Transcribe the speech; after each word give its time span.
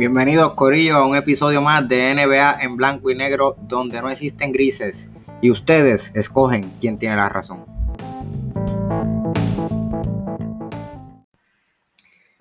Bienvenidos 0.00 0.54
Corillo 0.54 0.96
a 0.96 1.06
un 1.06 1.14
episodio 1.14 1.60
más 1.60 1.86
de 1.86 2.14
NBA 2.14 2.62
en 2.62 2.74
blanco 2.78 3.10
y 3.10 3.14
negro 3.14 3.54
donde 3.68 4.00
no 4.00 4.08
existen 4.08 4.50
grises 4.50 5.10
y 5.42 5.50
ustedes 5.50 6.10
escogen 6.14 6.72
quién 6.80 6.98
tiene 6.98 7.16
la 7.16 7.28
razón. 7.28 7.66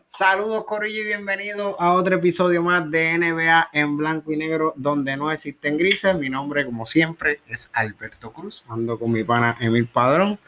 Saludos 0.07 0.63
Corillo 0.63 1.01
y 1.01 1.07
bienvenidos 1.07 1.75
a 1.79 1.95
otro 1.95 2.15
episodio 2.15 2.63
más 2.63 2.89
de 2.89 3.17
NBA 3.17 3.71
en 3.73 3.97
blanco 3.97 4.31
y 4.31 4.37
negro 4.37 4.73
donde 4.77 5.17
no 5.17 5.29
existen 5.29 5.77
grises. 5.77 6.15
Mi 6.15 6.29
nombre 6.29 6.63
como 6.63 6.85
siempre 6.85 7.41
es 7.45 7.69
Alberto 7.73 8.31
Cruz, 8.31 8.65
ando 8.69 8.97
con 8.97 9.11
mi 9.11 9.25
pana 9.25 9.57
Emil 9.59 9.85
Padrón. 9.85 10.39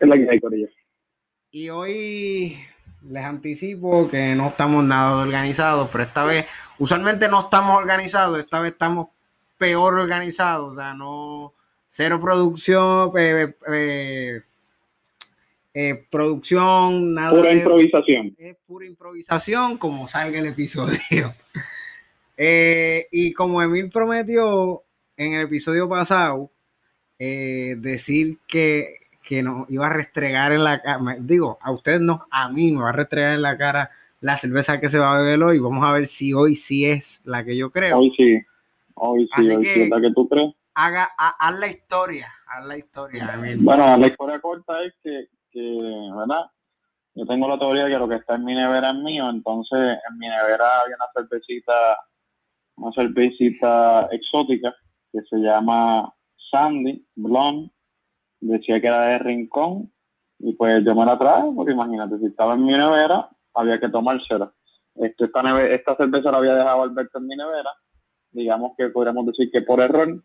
Es 0.00 0.08
la 0.08 0.16
que 0.16 0.28
hay 0.28 0.40
Corillo. 0.40 0.66
Y 1.52 1.68
hoy 1.68 2.58
les 3.08 3.24
anticipo 3.24 4.08
que 4.08 4.34
no 4.34 4.48
estamos 4.48 4.84
nada 4.84 5.22
organizados, 5.22 5.88
pero 5.90 6.04
esta 6.04 6.24
vez, 6.24 6.46
usualmente 6.78 7.28
no 7.28 7.40
estamos 7.40 7.78
organizados, 7.78 8.38
esta 8.38 8.60
vez 8.60 8.72
estamos 8.72 9.08
peor 9.58 9.98
organizados, 9.98 10.74
o 10.74 10.80
sea, 10.80 10.94
no, 10.94 11.54
cero 11.86 12.20
producción, 12.20 13.10
eh, 13.18 13.54
eh, 13.72 14.42
eh, 15.74 16.06
producción, 16.10 17.14
nada. 17.14 17.30
Pura 17.30 17.52
improvisación. 17.52 18.36
Es 18.38 18.56
pura 18.66 18.86
improvisación, 18.86 19.76
como 19.76 20.06
salga 20.06 20.38
el 20.38 20.46
episodio. 20.46 21.34
y 23.12 23.32
como 23.32 23.60
Emil 23.60 23.90
prometió 23.90 24.82
en 25.16 25.34
el 25.34 25.42
episodio 25.42 25.88
pasado, 25.88 26.50
decir 27.18 28.38
que 28.46 28.99
que 29.26 29.42
nos 29.42 29.68
iba 29.70 29.86
a 29.86 29.92
restregar 29.92 30.52
en 30.52 30.64
la 30.64 30.80
cara, 30.80 31.16
digo, 31.20 31.58
a 31.60 31.72
ustedes 31.72 32.00
no, 32.00 32.24
a 32.30 32.48
mí 32.48 32.72
me 32.72 32.82
va 32.82 32.90
a 32.90 32.92
restregar 32.92 33.34
en 33.34 33.42
la 33.42 33.56
cara 33.56 33.90
la 34.20 34.36
cerveza 34.36 34.80
que 34.80 34.88
se 34.88 34.98
va 34.98 35.14
a 35.14 35.18
beber 35.18 35.42
hoy. 35.42 35.58
Vamos 35.58 35.84
a 35.84 35.92
ver 35.92 36.06
si 36.06 36.32
hoy 36.32 36.54
sí 36.54 36.86
es 36.86 37.22
la 37.24 37.44
que 37.44 37.56
yo 37.56 37.70
creo. 37.70 37.98
Hoy 37.98 38.12
sí, 38.16 38.38
hoy 38.94 39.28
sí, 39.34 39.50
hoy 39.50 39.64
sí 39.64 39.82
es 39.82 39.88
la 39.88 40.00
que 40.00 40.12
tú 40.12 40.28
crees. 40.28 40.54
Haga, 40.74 41.10
haz 41.16 41.58
la 41.58 41.66
historia, 41.66 42.28
haz 42.46 42.66
la 42.66 42.78
historia. 42.78 43.38
Bueno, 43.58 43.96
la 43.96 44.06
historia 44.06 44.40
corta 44.40 44.82
es 44.84 44.94
que, 45.02 45.26
que, 45.50 45.78
¿verdad? 46.16 46.46
Yo 47.14 47.26
tengo 47.26 47.48
la 47.48 47.58
teoría 47.58 47.84
de 47.84 47.90
que 47.90 47.98
lo 47.98 48.08
que 48.08 48.14
está 48.16 48.36
en 48.36 48.44
mi 48.44 48.54
nevera 48.54 48.90
es 48.90 48.96
mío, 48.96 49.28
entonces 49.28 49.98
en 50.08 50.18
mi 50.18 50.28
nevera 50.28 50.80
había 50.80 50.96
una 50.96 51.06
cervecita, 51.12 51.72
una 52.76 52.92
cervecita 52.92 54.06
exótica 54.12 54.74
que 55.12 55.20
se 55.28 55.36
llama 55.38 56.14
Sandy 56.50 57.04
Blonde 57.16 57.70
decía 58.40 58.80
que 58.80 58.86
era 58.86 59.02
de 59.02 59.18
rincón 59.18 59.92
y 60.38 60.54
pues 60.54 60.84
yo 60.84 60.94
me 60.94 61.04
la 61.04 61.18
traje 61.18 61.48
porque 61.54 61.72
imagínate, 61.72 62.18
si 62.18 62.26
estaba 62.26 62.54
en 62.54 62.64
mi 62.64 62.72
nevera, 62.72 63.28
había 63.54 63.78
que 63.78 63.88
tomársela. 63.88 64.52
Esta, 64.96 65.26
esta 65.68 65.96
cerveza 65.96 66.30
la 66.30 66.38
había 66.38 66.54
dejado 66.54 66.82
Alberto 66.82 67.18
en 67.18 67.26
mi 67.26 67.36
nevera, 67.36 67.70
digamos 68.32 68.72
que 68.76 68.88
podríamos 68.88 69.26
decir 69.26 69.50
que 69.50 69.62
por 69.62 69.80
error, 69.80 70.22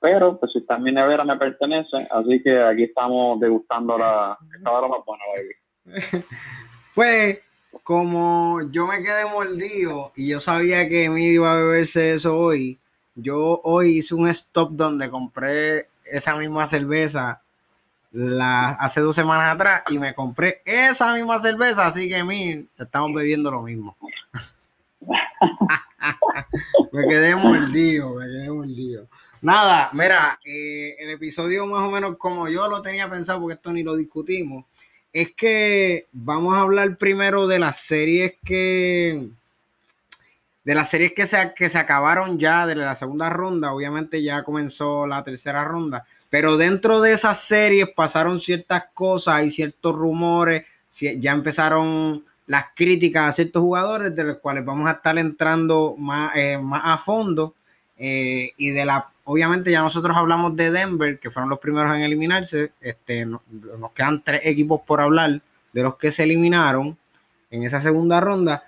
pero 0.00 0.38
pues 0.38 0.52
si 0.52 0.58
está 0.58 0.76
en 0.76 0.84
mi 0.84 0.92
nevera 0.92 1.24
me 1.24 1.36
pertenece, 1.36 1.96
así 2.10 2.42
que 2.42 2.62
aquí 2.62 2.84
estamos 2.84 3.40
degustando 3.40 3.96
la, 3.96 4.36
esta 4.56 4.70
buena, 4.70 5.24
baby. 5.34 6.24
pues 6.94 7.40
como 7.82 8.60
yo 8.70 8.86
me 8.86 9.02
quedé 9.02 9.26
mordido 9.30 10.12
y 10.16 10.30
yo 10.30 10.40
sabía 10.40 10.88
que 10.88 11.10
me 11.10 11.22
iba 11.24 11.52
a 11.52 11.56
beberse 11.56 12.14
eso 12.14 12.38
hoy, 12.38 12.80
yo 13.14 13.60
hoy 13.64 13.98
hice 13.98 14.14
un 14.14 14.28
stop 14.28 14.72
donde 14.72 15.10
compré 15.10 15.88
esa 16.04 16.36
misma 16.36 16.66
cerveza 16.66 17.42
hace 18.78 19.00
dos 19.00 19.14
semanas 19.14 19.54
atrás 19.54 19.82
y 19.88 19.98
me 19.98 20.14
compré 20.14 20.62
esa 20.64 21.14
misma 21.14 21.38
cerveza, 21.38 21.86
así 21.86 22.08
que 22.08 22.24
mí 22.24 22.66
estamos 22.78 23.12
bebiendo 23.12 23.50
lo 23.50 23.62
mismo. 23.62 23.96
me 26.92 27.08
quedé 27.08 27.36
mordido, 27.36 28.14
me 28.14 28.24
quedé 28.26 28.50
mordido. 28.50 29.06
Nada, 29.42 29.90
mira, 29.92 30.40
eh, 30.44 30.96
el 30.98 31.10
episodio 31.10 31.66
más 31.66 31.82
o 31.82 31.90
menos 31.90 32.16
como 32.16 32.48
yo 32.48 32.66
lo 32.68 32.80
tenía 32.82 33.08
pensado, 33.08 33.40
porque 33.40 33.54
esto 33.54 33.72
ni 33.72 33.82
lo 33.82 33.94
discutimos, 33.94 34.64
es 35.12 35.32
que 35.34 36.06
vamos 36.12 36.54
a 36.54 36.60
hablar 36.60 36.96
primero 36.96 37.46
de 37.46 37.58
las 37.58 37.80
series 37.80 38.34
que 38.44 39.28
de 40.64 40.74
las 40.74 40.90
series 40.90 41.12
que 41.12 41.26
se, 41.26 41.52
que 41.54 41.68
se 41.68 41.78
acabaron 41.78 42.40
ya 42.40 42.66
de 42.66 42.74
la 42.74 42.96
segunda 42.96 43.30
ronda, 43.30 43.72
obviamente 43.72 44.20
ya 44.20 44.42
comenzó 44.42 45.06
la 45.06 45.22
tercera 45.22 45.64
ronda, 45.64 46.04
pero 46.36 46.58
dentro 46.58 47.00
de 47.00 47.14
esas 47.14 47.40
series 47.40 47.88
pasaron 47.96 48.38
ciertas 48.38 48.84
cosas, 48.92 49.36
hay 49.36 49.50
ciertos 49.50 49.96
rumores, 49.96 50.66
ya 50.90 51.32
empezaron 51.32 52.26
las 52.46 52.66
críticas 52.74 53.30
a 53.30 53.32
ciertos 53.32 53.62
jugadores 53.62 54.14
de 54.14 54.22
los 54.22 54.36
cuales 54.36 54.62
vamos 54.62 54.86
a 54.86 54.92
estar 54.92 55.16
entrando 55.16 55.94
más, 55.96 56.32
eh, 56.36 56.58
más 56.58 56.82
a 56.84 56.98
fondo. 56.98 57.54
Eh, 57.96 58.52
y 58.58 58.68
de 58.68 58.84
la, 58.84 59.08
obviamente 59.24 59.70
ya 59.70 59.80
nosotros 59.80 60.14
hablamos 60.14 60.54
de 60.56 60.70
Denver, 60.70 61.18
que 61.18 61.30
fueron 61.30 61.48
los 61.48 61.58
primeros 61.58 61.96
en 61.96 62.02
eliminarse. 62.02 62.72
Este, 62.82 63.24
nos 63.24 63.40
quedan 63.94 64.22
tres 64.22 64.42
equipos 64.44 64.82
por 64.86 65.00
hablar 65.00 65.40
de 65.72 65.82
los 65.82 65.96
que 65.96 66.12
se 66.12 66.24
eliminaron 66.24 66.98
en 67.50 67.62
esa 67.62 67.80
segunda 67.80 68.20
ronda. 68.20 68.62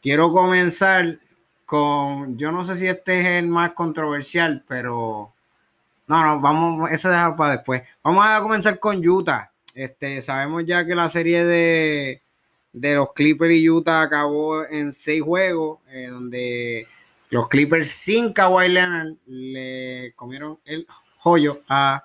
Quiero 0.00 0.32
comenzar 0.32 1.18
con, 1.66 2.38
yo 2.38 2.50
no 2.50 2.64
sé 2.64 2.76
si 2.76 2.86
este 2.86 3.20
es 3.20 3.26
el 3.42 3.48
más 3.48 3.72
controversial, 3.72 4.64
pero 4.66 5.34
no, 6.10 6.24
no, 6.24 6.40
vamos, 6.40 6.90
eso 6.90 7.08
deja 7.08 7.36
para 7.36 7.52
después. 7.52 7.82
Vamos 8.02 8.26
a 8.26 8.40
comenzar 8.42 8.80
con 8.80 9.00
Utah. 9.06 9.52
Este, 9.72 10.20
sabemos 10.22 10.64
ya 10.66 10.84
que 10.84 10.96
la 10.96 11.08
serie 11.08 11.44
de, 11.44 12.20
los 12.72 13.12
Clippers 13.12 13.54
y 13.54 13.70
Utah 13.70 14.02
acabó 14.02 14.66
en 14.66 14.92
seis 14.92 15.22
juegos, 15.22 15.78
eh, 15.88 16.08
donde 16.08 16.88
los 17.30 17.46
Clippers 17.46 17.88
sin 17.90 18.32
Kawhi 18.32 18.70
Leonard 18.70 19.12
le 19.26 20.12
comieron 20.16 20.58
el 20.64 20.84
joyo 21.18 21.62
a 21.68 22.02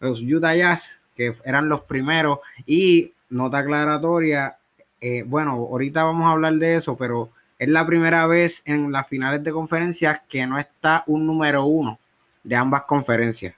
los 0.00 0.20
Utah 0.20 0.54
Jazz, 0.54 1.00
que 1.16 1.34
eran 1.46 1.70
los 1.70 1.80
primeros. 1.80 2.40
Y 2.66 3.14
nota 3.30 3.60
aclaratoria, 3.60 4.58
eh, 5.00 5.22
bueno, 5.26 5.52
ahorita 5.52 6.04
vamos 6.04 6.28
a 6.28 6.32
hablar 6.32 6.56
de 6.56 6.76
eso, 6.76 6.94
pero 6.94 7.30
es 7.58 7.70
la 7.70 7.86
primera 7.86 8.26
vez 8.26 8.60
en 8.66 8.92
las 8.92 9.08
finales 9.08 9.42
de 9.42 9.50
conferencias 9.50 10.20
que 10.28 10.46
no 10.46 10.58
está 10.58 11.04
un 11.06 11.24
número 11.24 11.64
uno 11.64 11.98
de 12.42 12.56
ambas 12.56 12.82
conferencias. 12.82 13.54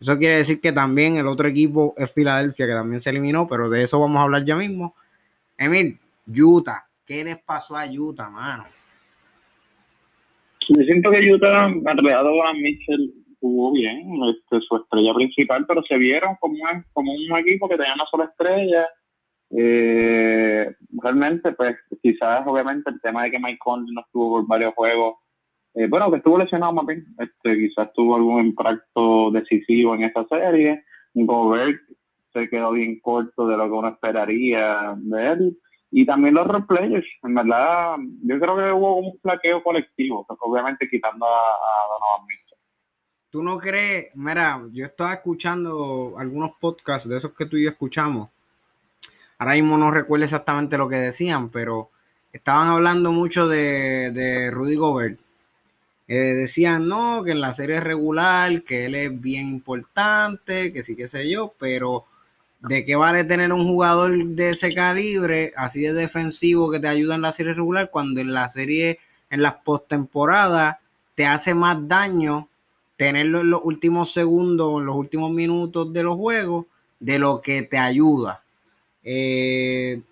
Eso 0.00 0.18
quiere 0.18 0.38
decir 0.38 0.60
que 0.60 0.72
también 0.72 1.16
el 1.16 1.28
otro 1.28 1.46
equipo 1.46 1.94
es 1.96 2.12
Filadelfia, 2.12 2.66
que 2.66 2.72
también 2.72 3.00
se 3.00 3.10
eliminó, 3.10 3.46
pero 3.46 3.70
de 3.70 3.84
eso 3.84 4.00
vamos 4.00 4.18
a 4.18 4.22
hablar 4.22 4.44
ya 4.44 4.56
mismo. 4.56 4.96
Emil, 5.56 5.98
Utah, 6.26 6.86
¿qué 7.06 7.22
les 7.22 7.38
pasó 7.38 7.76
a 7.76 7.84
Utah, 7.86 8.28
mano? 8.28 8.64
Yo 10.68 10.82
siento 10.84 11.10
que 11.10 11.32
Utah, 11.32 11.66
alrededor 11.66 12.46
a 12.46 12.52
Mitchell, 12.52 13.14
jugó 13.40 13.72
bien, 13.72 14.08
este, 14.24 14.60
su 14.66 14.76
estrella 14.76 15.14
principal, 15.14 15.66
pero 15.66 15.82
se 15.82 15.96
vieron 15.96 16.36
como 16.40 16.54
un, 16.54 16.84
como 16.92 17.12
un 17.12 17.38
equipo 17.38 17.68
que 17.68 17.76
tenía 17.76 17.94
una 17.94 18.06
sola 18.06 18.24
estrella. 18.24 18.88
Eh, 19.50 20.74
realmente, 21.00 21.52
pues 21.52 21.76
quizás 22.02 22.46
obviamente 22.46 22.90
el 22.90 23.00
tema 23.00 23.24
de 23.24 23.32
que 23.32 23.38
Mike 23.38 23.58
Conley 23.58 23.92
no 23.92 24.00
estuvo 24.00 24.38
por 24.38 24.46
varios 24.46 24.74
juegos 24.74 25.21
eh, 25.74 25.86
bueno, 25.88 26.10
que 26.10 26.18
estuvo 26.18 26.38
lesionado 26.38 26.72
más 26.72 26.86
bien, 26.86 27.06
este, 27.18 27.56
quizás 27.56 27.92
tuvo 27.94 28.16
algún 28.16 28.46
impacto 28.46 29.30
decisivo 29.30 29.94
en 29.94 30.04
esa 30.04 30.26
serie. 30.28 30.84
Gobert 31.14 31.80
se 32.32 32.48
quedó 32.48 32.72
bien 32.72 33.00
corto 33.00 33.46
de 33.46 33.56
lo 33.56 33.64
que 33.64 33.70
uno 33.70 33.88
esperaría 33.88 34.94
de 34.96 35.32
él. 35.32 35.58
Y 35.90 36.06
también 36.06 36.34
los 36.34 36.46
replayers, 36.46 37.06
en 37.22 37.34
verdad, 37.34 37.96
yo 38.22 38.40
creo 38.40 38.56
que 38.56 38.72
hubo 38.72 38.96
un 38.96 39.18
flaqueo 39.20 39.62
colectivo, 39.62 40.26
obviamente 40.40 40.88
quitando 40.88 41.26
a, 41.26 41.88
Donovan 41.88 42.26
Mitchell. 42.26 42.58
¿Tú 43.30 43.42
no 43.42 43.58
crees? 43.58 44.16
Mira, 44.16 44.62
yo 44.72 44.86
estaba 44.86 45.12
escuchando 45.12 46.14
algunos 46.18 46.52
podcasts 46.58 47.08
de 47.08 47.18
esos 47.18 47.34
que 47.34 47.44
tú 47.44 47.56
y 47.58 47.64
yo 47.64 47.70
escuchamos. 47.70 48.30
Ahora 49.38 49.54
mismo 49.54 49.76
no 49.76 49.90
recuerdo 49.90 50.24
exactamente 50.24 50.78
lo 50.78 50.88
que 50.88 50.96
decían, 50.96 51.50
pero 51.50 51.90
estaban 52.32 52.68
hablando 52.68 53.12
mucho 53.12 53.46
de, 53.46 54.12
de 54.12 54.50
Rudy 54.50 54.76
Gobert 54.76 55.18
eh, 56.14 56.34
decían, 56.34 56.88
no, 56.88 57.24
que 57.24 57.32
en 57.32 57.40
la 57.40 57.54
serie 57.54 57.80
regular, 57.80 58.62
que 58.64 58.84
él 58.84 58.94
es 58.94 59.18
bien 59.18 59.48
importante, 59.48 60.70
que 60.70 60.82
sí, 60.82 60.94
que 60.94 61.08
sé 61.08 61.30
yo, 61.30 61.54
pero 61.58 62.04
¿de 62.60 62.84
qué 62.84 62.96
vale 62.96 63.24
tener 63.24 63.50
un 63.50 63.66
jugador 63.66 64.22
de 64.22 64.50
ese 64.50 64.74
calibre, 64.74 65.52
así 65.56 65.80
de 65.80 65.94
defensivo, 65.94 66.70
que 66.70 66.80
te 66.80 66.88
ayuda 66.88 67.14
en 67.14 67.22
la 67.22 67.32
serie 67.32 67.54
regular, 67.54 67.88
cuando 67.90 68.20
en 68.20 68.34
la 68.34 68.46
serie, 68.48 68.98
en 69.30 69.40
las 69.40 69.54
postemporadas, 69.64 70.76
te 71.14 71.24
hace 71.24 71.54
más 71.54 71.88
daño 71.88 72.46
tenerlo 72.98 73.40
en 73.40 73.48
los 73.48 73.64
últimos 73.64 74.12
segundos, 74.12 74.80
en 74.80 74.84
los 74.84 74.96
últimos 74.96 75.30
minutos 75.30 75.94
de 75.94 76.02
los 76.02 76.16
juegos, 76.16 76.66
de 77.00 77.18
lo 77.18 77.40
que 77.40 77.62
te 77.62 77.78
ayuda? 77.78 78.42
Eh, 79.02 80.02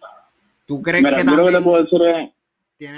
¿Tú 0.64 0.81
crees 0.81 1.05
que 1.05 1.25
también... 1.25 2.32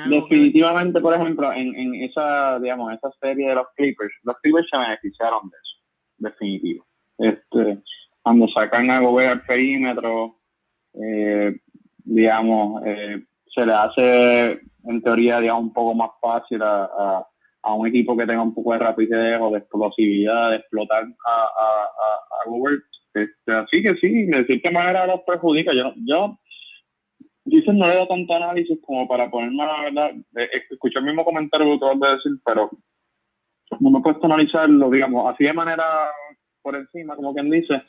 Definitivamente, 0.09 1.01
por 1.01 1.15
ejemplo, 1.15 1.53
en, 1.53 1.75
en, 1.75 1.95
esa, 2.05 2.59
digamos, 2.61 2.93
esa 2.93 3.11
serie 3.21 3.49
de 3.49 3.55
los 3.57 3.67
Clippers, 3.77 4.15
los 4.23 4.37
Clippers 4.41 4.69
se 4.71 4.79
beneficiaron 4.79 5.51
de 5.51 5.57
eso, 5.57 5.77
definitivo. 6.19 6.87
Este, 7.19 7.79
cuando 8.23 8.47
sacan 8.49 8.91
a 8.91 9.01
Gobert 9.01 9.33
al 9.33 9.43
perímetro, 9.45 10.37
eh, 10.95 11.57
digamos, 12.05 12.83
eh, 12.87 13.25
se 13.53 13.67
le 13.67 13.73
hace 13.73 14.61
en 14.85 15.03
teoría, 15.03 15.41
digamos, 15.41 15.65
un 15.65 15.73
poco 15.73 15.95
más 15.95 16.11
fácil 16.21 16.63
a, 16.63 17.25
a, 17.63 17.75
un 17.75 17.87
equipo 17.89 18.17
que 18.17 18.27
tenga 18.27 18.43
un 18.43 18.55
poco 18.55 18.73
de 18.73 18.79
rapidez 18.79 19.41
o 19.41 19.51
de 19.51 19.59
explosividad, 19.59 20.51
de 20.51 20.57
explotar 20.57 21.03
a, 21.03 21.33
a, 21.33 22.45
a 22.45 22.49
Gobert. 22.49 22.83
Este, 23.15 23.53
así 23.53 23.83
que 23.83 23.97
sí, 23.97 24.27
de 24.27 24.45
cierta 24.47 24.71
manera 24.71 25.07
los 25.07 25.21
perjudica. 25.23 25.73
Yo, 25.75 25.93
yo 26.07 26.39
dicen 27.45 27.79
no 27.79 27.89
le 27.89 27.97
da 27.97 28.07
tanto 28.07 28.35
análisis 28.35 28.79
como 28.83 29.07
para 29.09 29.31
ponerme 29.31 29.65
la 29.65 29.83
verdad. 29.83 30.11
Eh, 30.37 30.49
escuché 30.71 30.99
el 30.99 31.05
mismo 31.05 31.25
comentario 31.25 31.73
que 31.73 31.79
tú 31.79 31.87
vas 31.99 32.11
a 32.11 32.15
decir, 32.17 32.33
pero 32.45 32.71
no 33.81 33.91
me 33.91 33.99
he 33.99 34.03
puesto 34.03 34.23
a 34.23 34.27
analizarlo, 34.27 34.91
digamos, 34.91 35.33
así 35.33 35.45
de 35.45 35.53
manera 35.53 35.85
por 36.63 36.77
encima, 36.77 37.17
como 37.17 37.35
quien 37.35 37.51
dice. 37.51 37.83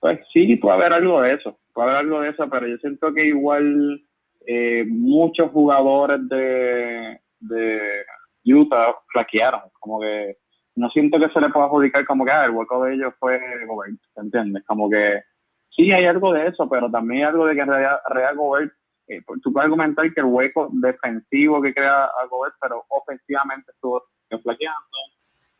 Pues 0.00 0.20
sí, 0.32 0.56
puede 0.56 0.76
haber 0.76 0.92
algo 0.92 1.20
de 1.22 1.34
eso, 1.34 1.58
puede 1.72 1.88
haber 1.88 2.00
algo 2.00 2.20
de 2.20 2.30
eso, 2.30 2.48
pero 2.48 2.68
yo 2.68 2.76
siento 2.78 3.12
que 3.12 3.26
igual 3.26 4.00
eh, 4.46 4.84
muchos 4.86 5.50
jugadores 5.50 6.28
de, 6.28 7.20
de 7.40 8.04
Utah 8.44 8.94
flaquearon, 9.12 9.62
como 9.80 10.00
que 10.00 10.36
no 10.76 10.88
siento 10.90 11.18
que 11.18 11.28
se 11.30 11.40
le 11.40 11.50
pueda 11.50 11.66
adjudicar 11.66 12.06
como 12.06 12.24
que 12.24 12.30
ah, 12.30 12.44
el 12.44 12.52
hueco 12.52 12.84
de 12.84 12.94
ellos 12.94 13.12
fue 13.18 13.40
Gobert, 13.66 13.98
¿entiendes? 14.16 14.64
Como 14.64 14.88
que 14.88 15.22
sí 15.70 15.90
hay 15.92 16.04
algo 16.04 16.32
de 16.32 16.46
eso, 16.46 16.68
pero 16.68 16.90
también 16.90 17.24
algo 17.24 17.46
de 17.46 17.54
que 17.54 17.60
en 17.60 17.68
realidad, 17.68 18.00
Real 18.08 18.36
Gobert, 18.36 18.72
eh, 19.08 19.22
pues, 19.26 19.40
tú 19.42 19.52
puedes 19.52 19.64
argumentar 19.64 20.12
que 20.12 20.20
el 20.20 20.26
hueco 20.26 20.68
defensivo 20.72 21.62
que 21.62 21.72
crea 21.72 22.04
a 22.04 22.26
Gobert, 22.30 22.54
pero 22.60 22.84
ofensivamente 22.88 23.70
estuvo 23.72 24.04
flaqueando. 24.42 24.98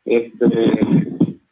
Este, 0.05 0.45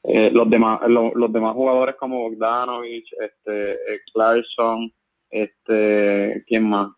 eh, 0.04 0.32
los 0.32 0.50
demás 0.50 0.80
los, 0.88 1.34
demás 1.34 1.54
jugadores 1.54 1.96
como 1.96 2.30
Bogdanovich, 2.30 3.12
este, 3.20 3.72
eh, 3.74 4.02
Clarkson, 4.14 4.92
este, 5.30 6.44
¿quién 6.48 6.70
más? 6.70 6.92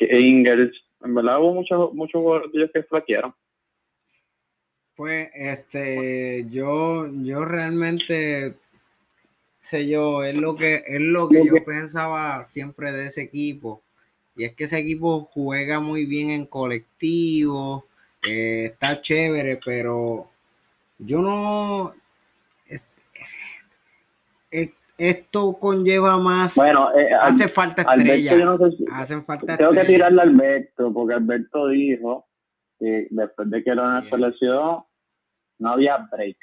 Ingers, 0.00 0.72
en 1.02 1.14
verdad 1.14 1.40
hubo 1.40 1.54
muchos 1.54 1.94
muchos 1.94 2.20
jugadores 2.20 2.70
que 2.72 2.82
flaquearon. 2.82 3.34
Pues, 4.94 5.30
este, 5.34 6.44
yo, 6.50 7.06
yo 7.24 7.44
realmente, 7.44 8.56
sé 9.58 9.88
yo, 9.88 10.22
es 10.22 10.36
lo 10.36 10.54
que, 10.54 10.82
es 10.86 11.00
lo 11.00 11.28
que 11.28 11.44
yo 11.46 11.64
pensaba 11.64 12.42
siempre 12.42 12.92
de 12.92 13.06
ese 13.06 13.22
equipo. 13.22 13.82
Y 14.36 14.44
es 14.44 14.54
que 14.54 14.64
ese 14.64 14.78
equipo 14.78 15.20
juega 15.32 15.80
muy 15.80 16.06
bien 16.06 16.30
en 16.30 16.46
colectivo, 16.46 17.86
eh, 18.26 18.66
está 18.66 19.00
chévere, 19.00 19.60
pero 19.64 20.30
yo 20.98 21.20
no. 21.20 21.92
esto 24.96 25.58
conlleva 25.58 26.18
más. 26.18 26.54
Bueno, 26.54 26.94
eh, 26.96 27.12
hace 27.12 27.48
falta 27.48 27.82
estrella. 27.82 28.32
Hacen 28.92 29.24
falta 29.24 29.56
Tengo 29.56 29.72
que 29.72 29.84
tirarle 29.84 30.20
a 30.20 30.24
Alberto, 30.24 30.92
porque 30.92 31.14
Alberto 31.14 31.68
dijo 31.68 32.26
después 33.10 33.50
de 33.50 33.62
que 33.62 33.74
lo 33.74 34.02
seleccionó, 34.02 34.88
no 35.58 35.70
había 35.70 35.98
break. 36.10 36.36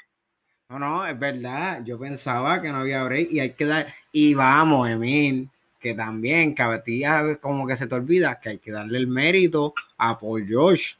No, 0.68 0.78
no, 0.78 1.06
es 1.06 1.18
verdad. 1.18 1.82
Yo 1.84 1.98
pensaba 1.98 2.62
que 2.62 2.70
no 2.70 2.78
había 2.78 3.04
break 3.04 3.30
y 3.30 3.40
hay 3.40 3.50
que 3.50 3.66
dar. 3.66 3.86
Y 4.12 4.34
vamos, 4.34 4.88
Emil, 4.88 5.50
que 5.80 5.94
también, 5.94 6.54
cabetilla, 6.54 7.36
como 7.40 7.66
que 7.66 7.76
se 7.76 7.86
te 7.86 7.94
olvida 7.94 8.38
que 8.40 8.50
hay 8.50 8.58
que 8.58 8.70
darle 8.70 8.98
el 8.98 9.06
mérito 9.06 9.74
a 9.96 10.18
Paul 10.18 10.46
George, 10.46 10.96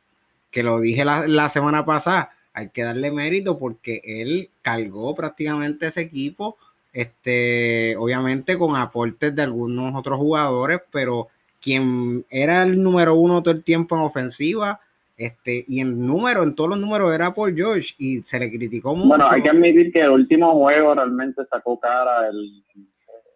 que 0.51 0.63
lo 0.63 0.81
dije 0.81 1.05
la, 1.05 1.49
semana 1.49 1.85
pasada. 1.85 2.31
Hay 2.53 2.71
que 2.71 2.83
darle 2.83 3.13
mérito 3.13 3.59
porque 3.59 4.01
él 4.05 4.51
cargó 4.63 5.15
prácticamente 5.15 5.87
ese 5.87 6.01
equipo, 6.01 6.57
este, 6.93 7.95
obviamente 7.97 8.59
con 8.59 8.75
aportes 8.75 9.37
de 9.37 9.43
algunos 9.43 9.95
otros 9.95 10.19
jugadores, 10.19 10.81
pero 10.91 11.29
quien 11.61 12.25
era 12.31 12.63
el 12.63 12.83
número 12.83 13.15
uno 13.15 13.43
todo 13.43 13.55
el 13.55 13.63
tiempo 13.63 13.95
en 13.95 14.03
ofensiva 14.03 14.81
este, 15.21 15.67
y 15.69 15.81
en 15.81 16.07
número, 16.07 16.43
en 16.43 16.55
todos 16.55 16.71
los 16.71 16.79
números 16.79 17.15
era 17.15 17.35
por 17.35 17.55
George 17.55 17.95
y 17.99 18.23
se 18.23 18.39
le 18.39 18.51
criticó 18.51 18.97
mucho. 18.97 19.09
Bueno, 19.09 19.27
hay 19.31 19.43
que 19.43 19.51
admitir 19.51 19.93
que 19.93 20.01
el 20.01 20.09
último 20.09 20.53
juego 20.53 20.95
realmente 20.95 21.43
sacó 21.51 21.79
cara 21.79 22.27
el. 22.29 22.65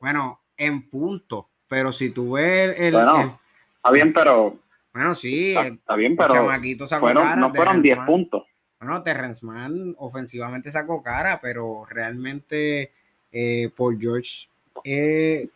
Bueno, 0.00 0.41
en 0.56 0.89
punto, 0.89 1.49
pero 1.69 1.93
si 1.93 2.11
tú 2.11 2.33
ves 2.33 2.75
el. 2.79 2.93
Bueno, 2.93 3.41
está 3.77 3.91
bien, 3.91 4.12
pero. 4.12 4.56
Bueno, 4.93 5.15
sí, 5.15 5.55
está, 5.56 5.97
bien, 5.97 6.17
pero. 6.17 6.35
chamaquito 6.35 6.87
sacó 6.87 7.06
cara, 7.06 7.37
no 7.37 7.53
fueron 7.53 7.83
10 7.83 7.99
puntos. 8.06 8.45
Bueno, 8.79 9.03
Terrence 9.03 9.45
Mann 9.45 9.95
ofensivamente 9.99 10.71
sacó 10.71 11.03
cara, 11.03 11.41
pero 11.43 11.85
realmente 11.89 12.93
eh, 13.33 13.71
Paul 13.77 13.99
George 13.99 14.49
eh, 14.85 15.49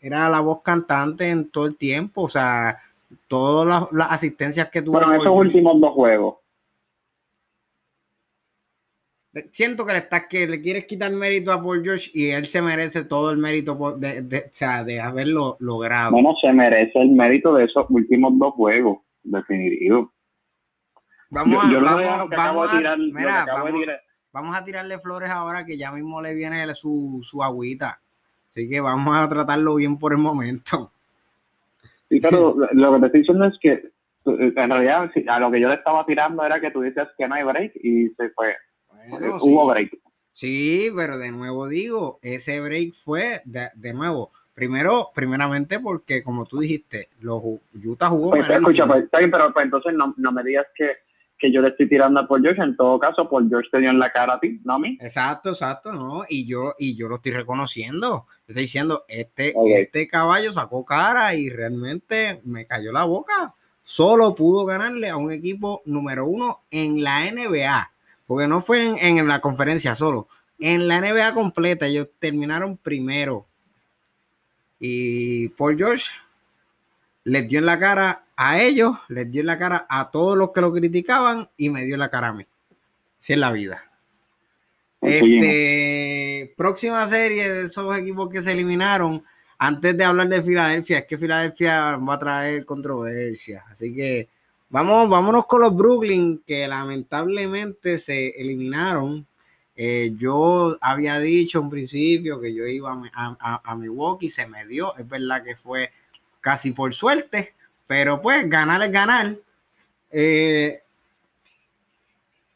era 0.00 0.28
la 0.28 0.40
voz 0.40 0.62
cantante 0.62 1.30
en 1.30 1.50
todo 1.50 1.66
el 1.66 1.76
tiempo, 1.76 2.22
o 2.22 2.28
sea 2.28 2.78
todas 3.26 3.88
las, 3.92 4.12
asistencias 4.12 4.68
que 4.70 4.82
tuvo. 4.82 4.98
Bueno, 4.98 5.14
esos 5.14 5.36
últimos 5.36 5.80
dos 5.80 5.92
juegos. 5.92 6.36
Siento 9.50 9.86
que 9.86 9.92
le 9.92 9.98
estás 9.98 10.26
que 10.28 10.46
le 10.46 10.60
quieres 10.60 10.86
quitar 10.86 11.10
mérito 11.10 11.52
a 11.52 11.62
Paul 11.62 11.82
George 11.82 12.10
y 12.14 12.30
él 12.30 12.46
se 12.46 12.62
merece 12.62 13.04
todo 13.04 13.30
el 13.30 13.38
mérito 13.38 13.96
de, 13.98 14.22
de, 14.22 15.00
haberlo 15.00 15.56
logrado. 15.60 16.12
Bueno, 16.12 16.34
se 16.40 16.52
merece 16.52 16.98
el 17.00 17.10
mérito 17.10 17.54
de 17.54 17.64
esos 17.64 17.86
últimos 17.88 18.38
dos 18.38 18.54
juegos, 18.54 18.98
definitivo. 19.22 20.12
Vamos 21.30 21.62
a, 21.62 21.78
vamos, 21.78 22.30
vamos, 24.32 24.56
a 24.56 24.64
tirarle 24.64 24.98
flores 24.98 25.30
ahora 25.30 25.66
que 25.66 25.76
ya 25.76 25.92
mismo 25.92 26.22
le 26.22 26.34
viene 26.34 26.66
su, 26.74 27.20
su 27.22 27.42
agüita. 27.42 28.00
Así 28.48 28.68
que 28.68 28.80
vamos 28.80 29.14
a 29.14 29.28
tratarlo 29.28 29.74
bien 29.74 29.98
por 29.98 30.12
el 30.12 30.18
momento. 30.18 30.90
Sí, 32.08 32.20
pero 32.20 32.56
lo 32.72 32.94
que 32.94 33.00
te 33.00 33.06
estoy 33.06 33.20
diciendo 33.20 33.44
es 33.44 33.58
que 33.60 33.72
eh, 33.72 34.52
en 34.56 34.70
realidad 34.70 35.10
a 35.28 35.38
lo 35.40 35.50
que 35.50 35.60
yo 35.60 35.68
le 35.68 35.74
estaba 35.74 36.04
tirando 36.06 36.44
era 36.44 36.60
que 36.60 36.70
tú 36.70 36.80
dices 36.80 37.08
que 37.16 37.28
no 37.28 37.34
hay 37.34 37.44
break 37.44 37.72
y 37.76 38.08
se 38.10 38.30
fue. 38.30 38.54
Hubo 39.10 39.66
break. 39.68 39.98
Sí, 40.32 40.90
pero 40.96 41.18
de 41.18 41.32
nuevo 41.32 41.66
digo, 41.68 42.18
ese 42.22 42.60
break 42.60 42.94
fue 42.94 43.42
de, 43.44 43.92
nuevo. 43.92 44.32
Primero, 44.54 45.10
primeramente 45.14 45.80
porque 45.80 46.22
como 46.22 46.46
tú 46.46 46.60
dijiste, 46.60 47.08
los 47.20 47.42
Utah 47.84 48.08
jugó 48.08 48.30
pues, 48.30 48.48
escucha, 48.48 48.86
pues, 48.86 49.04
pero 49.10 49.52
pues, 49.52 49.64
entonces 49.64 49.94
no, 49.94 50.14
no 50.16 50.32
me 50.32 50.42
digas 50.42 50.66
que 50.76 50.96
que 51.38 51.52
yo 51.52 51.60
le 51.62 51.68
estoy 51.68 51.88
tirando 51.88 52.20
a 52.20 52.26
Paul 52.26 52.42
George, 52.42 52.60
en 52.60 52.76
todo 52.76 52.98
caso, 52.98 53.28
Paul 53.30 53.48
George 53.48 53.70
te 53.70 53.78
dio 53.78 53.90
en 53.90 53.98
la 53.98 54.10
cara 54.10 54.34
a 54.34 54.40
ti, 54.40 54.60
no 54.64 54.74
a 54.74 54.78
mí. 54.78 54.98
Exacto, 55.00 55.50
exacto, 55.50 55.92
¿no? 55.92 56.22
Y 56.28 56.46
yo, 56.46 56.74
y 56.78 56.96
yo 56.96 57.08
lo 57.08 57.16
estoy 57.16 57.32
reconociendo. 57.32 58.26
Estoy 58.46 58.64
diciendo, 58.64 59.04
este, 59.08 59.54
este 59.80 60.08
caballo 60.08 60.52
sacó 60.52 60.84
cara 60.84 61.34
y 61.34 61.48
realmente 61.48 62.40
me 62.44 62.66
cayó 62.66 62.92
la 62.92 63.04
boca. 63.04 63.54
Solo 63.84 64.34
pudo 64.34 64.66
ganarle 64.66 65.08
a 65.08 65.16
un 65.16 65.30
equipo 65.30 65.82
número 65.86 66.26
uno 66.26 66.64
en 66.70 67.02
la 67.02 67.30
NBA, 67.30 67.92
porque 68.28 68.46
no 68.46 68.60
fue 68.60 68.84
en, 68.86 69.18
en 69.18 69.26
la 69.26 69.40
conferencia 69.40 69.96
solo, 69.96 70.28
en 70.60 70.86
la 70.86 71.00
NBA 71.00 71.32
completa, 71.32 71.86
ellos 71.86 72.08
terminaron 72.20 72.76
primero. 72.76 73.46
Y 74.78 75.48
Paul 75.48 75.76
George 75.76 76.12
les 77.24 77.48
dio 77.48 77.58
en 77.58 77.66
la 77.66 77.78
cara 77.78 78.26
a 78.36 78.60
ellos, 78.60 78.96
les 79.08 79.30
dio 79.30 79.40
en 79.40 79.46
la 79.46 79.58
cara 79.58 79.86
a 79.88 80.10
todos 80.10 80.36
los 80.36 80.52
que 80.52 80.60
lo 80.60 80.72
criticaban 80.72 81.48
y 81.56 81.70
me 81.70 81.84
dio 81.84 81.96
la 81.96 82.10
cara 82.10 82.28
a 82.28 82.32
mí. 82.34 82.46
Así 83.18 83.32
es 83.32 83.38
la 83.38 83.50
vida. 83.50 83.82
Este, 85.00 86.52
próxima 86.56 87.06
serie 87.06 87.50
de 87.50 87.64
esos 87.64 87.96
equipos 87.96 88.28
que 88.28 88.42
se 88.42 88.52
eliminaron. 88.52 89.22
Antes 89.60 89.96
de 89.96 90.04
hablar 90.04 90.28
de 90.28 90.42
Filadelfia, 90.42 90.98
es 90.98 91.06
que 91.06 91.18
Filadelfia 91.18 91.96
va 91.96 92.14
a 92.14 92.18
traer 92.18 92.64
controversia. 92.64 93.64
Así 93.68 93.92
que 93.94 94.28
vamos, 94.68 95.08
vámonos 95.08 95.46
con 95.46 95.62
los 95.62 95.74
Brooklyn, 95.74 96.42
que 96.46 96.66
lamentablemente 96.66 97.98
se 97.98 98.28
eliminaron. 98.40 99.26
Eh, 99.76 100.12
yo 100.16 100.76
había 100.80 101.18
dicho 101.20 101.60
en 101.60 101.70
principio 101.70 102.40
que 102.40 102.52
yo 102.52 102.66
iba 102.66 102.92
a, 102.92 103.36
a, 103.38 103.62
a 103.64 103.74
Milwaukee, 103.76 104.28
se 104.28 104.46
me 104.46 104.66
dio. 104.66 104.96
Es 104.96 105.08
verdad 105.08 105.44
que 105.44 105.54
fue 105.54 105.90
casi 106.40 106.72
por 106.72 106.94
suerte, 106.94 107.54
pero 107.86 108.20
pues 108.20 108.48
ganar 108.48 108.82
es 108.82 108.92
ganar. 108.92 109.36
Eh, 110.10 110.82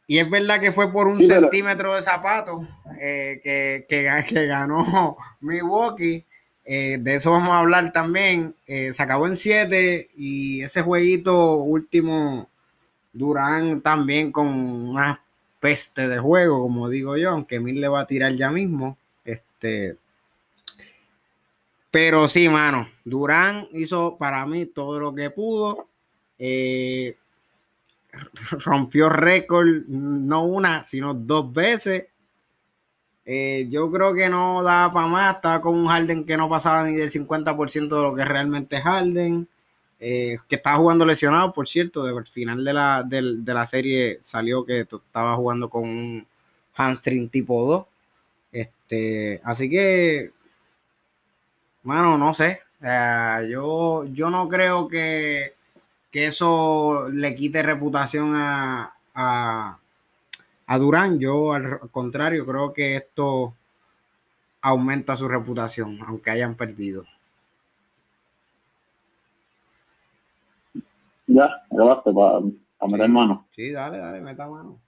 y 0.07 0.19
es 0.19 0.29
verdad 0.29 0.61
que 0.61 0.73
fue 0.73 0.93
por 0.93 1.07
un 1.07 1.25
centímetro 1.27 1.95
de 1.95 2.03
zapato 2.03 2.61
eh, 3.01 3.41
que, 3.43 3.87
que, 3.89 4.47
ganó 4.47 5.17
Milwaukee. 5.41 6.25
Eh, 6.65 6.99
de 7.01 7.17
eso 7.17 7.31
vamos 7.33 7.51
a 7.51 7.61
hablar 7.61 7.93
también. 7.93 8.55
se 8.67 9.03
acabó 9.03 9.27
en 9.27 9.37
7 9.37 10.11
y 10.17 10.63
ese 10.63 10.83
jueguito 10.83 11.57
último, 11.57 12.49
Durán 13.13 13.81
también 13.81 14.33
con 14.33 14.47
una 14.49 15.23
peste 15.61 16.09
de 16.09 16.19
juego, 16.19 16.63
como 16.63 16.89
digo 16.89 17.17
yo, 17.17 17.31
aunque 17.31 17.61
Mil 17.61 17.81
le 17.81 17.89
va 17.89 18.01
a 18.01 18.07
tirar 18.07 18.35
ya 18.35 18.51
mismo. 18.51 18.97
Este, 19.25 19.97
pero 21.93 22.27
sí, 22.27 22.49
mano, 22.49 22.89
Durán 23.05 23.69
hizo 23.73 24.17
para 24.17 24.47
mí 24.47 24.65
todo 24.65 24.99
lo 24.99 25.15
que 25.15 25.29
pudo. 25.29 25.89
Eh, 26.39 27.17
rompió 28.65 29.11
récord 29.11 29.69
no 29.89 30.45
una, 30.45 30.85
sino 30.85 31.13
dos 31.13 31.53
veces. 31.53 32.07
Eh, 33.25 33.67
yo 33.71 33.91
creo 33.91 34.15
que 34.15 34.29
no 34.29 34.63
daba 34.63 34.93
para 34.93 35.07
más. 35.07 35.37
Estaba 35.37 35.61
con 35.61 35.75
un 35.75 35.87
Harden 35.87 36.25
que 36.25 36.37
no 36.37 36.49
pasaba 36.49 36.85
ni 36.85 36.97
del 36.97 37.11
50% 37.11 37.97
de 37.97 38.03
lo 38.03 38.15
que 38.15 38.25
realmente 38.25 38.77
es 38.77 38.83
Harden. 38.83 39.49
eh, 40.01 40.39
que 40.49 40.57
estaba 40.57 40.77
jugando 40.79 41.07
lesionado, 41.07 41.53
por 41.53 41.69
cierto, 41.69 42.05
al 42.05 42.27
final 42.27 42.65
de 42.65 42.73
la, 42.75 43.05
de, 43.05 43.23
la 43.45 43.67
serie 43.67 44.19
salió 44.23 44.65
que 44.65 44.81
estaba 44.81 45.37
jugando 45.37 45.71
con 45.71 45.85
un 45.89 46.27
hamstring 46.75 47.29
tipo 47.31 47.65
2. 47.67 47.87
Este, 48.53 49.41
así 49.45 49.71
que, 49.71 50.33
mano, 51.83 52.19
no 52.19 52.35
sé. 52.35 52.61
yo, 53.49 54.05
yo 54.07 54.31
no 54.31 54.49
creo 54.49 54.89
que, 54.89 55.55
que, 56.11 56.27
eso 56.27 57.09
le 57.11 57.35
quite 57.35 57.63
reputación 57.63 58.35
a, 58.37 58.95
a 60.73 60.79
Durán. 60.79 61.19
Yo, 61.21 61.53
al 61.53 61.91
contrario, 61.91 62.47
creo 62.47 62.73
que 62.73 62.97
esto 62.97 63.55
aumenta 64.63 65.15
su 65.17 65.29
reputación, 65.29 65.99
aunque 66.07 66.31
hayan 66.31 66.57
perdido. 66.57 67.05
Ya, 71.27 71.51
grabaste 71.71 72.11
para, 72.13 72.41
para 72.79 72.93
meter 72.93 73.09
mano. 73.11 73.47
Sí, 73.55 73.71
dale, 73.71 73.99
dale, 73.99 74.23
meta 74.23 74.49
mano. 74.49 74.81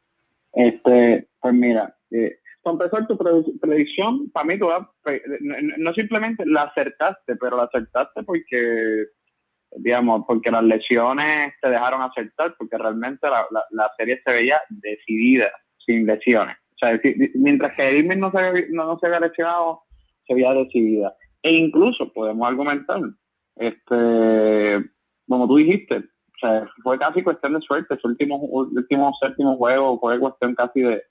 Este, 0.55 1.29
pues 1.39 1.53
mira, 1.53 1.95
eh, 2.11 2.39
para 2.63 2.75
empezar 2.75 3.07
tu 3.07 3.19
predicción, 3.19 4.31
para 4.31 4.47
mí 4.47 4.59
tú 4.59 4.69
no, 5.79 5.93
simplemente 5.93 6.47
la 6.47 6.63
acertaste, 6.63 7.37
pero 7.37 7.59
la 7.59 7.65
acertaste 7.65 8.23
porque, 8.23 9.05
digamos, 9.77 10.25
porque 10.27 10.51
las 10.51 10.65
lesiones 10.65 11.53
te 11.61 11.69
dejaron 11.69 12.01
acertar, 12.01 12.55
porque 12.57 12.79
realmente 12.79 13.29
la, 13.29 13.47
la, 13.71 13.91
serie 13.99 14.23
se 14.25 14.33
veía 14.33 14.59
decidida, 14.71 15.51
sin 15.85 16.07
lesiones. 16.07 16.57
O 16.75 16.79
sea, 16.79 17.01
mientras 17.35 17.77
que 17.77 17.99
Irving 17.99 18.19
no 18.19 18.31
se, 18.31 18.69
no, 18.71 18.87
no 18.87 18.99
se 18.99 19.07
había 19.07 19.21
lesionado, 19.21 19.83
se 20.27 20.35
veía 20.35 20.53
decidida. 20.53 21.15
E 21.43 21.53
incluso 21.53 22.13
podemos 22.13 22.47
argumentar, 22.49 23.01
este, 23.57 24.85
como 25.29 25.47
tú 25.47 25.57
dijiste, 25.57 26.05
fue 26.83 26.99
casi 26.99 27.23
cuestión 27.23 27.55
de 27.55 27.61
suerte. 27.61 27.97
Su 27.99 28.09
último, 28.09 28.37
último 28.37 29.13
séptimo 29.21 29.57
juego 29.57 29.99
fue 30.01 30.19
cuestión 30.19 30.55
casi 30.55 30.81
de, 30.81 31.03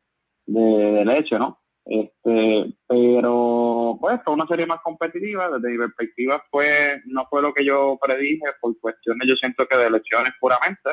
de, 0.46 1.06
leche, 1.06 1.38
¿no? 1.38 1.60
Este, 1.86 2.74
pero 2.88 3.98
pues 4.00 4.22
fue 4.24 4.34
una 4.34 4.48
serie 4.48 4.66
más 4.66 4.82
competitiva, 4.82 5.50
desde 5.50 5.70
mi 5.70 5.78
perspectiva 5.78 6.42
fue, 6.50 7.02
no 7.06 7.26
fue 7.30 7.42
lo 7.42 7.54
que 7.54 7.66
yo 7.66 8.00
predije 8.02 8.46
por 8.62 8.80
cuestiones 8.80 9.28
yo 9.28 9.36
siento 9.36 9.68
que 9.68 9.78
de 9.78 9.88
elecciones 9.88 10.34
puramente. 10.40 10.90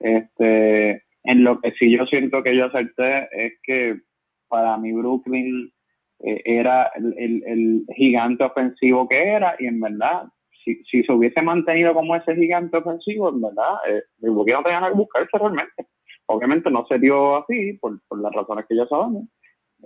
Este, 0.00 1.04
en 1.24 1.44
lo 1.44 1.60
que 1.60 1.72
sí 1.72 1.90
yo 1.90 2.06
siento 2.06 2.42
que 2.42 2.56
yo 2.56 2.66
acerté 2.66 3.28
es 3.32 3.54
que 3.62 4.00
para 4.48 4.76
mí 4.78 4.92
Brooklyn 4.92 5.72
eh, 6.20 6.42
era 6.44 6.90
el, 6.94 7.42
el, 7.46 7.84
gigante 7.96 8.44
ofensivo 8.44 9.08
que 9.08 9.22
era 9.22 9.56
y 9.58 9.66
en 9.66 9.80
verdad 9.80 10.28
si, 10.64 10.82
si 10.84 11.02
se 11.02 11.12
hubiese 11.12 11.42
mantenido 11.42 11.94
como 11.94 12.16
ese 12.16 12.34
gigante 12.34 12.78
ofensivo, 12.78 13.28
en 13.28 13.42
verdad, 13.42 13.74
eh, 13.88 14.02
no 14.20 14.44
tenía 14.44 14.80
nada 14.80 14.88
que 14.88 14.98
buscarse 14.98 15.38
realmente. 15.38 15.86
Obviamente 16.26 16.70
no 16.70 16.86
se 16.86 16.98
dio 16.98 17.36
así, 17.36 17.74
por, 17.74 18.00
por 18.08 18.20
las 18.20 18.32
razones 18.32 18.64
que 18.66 18.76
ya 18.76 18.86
sabemos, 18.86 19.24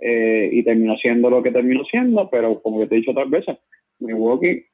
eh, 0.01 0.49
y 0.51 0.63
terminó 0.63 0.95
siendo 0.95 1.29
lo 1.29 1.43
que 1.43 1.51
terminó 1.51 1.83
siendo, 1.83 2.29
pero 2.29 2.61
como 2.61 2.87
te 2.87 2.95
he 2.95 2.99
dicho 2.99 3.11
otras 3.11 3.29
veces, 3.29 3.57
Milwaukee 3.99 4.65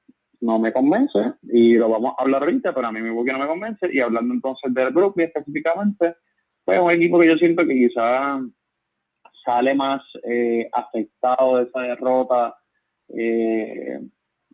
no 0.41 0.59
me 0.59 0.71
convence, 0.71 1.33
y 1.51 1.73
lo 1.73 1.89
vamos 1.89 2.13
a 2.17 2.21
hablar 2.21 2.43
ahorita, 2.43 2.75
pero 2.75 2.87
a 2.87 2.91
mí 2.91 3.01
Milwaukee 3.01 3.31
no 3.31 3.39
me 3.39 3.47
convence, 3.47 3.89
y 3.91 3.99
hablando 3.99 4.33
entonces 4.33 4.73
del 4.73 4.93
Brooklyn 4.93 5.27
específicamente, 5.27 6.15
pues 6.65 6.79
un 6.81 6.91
equipo 6.91 7.19
que 7.19 7.27
yo 7.27 7.37
siento 7.37 7.65
que 7.65 7.75
quizá 7.75 8.39
sale 9.45 9.75
más 9.75 10.01
eh, 10.27 10.67
afectado 10.73 11.57
de 11.57 11.63
esa 11.63 11.81
derrota, 11.81 12.55
eh, 13.09 13.99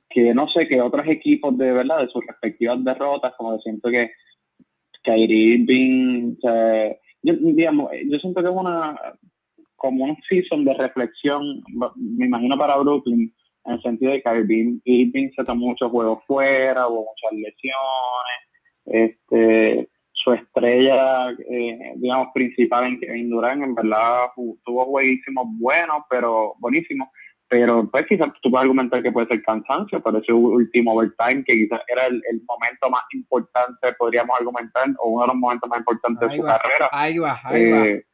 que 0.09 0.33
no 0.33 0.47
sé, 0.49 0.67
que 0.67 0.81
otros 0.81 1.07
equipos 1.07 1.57
de 1.57 1.71
verdad, 1.71 2.01
de 2.01 2.09
sus 2.09 2.25
respectivas 2.27 2.83
derrotas, 2.83 3.33
como 3.37 3.57
siento 3.59 3.89
que 3.89 4.11
Kyrie 5.03 5.55
Irving, 5.55 6.35
yo, 7.23 7.33
digamos, 7.33 7.91
yo 8.05 8.19
siento 8.19 8.41
que 8.41 8.49
es 8.49 8.55
una, 8.55 8.99
como 9.77 10.03
un 10.03 10.17
season 10.27 10.65
de 10.65 10.73
reflexión, 10.73 11.63
me 11.95 12.25
imagino 12.25 12.57
para 12.57 12.77
Brooklyn, 12.77 13.33
en 13.65 13.73
el 13.73 13.81
sentido 13.81 14.11
de 14.11 14.21
que 14.21 14.23
Kyrie 14.23 14.79
Irving 14.83 15.29
se 15.35 15.45
tomó 15.45 15.67
muchos 15.67 15.89
juegos 15.89 16.23
fuera, 16.25 16.87
hubo 16.87 17.05
muchas 17.05 17.31
lesiones, 17.31 18.51
este, 18.85 19.89
su 20.23 20.33
estrella, 20.33 21.31
eh, 21.31 21.93
digamos, 21.95 22.29
principal 22.33 22.85
en 22.85 22.99
Kevin 22.99 23.29
Durant, 23.29 23.63
en 23.63 23.75
verdad 23.75 24.27
tuvo 24.63 24.85
jueguísimos 24.85 25.45
buenos, 25.59 26.03
pero 26.09 26.55
buenísimos, 26.59 27.09
pero 27.47 27.89
pues 27.89 28.05
quizás 28.07 28.29
tú 28.41 28.49
puedes 28.49 28.63
argumentar 28.63 29.03
que 29.03 29.11
puede 29.11 29.27
ser 29.27 29.41
cansancio, 29.43 30.01
pero 30.01 30.19
ese 30.19 30.31
último 30.31 30.93
overtime, 30.93 31.43
que 31.43 31.53
quizás 31.53 31.81
era 31.87 32.07
el, 32.07 32.41
momento 32.47 32.89
más 32.89 33.03
importante, 33.13 33.93
podríamos 33.97 34.37
argumentar, 34.39 34.87
o 34.99 35.09
uno 35.09 35.23
de 35.23 35.27
los 35.27 35.35
momentos 35.35 35.69
más 35.69 35.79
importantes 35.79 36.29
de 36.29 36.37
su 36.37 36.43
carrera. 36.43 36.89
Ahí 36.91 37.17
va, 37.17 37.39
ahí 37.43 37.71
va. 37.71 37.85
Eh, 37.85 38.05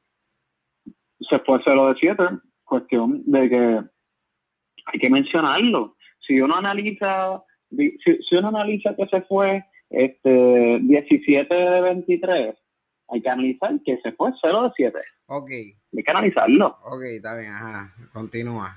se 1.20 1.40
fue 1.40 1.60
0 1.64 1.94
de 1.94 2.00
7, 2.00 2.24
cuestión 2.64 3.22
de 3.26 3.50
que 3.50 3.82
hay 4.86 5.00
que 5.00 5.10
mencionarlo. 5.10 5.96
Si 6.26 6.40
uno 6.40 6.56
analiza, 6.56 7.44
si, 7.70 7.98
si 8.00 8.36
uno 8.36 8.48
analiza 8.48 8.96
que 8.96 9.06
se 9.08 9.22
fue 9.24 9.64
este 9.89 10.79
17 10.82 11.53
de 11.53 11.82
23, 11.82 12.56
hay 13.10 13.22
que 13.22 13.29
analizar 13.29 13.72
que 13.86 13.98
se 13.98 14.12
fue 14.13 14.32
0 14.41 14.63
de 14.63 14.72
7. 14.75 15.00
Ok. 15.27 15.50
Hay 15.51 16.03
que 16.03 16.12
analizarlo. 16.12 16.77
Ok, 16.84 17.01
está 17.03 17.38
bien, 17.38 17.51
ajá, 17.51 17.91
continúa. 18.12 18.75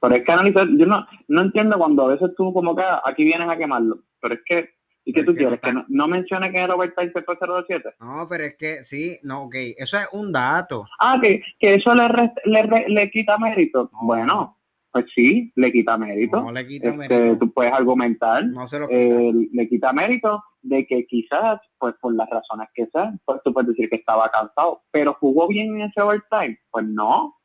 Pero 0.00 0.14
es 0.14 0.24
que 0.24 0.32
analizar, 0.32 0.66
yo 0.76 0.86
no, 0.86 1.06
no 1.28 1.42
entiendo 1.42 1.76
cuando 1.76 2.04
a 2.04 2.08
veces 2.08 2.30
tú 2.36 2.52
como 2.52 2.74
que 2.74 2.82
ah, 2.82 3.02
aquí 3.04 3.24
vienes 3.24 3.48
a 3.48 3.56
quemarlo, 3.56 3.98
pero 4.20 4.34
es 4.34 4.40
que, 4.46 4.70
¿y 5.04 5.12
qué 5.12 5.24
tú 5.24 5.34
quieres? 5.34 5.60
Que 5.60 5.72
no, 5.72 5.84
no 5.88 6.06
mencione 6.06 6.52
que 6.52 6.62
overtime 6.62 7.10
se 7.12 7.22
fue 7.22 7.36
0 7.38 7.64
7. 7.66 7.90
No, 8.00 8.26
pero 8.28 8.44
es 8.44 8.56
que 8.56 8.82
sí, 8.84 9.18
no, 9.24 9.44
ok, 9.44 9.54
eso 9.76 9.98
es 9.98 10.08
un 10.12 10.32
dato. 10.32 10.84
Ah, 11.00 11.18
que, 11.20 11.42
que 11.58 11.74
eso 11.74 11.94
le, 11.94 12.08
le, 12.44 12.88
le, 12.88 13.10
quita 13.10 13.38
mérito. 13.38 13.90
bueno, 14.02 14.57
pues 14.98 15.12
sí, 15.14 15.52
le 15.54 15.70
quita 15.70 15.96
mérito. 15.96 16.42
No 16.42 16.50
le 16.50 16.66
quita 16.66 16.88
este, 16.88 17.08
mérito. 17.08 17.38
Tú 17.38 17.52
puedes 17.52 17.72
argumentar, 17.72 18.44
no 18.46 18.66
se 18.66 18.80
lo 18.80 18.88
quita. 18.88 19.00
Eh, 19.00 19.32
le 19.52 19.68
quita 19.68 19.92
mérito 19.92 20.42
de 20.60 20.84
que 20.88 21.06
quizás, 21.06 21.60
pues 21.78 21.94
por 22.00 22.16
las 22.16 22.28
razones 22.28 22.68
que 22.74 22.86
sean, 22.86 23.20
pues 23.24 23.40
tú 23.44 23.52
puedes 23.52 23.68
decir 23.68 23.88
que 23.88 23.96
estaba 23.96 24.28
cansado, 24.30 24.82
pero 24.90 25.14
jugó 25.14 25.46
bien 25.46 25.76
en 25.76 25.82
ese 25.82 26.00
overtime. 26.00 26.58
Pues 26.72 26.84
no, 26.86 27.36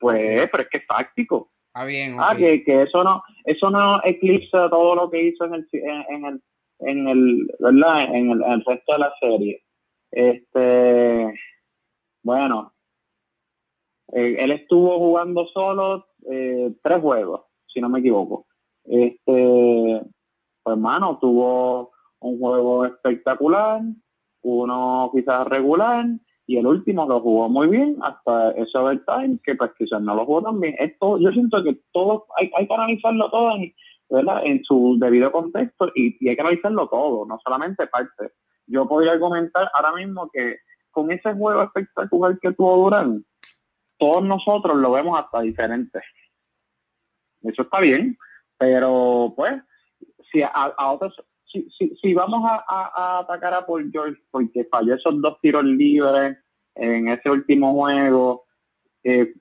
pues, 0.00 0.50
pero 0.50 0.64
es 0.64 0.68
que 0.68 0.78
es 0.78 0.86
táctico. 0.88 1.52
Ah, 1.74 1.84
bien. 1.84 2.16
Ah, 2.18 2.34
que, 2.36 2.64
que, 2.64 2.82
eso 2.82 3.04
no, 3.04 3.22
eso 3.44 3.70
no 3.70 4.02
eclipsa 4.02 4.68
todo 4.68 4.96
lo 4.96 5.10
que 5.10 5.28
hizo 5.28 5.44
en 5.44 5.54
el, 5.54 5.68
en, 5.72 6.24
el, 6.24 6.42
en 6.80 7.08
el, 7.08 7.50
¿verdad? 7.60 8.14
En 8.16 8.30
el, 8.32 8.64
resto 8.64 8.92
de 8.94 8.98
la 8.98 9.12
serie. 9.20 9.62
Este, 10.10 11.38
bueno, 12.24 12.72
eh, 14.12 14.34
él 14.40 14.50
estuvo 14.50 14.98
jugando 14.98 15.46
solo 15.54 16.09
eh, 16.30 16.74
tres 16.82 17.00
juegos, 17.00 17.42
si 17.66 17.80
no 17.80 17.88
me 17.88 18.00
equivoco. 18.00 18.46
Este, 18.84 20.02
pues 20.62 20.76
hermano, 20.76 21.18
tuvo 21.20 21.92
un 22.20 22.38
juego 22.38 22.84
espectacular, 22.84 23.82
uno 24.42 25.10
quizás 25.14 25.46
regular 25.46 26.06
y 26.46 26.56
el 26.56 26.66
último 26.66 27.06
lo 27.06 27.20
jugó 27.20 27.48
muy 27.48 27.68
bien 27.68 27.96
hasta 28.02 28.50
ese 28.52 28.76
overtime, 28.76 29.38
que 29.44 29.54
pues 29.54 29.70
quizás 29.78 30.02
no 30.02 30.14
lo 30.14 30.26
jugó 30.26 30.42
tan 30.42 30.58
bien. 30.58 30.74
Esto, 30.78 31.18
yo 31.18 31.30
siento 31.30 31.62
que 31.62 31.78
todo, 31.92 32.26
hay, 32.36 32.50
hay 32.56 32.66
que 32.66 32.74
analizarlo 32.74 33.30
todo 33.30 33.54
en, 33.56 33.72
¿verdad? 34.10 34.42
en 34.44 34.62
su 34.64 34.96
debido 34.98 35.30
contexto 35.30 35.90
y, 35.94 36.28
hay 36.28 36.34
que 36.34 36.42
analizarlo 36.42 36.88
todo, 36.88 37.24
no 37.24 37.38
solamente 37.44 37.86
parte. 37.86 38.32
Yo 38.66 38.88
podría 38.88 39.12
argumentar 39.12 39.70
ahora 39.74 39.94
mismo 39.94 40.28
que 40.32 40.56
con 40.90 41.10
ese 41.12 41.32
juego 41.34 41.62
espectacular 41.62 42.38
que 42.40 42.52
tuvo 42.52 42.76
Durán, 42.82 43.24
todos 44.00 44.24
nosotros 44.24 44.76
lo 44.78 44.92
vemos 44.92 45.20
hasta 45.20 45.42
diferente. 45.42 46.00
Eso 47.42 47.62
está 47.62 47.78
bien, 47.80 48.18
pero 48.58 49.32
pues, 49.36 49.62
si 50.32 50.42
a, 50.42 50.74
otros 50.90 51.14
si, 51.44 51.68
si, 51.78 51.94
si 51.96 52.14
vamos 52.14 52.42
a, 52.44 52.64
a, 52.68 53.18
atacar 53.20 53.54
a 53.54 53.66
Paul 53.66 53.90
George 53.92 54.20
porque 54.30 54.64
falló 54.64 54.94
esos 54.94 55.20
dos 55.20 55.40
tiros 55.40 55.64
libres 55.64 56.38
en 56.74 57.08
ese 57.08 57.28
último 57.30 57.74
juego, 57.74 58.44
eh, 59.04 59.34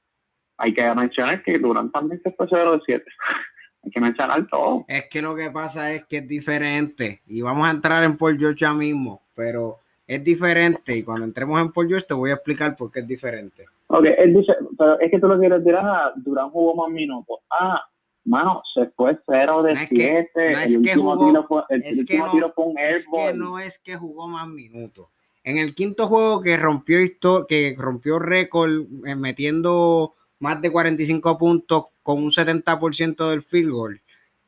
hay 0.57 0.73
que 0.73 0.93
mencionar 0.93 1.41
que 1.43 1.57
Durant 1.57 1.91
también 1.91 2.21
se 2.21 2.31
fue 2.31 2.47
0 2.49 2.73
de 2.73 2.81
7. 2.85 3.05
hay 3.83 3.91
que 3.91 3.99
mencionar 4.01 4.47
todo. 4.47 4.85
Es 4.87 5.07
que 5.09 5.21
lo 5.21 5.35
que 5.35 5.49
pasa 5.51 5.93
es 5.93 6.05
que 6.05 6.17
es 6.17 6.27
diferente 6.27 7.21
y 7.27 7.41
vamos 7.41 7.67
a 7.67 7.71
entrar 7.71 8.03
en 8.03 8.17
Paul 8.17 8.37
George 8.37 8.59
ya 8.59 8.73
mismo, 8.73 9.21
pero 9.35 9.77
es 10.05 10.23
diferente 10.23 10.97
y 10.97 11.03
cuando 11.03 11.25
entremos 11.25 11.61
en 11.61 11.71
Paul 11.71 11.87
George 11.87 12.07
te 12.07 12.13
voy 12.13 12.31
a 12.31 12.35
explicar 12.35 12.75
por 12.75 12.91
qué 12.91 12.99
es 12.99 13.07
diferente. 13.07 13.67
Ok, 13.91 14.05
es, 14.05 14.45
pero 14.77 14.99
es 14.99 15.11
que 15.11 15.19
tú 15.19 15.27
lo 15.27 15.39
quieres 15.39 15.63
decir, 15.63 15.77
ah, 15.81 16.13
Durant 16.15 16.51
jugó 16.51 16.75
más 16.75 16.91
minutos. 16.91 17.39
Ah, 17.49 17.83
Mano, 18.29 18.61
se 18.75 18.85
fue 18.95 19.17
0 19.25 19.63
de 19.63 19.75
7. 19.75 20.31
No 20.35 20.59
el 20.59 20.77
último, 20.77 21.17
tiro, 21.17 21.47
fue, 21.47 21.63
el 21.69 21.99
último 21.99 22.25
no, 22.25 22.31
tiro 22.31 22.53
fue 22.53 22.65
un 22.65 22.77
airball. 22.77 23.21
Es 23.21 23.31
que 23.31 23.37
no 23.37 23.59
es 23.59 23.79
que 23.79 23.95
jugó 23.95 24.27
más 24.27 24.47
minutos. 24.47 25.07
En 25.43 25.57
el 25.57 25.73
quinto 25.73 26.05
juego 26.05 26.41
que 26.41 26.55
rompió 26.55 26.99
que 27.47 27.75
rompió 27.75 28.19
récord 28.19 28.83
eh, 29.05 29.15
metiendo 29.15 30.13
más 30.39 30.61
de 30.61 30.71
45 30.71 31.37
puntos 31.39 31.85
con 32.03 32.21
un 32.21 32.29
70% 32.29 33.29
del 33.29 33.41
field 33.41 33.71
goal, 33.71 34.01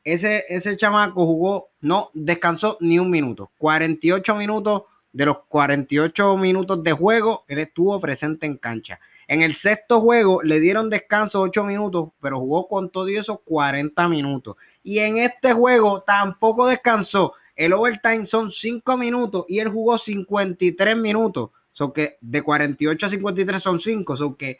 ese, 0.04 0.44
ese 0.48 0.76
chamaco 0.76 1.26
jugó, 1.26 1.70
no 1.80 2.10
descansó 2.14 2.76
ni 2.80 3.00
un 3.00 3.10
minuto. 3.10 3.50
48 3.58 4.36
minutos 4.36 4.82
de 5.12 5.26
los 5.26 5.38
48 5.48 6.36
minutos 6.36 6.82
de 6.84 6.92
juego, 6.92 7.44
él 7.48 7.58
estuvo 7.58 7.98
presente 8.00 8.46
en 8.46 8.58
cancha. 8.58 9.00
En 9.32 9.40
el 9.40 9.54
sexto 9.54 9.98
juego 10.02 10.42
le 10.42 10.60
dieron 10.60 10.90
descanso 10.90 11.40
8 11.40 11.64
minutos, 11.64 12.10
pero 12.20 12.38
jugó 12.38 12.68
con 12.68 12.90
todo 12.90 13.06
esos 13.06 13.38
40 13.46 14.06
minutos. 14.06 14.56
Y 14.82 14.98
en 14.98 15.16
este 15.16 15.54
juego 15.54 16.02
tampoco 16.02 16.68
descansó. 16.68 17.32
El 17.56 17.72
overtime 17.72 18.26
son 18.26 18.50
5 18.50 18.94
minutos 18.98 19.46
y 19.48 19.60
él 19.60 19.70
jugó 19.70 19.96
53 19.96 20.98
minutos. 20.98 21.48
Son 21.70 21.94
que 21.94 22.18
de 22.20 22.42
48 22.42 23.06
a 23.06 23.08
53 23.08 23.62
son 23.62 23.80
5. 23.80 24.16
Son 24.18 24.34
que 24.34 24.58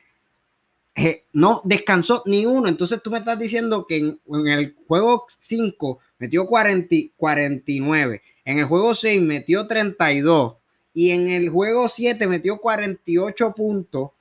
eh, 0.95 1.27
no 1.35 1.61
descansó 1.65 2.23
ni 2.25 2.47
uno. 2.47 2.67
Entonces 2.67 3.03
tú 3.03 3.11
me 3.11 3.19
estás 3.19 3.39
diciendo 3.39 3.85
que 3.87 3.99
en, 3.99 4.19
el 4.27 4.75
juego 4.89 5.27
5 5.39 5.99
metió 6.17 6.47
40, 6.47 6.97
49. 7.19 8.23
En 8.47 8.59
el 8.59 8.65
juego 8.65 8.95
6 8.95 9.21
metió 9.21 9.67
32. 9.67 10.55
Y 10.95 11.11
en 11.11 11.29
el 11.29 11.51
juego 11.51 11.89
7 11.89 12.27
metió 12.27 12.57
48 12.57 13.53
puntos. 13.55 14.13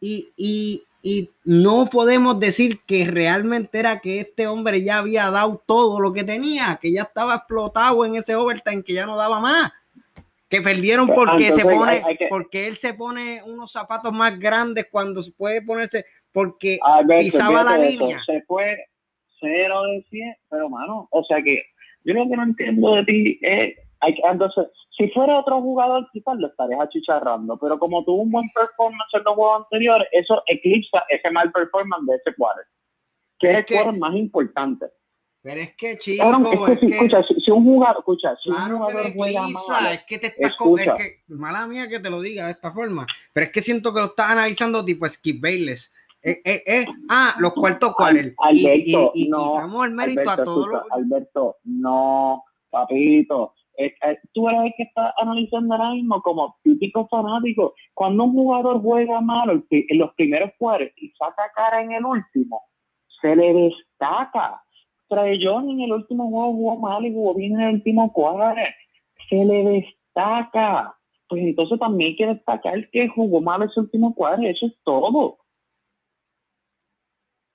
Y, 0.00 0.28
y, 0.36 0.82
y 1.02 1.30
no 1.44 1.86
podemos 1.86 2.40
decir 2.40 2.80
que 2.86 3.04
realmente 3.04 3.78
era 3.78 4.00
que 4.00 4.20
este 4.20 4.46
hombre 4.46 4.82
ya 4.82 4.98
había 4.98 5.30
dado 5.30 5.62
todo 5.66 6.00
lo 6.00 6.12
que 6.12 6.24
tenía, 6.24 6.78
que 6.80 6.92
ya 6.92 7.02
estaba 7.02 7.36
explotado 7.36 8.04
en 8.04 8.16
ese 8.16 8.34
overtime, 8.34 8.82
que 8.82 8.94
ya 8.94 9.06
no 9.06 9.16
daba 9.16 9.40
más. 9.40 9.72
Que 10.48 10.60
perdieron 10.60 11.06
pues, 11.06 11.18
porque 11.18 11.50
se 11.50 11.62
pone, 11.62 12.02
porque 12.30 12.66
él 12.68 12.76
se 12.76 12.94
pone 12.94 13.42
unos 13.42 13.72
zapatos 13.72 14.12
más 14.12 14.38
grandes 14.38 14.88
cuando 14.90 15.20
se 15.20 15.32
puede 15.32 15.62
ponerse, 15.62 16.06
porque 16.32 16.78
pisaba 17.18 17.64
la 17.64 17.76
línea. 17.76 18.18
Se 18.24 18.42
fue 18.42 18.76
cero 19.40 19.82
de 19.82 20.04
100, 20.10 20.36
pero 20.48 20.70
mano, 20.70 21.08
o 21.10 21.24
sea 21.24 21.42
que 21.42 21.64
yo 22.04 22.14
lo 22.14 22.28
que 22.28 22.36
no 22.36 22.44
entiendo 22.44 22.94
de 22.94 23.04
ti 23.04 23.38
es, 23.42 23.74
hay, 24.00 24.14
entonces, 24.30 24.66
si 24.96 25.08
fuera 25.08 25.40
otro 25.40 25.60
jugador, 25.60 26.08
quizás 26.12 26.36
lo 26.38 26.46
estarías 26.46 26.80
achicharrando, 26.80 27.58
pero 27.58 27.78
como 27.78 28.04
tuvo 28.04 28.22
un 28.22 28.30
buen 28.30 28.48
performance 28.50 29.12
en 29.14 29.24
los 29.24 29.34
juegos 29.34 29.64
anteriores, 29.64 30.08
eso 30.12 30.42
eclipsa 30.46 31.04
ese 31.08 31.30
mal 31.30 31.50
performance 31.50 32.06
de 32.06 32.16
ese 32.16 32.34
quarter, 32.36 32.64
que 33.38 33.50
es, 33.50 33.56
el 33.58 33.64
quarter 33.64 33.98
más 33.98 34.14
importante. 34.14 34.86
Pero 35.42 35.60
es 35.60 35.76
que, 35.76 35.98
chico, 35.98 36.24
es 36.68 36.78
que, 36.78 36.86
escucha, 36.86 37.22
si, 37.22 37.50
un 37.50 37.64
jugador, 37.64 37.98
escucha, 37.98 38.36
si 38.42 38.50
un 38.50 38.56
jugador 38.56 39.12
juega 39.14 39.48
mal, 39.48 39.92
es 39.92 40.04
que 40.04 40.18
te 40.18 40.28
estás 40.28 40.52
es 40.78 40.90
que, 40.96 41.34
mala 41.34 41.66
mía 41.66 41.88
que 41.88 42.00
te 42.00 42.08
lo 42.08 42.22
diga 42.22 42.46
de 42.46 42.52
esta 42.52 42.72
forma, 42.72 43.06
pero 43.32 43.46
es 43.46 43.52
que 43.52 43.60
siento 43.60 43.92
que 43.92 44.00
lo 44.00 44.06
estás 44.06 44.30
analizando 44.30 44.84
tipo 44.84 45.06
Skip 45.06 45.42
Bayless. 45.42 45.92
Eh, 46.22 46.40
eh, 46.42 46.62
eh, 46.66 46.86
ah, 47.10 47.34
los 47.38 47.52
cuartos. 47.52 47.92
Alberto, 47.98 49.12
y, 49.14 49.24
y, 49.24 49.28
no, 49.28 49.56
damos 49.58 49.84
el 49.84 49.92
mérito 49.92 50.30
a 50.30 50.42
todos 50.42 50.68
los... 50.68 50.82
Alberto, 50.90 51.58
no, 51.64 52.44
papito, 52.70 53.52
tú 54.32 54.48
eres 54.48 54.62
el 54.64 54.72
que 54.76 54.82
está 54.84 55.14
analizando 55.18 55.74
ahora 55.74 55.90
mismo 55.90 56.20
como 56.22 56.56
típico 56.62 57.06
fanático. 57.08 57.74
Cuando 57.94 58.24
un 58.24 58.32
jugador 58.32 58.80
juega 58.80 59.20
mal 59.20 59.64
en 59.70 59.98
los 59.98 60.12
primeros 60.14 60.50
cuadros 60.58 60.90
y 60.96 61.10
saca 61.10 61.50
cara 61.54 61.82
en 61.82 61.92
el 61.92 62.04
último, 62.04 62.62
se 63.20 63.34
le 63.34 63.52
destaca. 63.52 64.60
John 65.40 65.70
en 65.70 65.80
el 65.80 65.92
último 65.92 66.28
juego 66.28 66.52
jugó 66.52 66.76
mal 66.76 67.06
y 67.06 67.12
jugó 67.12 67.34
bien 67.34 67.54
en 67.54 67.60
el 67.60 67.74
último 67.76 68.12
cuadro. 68.12 68.62
Se 69.28 69.44
le 69.44 69.62
destaca. 69.64 70.94
Pues 71.28 71.42
entonces 71.42 71.78
también 71.78 72.10
hay 72.10 72.16
que 72.16 72.26
destacar 72.26 72.90
que 72.90 73.08
jugó 73.08 73.40
mal 73.40 73.62
ese 73.62 73.80
último 73.80 74.14
cuadro. 74.14 74.46
Eso 74.48 74.66
es 74.66 74.74
todo. 74.84 75.38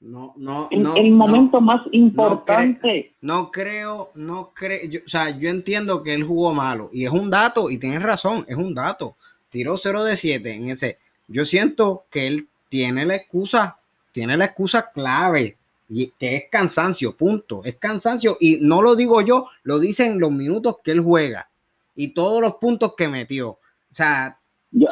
No, 0.01 0.33
no, 0.37 0.69
en, 0.71 0.87
el 0.95 1.11
momento 1.11 1.59
más 1.59 1.81
importante. 1.91 3.11
No, 3.19 3.51
creo, 3.51 4.11
no 4.15 4.51
creo, 4.53 4.79
o 5.05 5.09
sea, 5.09 5.37
yo 5.37 5.49
entiendo 5.49 6.03
que 6.03 6.13
él 6.13 6.23
jugó 6.23 6.53
malo 6.53 6.89
y 6.93 7.03
es 7.03 7.11
un 7.11 7.29
dato 7.29 7.69
y 7.69 7.77
tienes 7.77 8.01
razón, 8.01 8.45
es 8.47 8.55
un 8.55 8.73
dato. 8.73 9.17
Tiró 9.49 9.75
0 9.75 10.05
de 10.05 10.15
7 10.15 10.53
en 10.53 10.69
ese. 10.69 10.99
Yo 11.27 11.43
siento 11.43 12.05
que 12.09 12.27
él 12.27 12.47
tiene 12.69 13.05
la 13.05 13.15
excusa, 13.15 13.77
tiene 14.13 14.37
la 14.37 14.45
excusa 14.45 14.89
clave 14.91 15.57
y 15.89 16.13
que 16.17 16.35
es 16.37 16.43
cansancio, 16.49 17.17
punto. 17.17 17.61
Es 17.65 17.75
cansancio 17.75 18.37
y 18.39 18.59
no 18.61 18.81
lo 18.81 18.95
digo 18.95 19.21
yo, 19.21 19.47
lo 19.63 19.79
dicen 19.79 20.19
los 20.19 20.31
minutos 20.31 20.77
que 20.81 20.91
él 20.91 21.01
juega 21.01 21.49
y 21.95 22.13
todos 22.13 22.41
los 22.41 22.55
puntos 22.55 22.95
que 22.95 23.09
metió. 23.09 23.49
O 23.49 23.59
sea, 23.95 24.37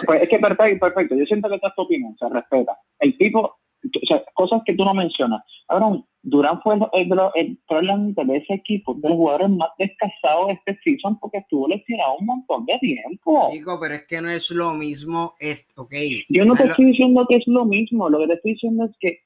pues 0.06 0.24
es 0.24 0.30
que 0.30 0.39
perfecto, 0.39 0.86
perfecto. 0.86 1.15
Yo 1.15 1.26
siento 1.26 1.48
que 1.48 1.56
esta 1.56 1.70
es 1.70 1.76
tu 1.76 1.84
opinión, 1.84 2.17
se 2.17 2.28
respeta. 2.28 2.78
El 3.00 3.17
tipo 3.17 3.58
o 3.95 4.06
sea, 4.08 4.23
cosas 4.34 4.62
que 4.65 4.76
tú 4.76 4.84
no 4.86 4.93
mencionas. 4.93 5.41
Ahora, 5.67 6.02
Durán 6.21 6.62
fue 6.62 6.76
el, 6.76 6.82
de 7.10 8.38
ese 8.38 8.54
equipo, 8.54 8.95
de 8.95 9.10
los 9.10 9.17
jugadores 9.17 9.50
más 9.50 9.69
descansados 9.78 10.47
de 10.47 10.54
este 10.54 10.80
season 10.84 11.17
porque 11.19 11.38
estuvo 11.38 11.67
lesionado 11.67 12.17
un 12.19 12.26
montón 12.26 12.65
de 12.65 12.78
tiempo. 12.80 13.50
Digo, 13.52 13.78
pero 13.80 13.95
es 13.95 14.08
que 14.08 14.21
no 14.21 14.30
es 14.30 14.52
lo 14.52 14.73
mismo, 14.73 15.36
es, 15.39 15.69
ok. 15.78 15.93
Yo 16.30 16.45
no 16.45 16.54
te 16.54 16.65
estoy 16.65 16.86
diciendo 16.86 17.26
que 17.30 17.38
es 17.38 17.47
lo 17.47 17.65
mismo, 17.65 18.10
lo 18.10 18.19
que 18.19 18.28
te 18.28 18.34
estoy 18.34 18.52
diciendo 18.54 18.86
es 18.86 18.91
que 19.00 19.19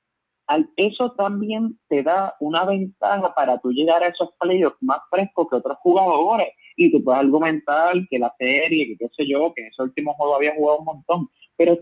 eso 0.76 1.12
también 1.14 1.80
te 1.88 2.04
da 2.04 2.36
una 2.40 2.66
ventaja 2.66 3.34
para 3.34 3.60
tú 3.60 3.72
llegar 3.72 4.04
a 4.04 4.10
esos 4.10 4.30
playoffs 4.40 4.78
más 4.82 5.00
frescos 5.10 5.48
que 5.50 5.56
otros 5.58 5.78
jugadores. 5.80 6.50
Y 6.78 6.92
tú 6.92 7.04
puedes 7.04 7.20
argumentar 7.20 7.94
que 8.10 8.20
la 8.20 8.34
serie, 8.38 8.88
que 8.88 8.98
qué 8.98 9.08
sé 9.16 9.28
yo, 9.28 9.54
que 9.54 9.62
en 9.62 9.68
ese 9.68 9.84
último 9.84 10.14
juego 10.16 10.36
había 10.36 10.56
jugado 10.56 10.80
un 10.80 10.86
montón. 10.86 11.30
Pero 11.58 11.78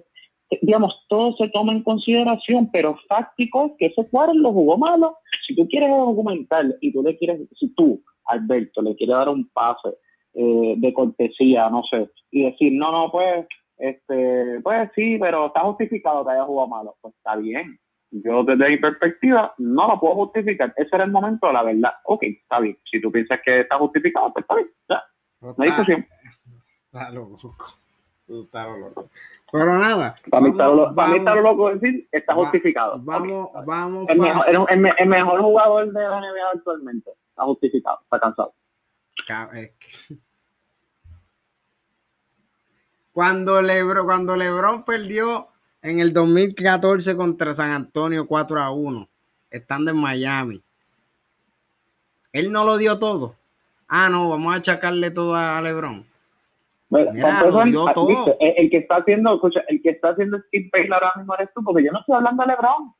digamos, 0.62 0.94
todo 1.08 1.36
se 1.38 1.50
toma 1.50 1.74
en 1.74 1.84
consideración, 1.84 2.70
pero 2.72 2.98
fáctico 3.08 3.68
es 3.68 3.72
que 3.78 3.86
ese 3.88 4.10
cuadro 4.10 4.34
lo 4.34 4.52
jugó 4.52 4.78
malo. 4.78 5.18
Si 5.48 5.56
tú 5.56 5.68
quieres 5.68 5.90
argumentar 5.90 6.66
y 6.82 6.92
tú 6.92 7.04
le 7.04 7.18
quieres, 7.18 7.42
si 7.60 7.74
tú, 7.76 8.02
Alberto, 8.26 8.82
le 8.82 8.96
quieres 8.96 9.16
dar 9.16 9.30
un 9.30 9.48
pase 9.50 9.90
eh, 10.34 10.76
de 10.78 10.94
cortesía, 10.94 11.70
no 11.70 11.84
sé, 11.84 12.10
y 12.32 12.46
decir, 12.46 12.74
no, 12.74 12.92
no, 12.92 13.12
pues, 13.12 13.46
este, 13.78 14.60
pues 14.62 14.90
sí, 14.96 15.18
pero 15.20 15.48
está 15.48 15.62
justificado 15.62 16.26
que 16.26 16.32
haya 16.32 16.44
jugado 16.44 16.68
malo, 16.68 16.96
pues 17.02 17.16
está 17.16 17.36
bien. 17.36 17.80
Yo 18.12 18.44
desde 18.44 18.70
mi 18.70 18.78
perspectiva 18.78 19.54
no 19.60 19.88
lo 19.88 20.00
puedo 20.00 20.16
justificar. 20.16 20.74
Ese 20.76 20.90
era 20.96 21.04
el 21.04 21.12
momento 21.12 21.46
de 21.46 21.54
la 21.54 21.64
verdad. 21.64 21.94
Ok, 22.06 22.24
está 22.24 22.60
bien. 22.60 22.76
Si 22.90 23.00
tú 23.00 23.12
piensas 23.12 23.40
que 23.46 23.62
está 23.62 23.78
justificado, 23.78 24.34
pues 24.34 24.44
está 24.44 24.56
bien. 24.56 24.70
Ya. 24.90 25.04
No 25.42 25.56
hay 25.60 25.70
discusión. 25.70 26.06
Está 26.86 27.12
loco. 27.12 27.38
Loco. 28.30 29.10
Pero 29.52 29.80
nada. 29.80 30.16
Para 30.30 30.44
mí 30.44 30.50
está 30.50 31.36
lo 31.36 31.42
loco 31.42 31.70
decir, 31.72 32.08
está 32.12 32.36
justificado. 32.36 33.00
Vamos, 33.00 33.50
vamos. 33.66 34.08
El 34.08 34.20
mejor, 34.20 34.46
el, 34.48 35.08
mejor, 35.08 35.42
jugador 35.42 35.92
de 35.92 36.02
la 36.02 36.20
NBA 36.20 36.52
actualmente. 36.54 37.12
Está 37.30 37.44
justificado, 37.44 38.00
está 38.04 38.20
cansado. 38.20 38.54
Cuando 43.12 43.62
Lebron, 43.62 44.06
cuando 44.06 44.36
Lebron 44.36 44.84
perdió 44.84 45.48
en 45.82 46.00
el 46.00 46.14
2014 46.14 47.16
contra 47.16 47.54
San 47.54 47.72
Antonio 47.72 48.28
4 48.28 48.62
a 48.62 48.72
1, 48.72 49.10
estando 49.50 49.92
en 49.92 49.98
Miami, 49.98 50.64
él 52.32 52.52
no 52.52 52.64
lo 52.64 52.78
dio 52.78 53.00
todo. 53.00 53.36
Ah, 53.88 54.10
no, 54.10 54.30
vamos 54.30 54.54
a 54.54 54.58
achacarle 54.58 55.10
todo 55.10 55.36
a 55.36 55.60
Lebron. 55.62 56.09
Bueno, 56.90 57.12
el, 57.12 58.70
que 58.72 58.78
está 58.78 58.96
haciendo, 58.98 59.36
escucha, 59.36 59.62
el 59.68 59.82
que 59.82 59.90
está 59.92 60.10
haciendo 60.10 60.40
Skip 60.40 60.74
ahora 60.92 61.14
mismo 61.18 61.36
eres 61.36 61.50
tú, 61.54 61.64
porque 61.64 61.84
yo 61.84 61.92
no 61.92 62.00
estoy 62.00 62.16
hablando 62.16 62.44
de 62.44 62.48
LeBron. 62.48 62.94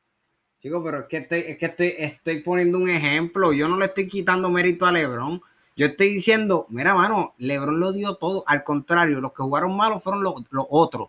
Chico, 0.62 0.84
pero 0.84 1.00
es 1.00 1.06
que 1.06 1.16
estoy, 1.16 1.38
es 1.40 1.58
que 1.58 1.66
estoy, 1.66 1.94
estoy 1.98 2.40
poniendo 2.40 2.78
un 2.78 2.88
ejemplo. 2.88 3.52
Yo 3.52 3.66
no 3.66 3.76
le 3.78 3.86
estoy 3.86 4.06
quitando 4.06 4.48
mérito 4.48 4.86
a 4.86 4.92
LeBron. 4.92 5.40
Yo 5.74 5.86
estoy 5.86 6.08
diciendo, 6.08 6.66
mira, 6.68 6.94
mano, 6.94 7.34
LeBron 7.38 7.80
lo 7.80 7.92
dio 7.92 8.14
todo. 8.14 8.44
Al 8.46 8.62
contrario, 8.62 9.20
los 9.20 9.32
que 9.32 9.42
jugaron 9.42 9.76
malos 9.76 10.04
fueron 10.04 10.22
los, 10.22 10.34
otros. 10.68 11.08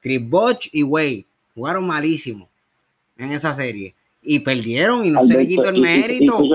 Chris 0.00 0.28
Bosh 0.28 0.68
y 0.72 0.82
Wade 0.84 1.26
jugaron 1.54 1.86
malísimo 1.86 2.48
en 3.16 3.32
esa 3.32 3.52
serie. 3.52 3.94
Y 4.22 4.40
perdieron 4.40 5.04
y 5.04 5.10
no 5.10 5.26
se 5.26 5.34
le 5.34 5.48
quitó 5.48 5.70
el 5.70 5.80
mérito 5.80 6.44
y 6.44 6.50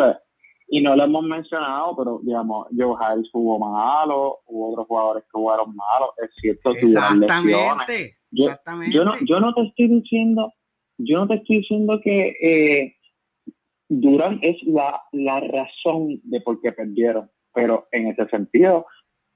no 0.68 0.96
lo 0.96 1.04
hemos 1.04 1.24
mencionado, 1.24 1.96
pero 1.96 2.20
digamos, 2.24 2.68
Joe 2.76 2.96
Harris 3.00 3.30
jugó 3.32 3.60
malo, 3.60 4.40
hubo 4.46 4.72
otros 4.72 4.88
jugadores 4.88 5.24
que 5.24 5.30
jugaron 5.32 5.76
malo, 5.76 6.14
es 6.18 6.30
cierto, 6.42 6.72
exactamente, 6.72 8.18
yo, 8.32 8.46
exactamente. 8.46 8.96
Yo 8.96 9.06
no, 9.06 9.14
yo 9.26 9.40
no 9.40 9.54
te 9.54 9.62
estoy 9.62 9.88
diciendo, 9.88 10.54
yo 10.98 11.20
no 11.20 11.28
te 11.28 11.36
estoy 11.36 11.58
diciendo 11.58 12.00
que 12.04 12.36
eh, 12.42 12.96
Durán 13.88 14.40
es 14.42 14.58
la, 14.64 15.02
la 15.12 15.40
razón 15.40 16.20
de 16.24 16.42
por 16.42 16.60
qué 16.62 16.72
perdieron, 16.72 17.30
pero 17.54 17.88
en 17.92 18.08
ese 18.08 18.28
sentido 18.30 18.86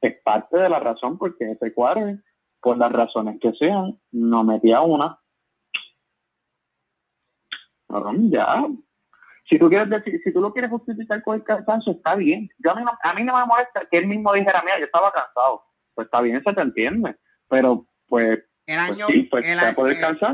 es 0.01 0.19
parte 0.23 0.57
de 0.57 0.69
la 0.69 0.79
razón 0.79 1.17
porque 1.17 1.51
ese 1.51 1.73
cuadro, 1.73 2.17
por 2.61 2.77
las 2.77 2.91
razones 2.91 3.39
que 3.39 3.53
sean, 3.53 3.99
no 4.11 4.43
metía 4.43 4.81
una. 4.81 5.19
ya, 8.29 8.67
si 9.49 9.57
tú 9.57 9.67
quieres 9.67 9.89
decir, 9.89 10.21
si 10.23 10.31
tú 10.31 10.41
lo 10.41 10.53
quieres 10.53 10.69
justificar 10.69 11.23
con 11.23 11.35
el 11.35 11.43
cansancio, 11.43 11.93
está 11.93 12.15
bien. 12.15 12.49
Yo 12.59 12.71
a, 12.71 12.75
mí 12.75 12.83
no, 12.83 12.91
a 13.01 13.13
mí 13.15 13.23
no 13.23 13.35
me 13.35 13.45
molesta 13.45 13.81
que 13.89 13.97
él 13.97 14.05
mismo 14.05 14.31
dijera, 14.33 14.62
mira, 14.63 14.79
yo 14.79 14.85
estaba 14.85 15.12
cansado. 15.12 15.63
Pues 15.95 16.05
está 16.05 16.21
bien, 16.21 16.41
se 16.43 16.53
te 16.53 16.62
entiende. 16.62 17.15
Pero, 17.49 17.88
pues, 18.07 18.39
el 18.67 18.77
pues 18.77 18.77
año, 18.77 19.07
sí, 19.07 19.23
pues, 19.23 19.45
el, 19.47 19.59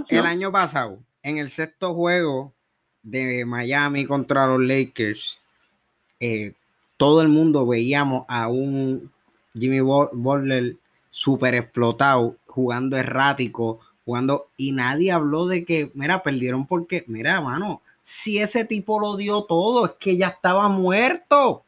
el, 0.09 0.25
año 0.25 0.51
pasado, 0.51 0.99
en 1.23 1.37
el 1.37 1.47
sexto 1.47 1.93
juego 1.93 2.53
de 3.03 3.45
Miami 3.45 4.05
contra 4.05 4.47
los 4.47 4.59
Lakers, 4.59 5.39
eh, 6.19 6.51
todo 6.97 7.21
el 7.21 7.29
mundo 7.29 7.65
veíamos 7.65 8.25
a 8.27 8.49
un 8.49 9.11
Jimmy 9.53 9.79
Butler 9.79 10.75
súper 11.09 11.55
explotado, 11.55 12.35
jugando 12.47 12.97
errático, 12.97 13.79
jugando, 14.03 14.49
y 14.57 14.73
nadie 14.73 15.13
habló 15.13 15.47
de 15.47 15.63
que, 15.63 15.89
mira, 15.93 16.21
perdieron 16.21 16.67
porque, 16.67 17.05
mira, 17.07 17.39
mano, 17.39 17.81
si 18.05 18.37
ese 18.37 18.65
tipo 18.65 18.99
lo 18.99 19.17
dio 19.17 19.45
todo, 19.45 19.85
es 19.85 19.91
que 19.93 20.15
ya 20.15 20.27
estaba 20.27 20.69
muerto. 20.69 21.65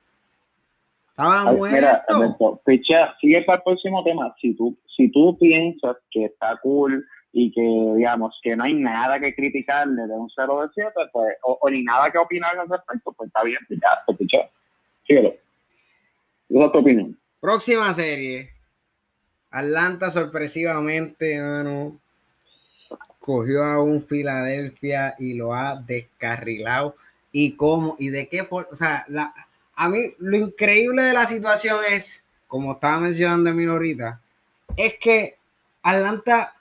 Estaba 1.10 1.52
muerto. 1.52 2.62
Mira, 2.68 3.18
sigue 3.20 3.42
para 3.42 3.58
el 3.58 3.64
próximo 3.64 4.04
tema. 4.04 4.36
Si 4.40 4.54
tú, 4.54 4.78
si 4.96 5.12
tú 5.12 5.36
piensas 5.40 5.98
que 6.12 6.26
está 6.26 6.56
cool 6.62 7.04
y 7.34 7.52
que, 7.52 7.62
digamos, 7.96 8.40
que 8.44 8.56
no 8.56 8.66
hay 8.66 8.76
nada 8.76 9.20
que 9.20 9.34
criticarle 9.34 10.06
de 10.06 10.14
un 10.14 10.30
0 10.30 10.62
de 10.62 10.68
7, 10.76 10.92
pues, 11.12 11.38
o, 11.42 11.70
ni 11.72 11.82
nada 11.82 12.12
que 12.12 12.20
opinar 12.20 12.56
al 12.56 12.70
respecto, 12.70 13.14
pues 13.14 13.30
está 13.30 13.42
bien, 13.44 13.58
ya, 13.72 14.04
pues, 14.06 14.20
Síguelo. 15.08 15.34
Esa 16.50 16.66
es 16.66 16.72
tu 16.72 16.78
opinión. 16.78 17.18
Próxima 17.40 17.92
serie. 17.96 18.52
Atlanta 19.50 20.12
sorpresivamente, 20.12 21.42
mano, 21.42 22.00
cogió 23.28 23.62
a 23.62 23.84
un 23.84 24.02
Filadelfia 24.02 25.14
y 25.20 25.34
lo 25.34 25.54
ha 25.54 25.76
descarrilado. 25.76 26.96
¿Y 27.34 27.58
cómo? 27.58 27.98
¿Y 28.00 28.08
de 28.08 28.30
qué 28.30 28.46
forma? 28.46 28.70
O 28.72 28.76
sea, 28.76 29.06
a 29.76 29.90
mí 29.90 30.14
lo 30.20 30.38
increíble 30.38 31.04
de 31.04 31.14
la 31.14 31.26
situación 31.26 31.78
es, 31.92 32.24
como 32.48 32.72
estaba 32.72 33.02
mencionando 33.02 33.50
Emilio 33.50 33.74
ahorita, 33.74 34.22
es 34.78 34.98
que 34.98 35.36
Atlanta 35.84 36.56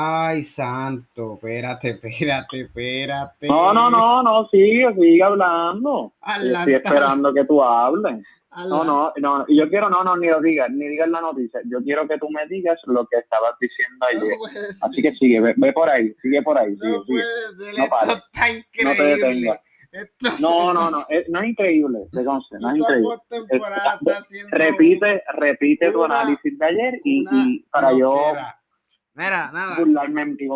Ay, 0.00 0.44
santo, 0.44 1.34
espérate, 1.34 1.90
espérate, 1.90 2.60
espérate. 2.60 3.48
No, 3.48 3.74
no, 3.74 3.90
no, 3.90 4.22
no, 4.22 4.48
sigue, 4.48 4.94
sigue 4.94 5.20
hablando. 5.24 6.12
Estoy 6.24 6.74
esperando 6.74 7.34
que 7.34 7.44
tú 7.44 7.60
hables. 7.60 8.24
No, 8.68 8.84
no, 8.84 9.12
no, 9.16 9.44
yo 9.48 9.68
quiero, 9.68 9.90
no, 9.90 10.04
no, 10.04 10.16
ni 10.16 10.28
lo 10.28 10.40
digas, 10.40 10.70
ni 10.70 10.86
digas 10.86 11.08
la 11.08 11.20
noticia. 11.20 11.60
Yo 11.68 11.82
quiero 11.82 12.06
que 12.06 12.16
tú 12.16 12.30
me 12.30 12.46
digas 12.46 12.78
lo 12.86 13.08
que 13.08 13.18
estabas 13.18 13.56
diciendo 13.60 14.06
ayer. 14.06 14.38
Así 14.82 15.02
que 15.02 15.12
sigue, 15.16 15.40
ve, 15.40 15.72
por 15.72 15.90
ahí, 15.90 16.14
sigue 16.22 16.42
por 16.42 16.56
ahí, 16.56 16.76
sigue, 16.76 16.98
sigue. 17.04 17.22
No 17.76 17.84
Esto 17.84 18.24
está 18.24 18.50
increíble. 18.50 18.84
No 18.84 18.94
te 18.94 19.02
detengas. 19.02 19.60
No, 20.40 20.72
no, 20.72 20.90
no, 20.90 21.06
es, 21.08 21.28
no 21.28 21.40
es 21.40 21.48
increíble, 21.48 21.98
de 22.12 22.22
no 22.22 22.38
es 22.38 22.76
increíble. 22.76 23.16
repite, 24.52 25.22
repite 25.34 25.90
tu 25.90 26.04
análisis 26.04 26.56
de 26.56 26.64
ayer 26.66 27.00
y, 27.04 27.60
para 27.70 27.92
yo 27.94 28.32
Mira, 29.18 29.50
nada. 29.52 29.76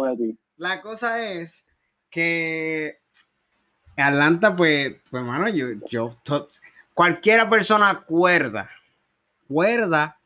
de 0.05 0.17
ti. 0.17 0.39
La 0.57 0.81
cosa 0.81 1.21
es 1.21 1.67
que 2.09 3.01
Atlanta, 3.97 4.55
pues, 4.55 4.95
pues, 5.11 5.25
mano, 5.25 5.49
yo, 5.49 5.67
yo, 5.91 6.11
cualquiera 6.95 7.51
persona 7.51 8.03
cuerda, 8.07 8.71
cuerda, 9.49 10.17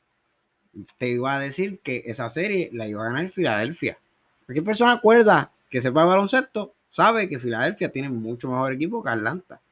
te 0.99 1.09
iba 1.09 1.35
a 1.35 1.41
decir 1.41 1.81
que 1.81 2.03
esa 2.05 2.29
serie 2.29 2.69
la 2.75 2.87
iba 2.87 3.03
a 3.03 3.07
ganar 3.07 3.31
Filadelfia. 3.31 3.97
Cualquier 4.45 4.67
persona 4.67 5.01
cuerda 5.01 5.51
que 5.71 5.81
sepa 5.81 6.05
baloncesto 6.05 6.75
sabe 6.91 7.31
que 7.31 7.39
Filadelfia 7.39 7.91
tiene 7.91 8.11
mucho 8.11 8.49
mejor 8.49 8.75
equipo 8.75 9.03
que 9.03 9.09
Atlanta. 9.09 9.63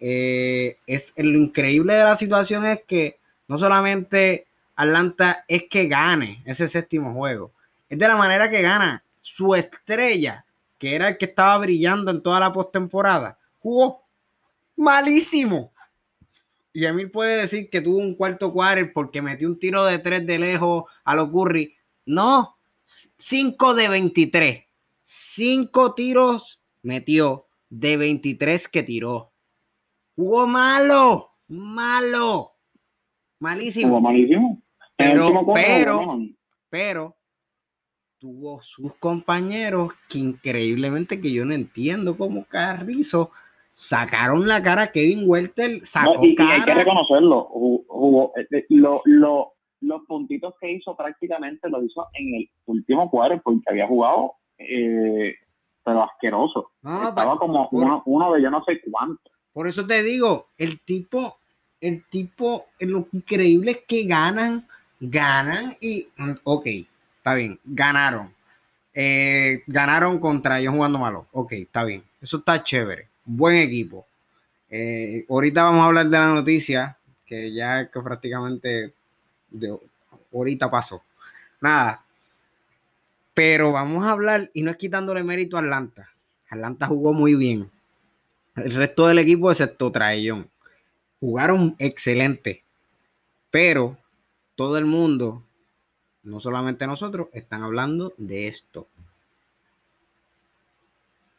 Eh, 0.00 0.78
es 0.88 1.14
lo 1.16 1.38
increíble 1.38 1.94
de 1.94 2.02
la 2.02 2.16
situación 2.16 2.66
es 2.66 2.82
que 2.82 3.20
no 3.46 3.58
solamente 3.58 4.48
Atlanta 4.74 5.44
es 5.46 5.68
que 5.70 5.86
gane 5.86 6.42
ese 6.44 6.66
séptimo 6.66 7.14
juego, 7.14 7.52
es 7.92 7.98
de 7.98 8.08
la 8.08 8.16
manera 8.16 8.48
que 8.48 8.62
gana. 8.62 9.04
Su 9.16 9.54
estrella, 9.54 10.46
que 10.78 10.94
era 10.94 11.08
el 11.08 11.18
que 11.18 11.26
estaba 11.26 11.58
brillando 11.58 12.10
en 12.10 12.22
toda 12.22 12.40
la 12.40 12.50
postemporada, 12.50 13.38
jugó 13.58 14.02
malísimo. 14.76 15.72
Y 16.72 16.86
Emil 16.86 17.10
puede 17.10 17.42
decir 17.42 17.68
que 17.68 17.82
tuvo 17.82 17.98
un 17.98 18.14
cuarto 18.14 18.50
quarter 18.50 18.94
porque 18.94 19.20
metió 19.20 19.46
un 19.46 19.58
tiro 19.58 19.84
de 19.84 19.98
tres 19.98 20.26
de 20.26 20.38
lejos 20.38 20.84
a 21.04 21.14
lo 21.14 21.30
Curry. 21.30 21.74
No, 22.06 22.56
5 22.86 23.74
de 23.74 23.88
23. 23.90 24.64
5 25.02 25.94
tiros 25.94 26.62
metió 26.80 27.46
de 27.68 27.98
23 27.98 28.68
que 28.68 28.82
tiró. 28.82 29.32
Jugó 30.16 30.46
malo, 30.46 31.32
malo, 31.46 32.54
malísimo. 33.38 33.88
Jugó 33.88 34.00
malísimo. 34.00 34.62
Pero, 34.96 35.44
pero, 35.52 36.18
pero, 36.70 37.16
tuvo 38.22 38.62
sus 38.62 38.94
compañeros 38.98 39.94
que 40.08 40.20
increíblemente 40.20 41.20
que 41.20 41.32
yo 41.32 41.44
no 41.44 41.54
entiendo 41.54 42.16
cómo 42.16 42.44
Carrizo 42.44 43.32
sacaron 43.72 44.46
la 44.46 44.62
cara 44.62 44.82
a 44.82 44.92
Kevin 44.92 45.24
Welter 45.26 45.84
sacó 45.84 46.24
y, 46.24 46.36
hay 46.40 46.62
que 46.62 46.72
reconocerlo 46.72 47.48
eh, 48.36 48.46
eh, 48.48 48.66
los 49.80 50.02
puntitos 50.06 50.54
que 50.60 50.70
hizo 50.70 50.96
prácticamente 50.96 51.68
lo 51.68 51.82
hizo 51.82 52.06
en 52.14 52.36
el 52.36 52.50
último 52.66 53.10
cuadro 53.10 53.42
porque 53.42 53.64
había 53.66 53.88
jugado 53.88 54.34
eh, 54.56 55.34
pero 55.82 56.04
asqueroso. 56.04 56.70
Estaba 56.80 57.36
como 57.38 57.68
uno, 57.72 58.04
uno, 58.06 58.32
de 58.34 58.42
yo 58.42 58.52
no 58.52 58.62
sé 58.62 58.80
cuánto. 58.88 59.32
Por 59.52 59.66
eso 59.66 59.84
te 59.84 60.00
digo 60.04 60.46
el 60.56 60.78
tipo 60.78 61.38
el 61.80 62.04
tipo 62.08 62.66
lo 62.78 63.08
increíble 63.10 63.72
es 63.72 63.84
que 63.84 64.04
ganan 64.04 64.68
ganan 65.00 65.72
y 65.80 66.06
ok 66.44 66.66
está 67.22 67.34
bien, 67.34 67.60
ganaron. 67.64 68.34
Eh, 68.92 69.62
ganaron 69.68 70.18
contra 70.18 70.58
ellos 70.58 70.74
jugando 70.74 70.98
malo. 70.98 71.28
Ok, 71.30 71.52
está 71.52 71.84
bien. 71.84 72.02
Eso 72.20 72.38
está 72.38 72.64
chévere. 72.64 73.08
Buen 73.24 73.58
equipo. 73.58 74.04
Eh, 74.68 75.24
ahorita 75.30 75.62
vamos 75.62 75.82
a 75.82 75.86
hablar 75.86 76.06
de 76.06 76.18
la 76.18 76.34
noticia, 76.34 76.98
que 77.24 77.52
ya 77.54 77.88
que 77.88 78.00
prácticamente 78.00 78.92
de, 79.50 79.78
ahorita 80.34 80.68
pasó. 80.68 81.04
Nada. 81.60 82.04
Pero 83.34 83.70
vamos 83.70 84.04
a 84.04 84.10
hablar, 84.10 84.50
y 84.52 84.62
no 84.62 84.72
es 84.72 84.76
quitándole 84.76 85.22
mérito 85.22 85.56
a 85.56 85.60
Atlanta. 85.60 86.10
Atlanta 86.50 86.88
jugó 86.88 87.12
muy 87.12 87.36
bien. 87.36 87.70
El 88.56 88.74
resto 88.74 89.06
del 89.06 89.20
equipo, 89.20 89.52
excepto 89.52 89.92
Traellón, 89.92 90.50
jugaron 91.20 91.76
excelente. 91.78 92.64
Pero 93.52 93.96
todo 94.56 94.76
el 94.76 94.86
mundo 94.86 95.44
no 96.24 96.40
solamente 96.40 96.86
nosotros, 96.86 97.28
están 97.32 97.62
hablando 97.62 98.12
de 98.16 98.48
esto. 98.48 98.86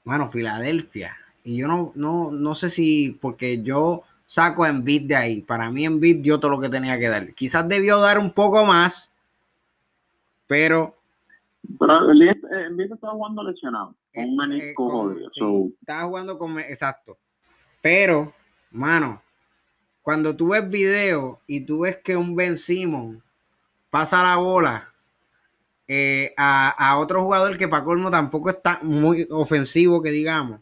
Bueno, 0.03 0.27
Filadelfia. 0.27 1.15
Y 1.43 1.57
yo 1.57 1.67
no, 1.67 1.91
no, 1.95 2.31
no 2.31 2.55
sé 2.55 2.69
si, 2.69 3.17
porque 3.21 3.61
yo 3.63 4.03
saco 4.25 4.65
en 4.65 4.83
bit 4.83 5.07
de 5.07 5.15
ahí. 5.15 5.41
Para 5.41 5.69
mí 5.69 5.85
en 5.85 5.99
bit 5.99 6.21
dio 6.21 6.39
todo 6.39 6.51
lo 6.51 6.59
que 6.59 6.69
tenía 6.69 6.97
que 6.97 7.09
dar. 7.09 7.33
Quizás 7.33 7.67
debió 7.67 7.99
dar 7.99 8.19
un 8.19 8.31
poco 8.31 8.65
más, 8.65 9.13
pero... 10.47 10.95
Pero 11.79 12.11
Embiid 12.11 12.91
estaba 12.91 13.13
jugando 13.13 13.43
lesionado. 13.43 13.95
Un 14.15 14.23
eh, 14.23 14.35
menisco 14.35 15.11
eh, 15.11 15.73
Estaba 15.79 16.03
jugando 16.03 16.37
con... 16.37 16.59
Exacto. 16.59 17.17
Pero, 17.81 18.33
mano, 18.71 19.21
cuando 20.01 20.35
tú 20.35 20.49
ves 20.49 20.69
video 20.69 21.39
y 21.47 21.65
tú 21.65 21.79
ves 21.81 21.97
que 21.97 22.17
un 22.17 22.35
Ben 22.35 22.57
Simon 22.57 23.23
pasa 23.93 24.23
la 24.23 24.37
bola 24.37 24.91
eh, 25.87 26.33
a, 26.35 26.97
otro 26.97 27.21
jugador 27.21 27.59
que 27.59 27.67
para 27.67 27.83
colmo 27.83 28.09
tampoco 28.09 28.49
está 28.49 28.79
muy 28.81 29.27
ofensivo, 29.29 30.01
que 30.01 30.09
digamos. 30.09 30.61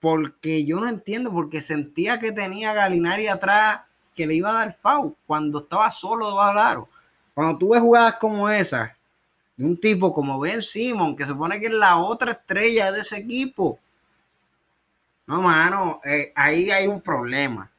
Porque 0.00 0.64
yo 0.64 0.80
no 0.80 0.88
entiendo, 0.88 1.30
porque 1.30 1.60
sentía 1.60 2.18
que 2.18 2.32
tenía 2.32 2.74
Galinari 2.74 3.28
atrás 3.28 3.82
que 4.16 4.26
le 4.26 4.34
iba 4.34 4.50
a 4.50 4.64
dar 4.64 4.72
foul 4.72 5.14
cuando 5.24 5.60
estaba 5.60 5.92
solo 5.92 6.30
debajo 6.30 6.76
del 6.76 6.84
Cuando 7.34 7.58
tú 7.58 7.68
ves 7.68 7.80
jugadas 7.80 8.16
como 8.16 8.50
esa, 8.50 8.96
de 9.56 9.64
un 9.64 9.78
tipo 9.78 10.12
como 10.12 10.40
Ben 10.40 10.62
Simon, 10.62 11.14
que 11.14 11.22
se 11.22 11.28
supone 11.28 11.60
que 11.60 11.66
es 11.66 11.74
la 11.74 11.98
otra 11.98 12.32
estrella 12.32 12.90
de 12.90 12.98
ese 12.98 13.18
equipo. 13.18 13.78
No, 15.24 15.40
mano, 15.40 16.00
eh, 16.04 16.32
ahí 16.34 16.68
hay 16.72 16.88
un 16.88 17.00
problema. 17.00 17.70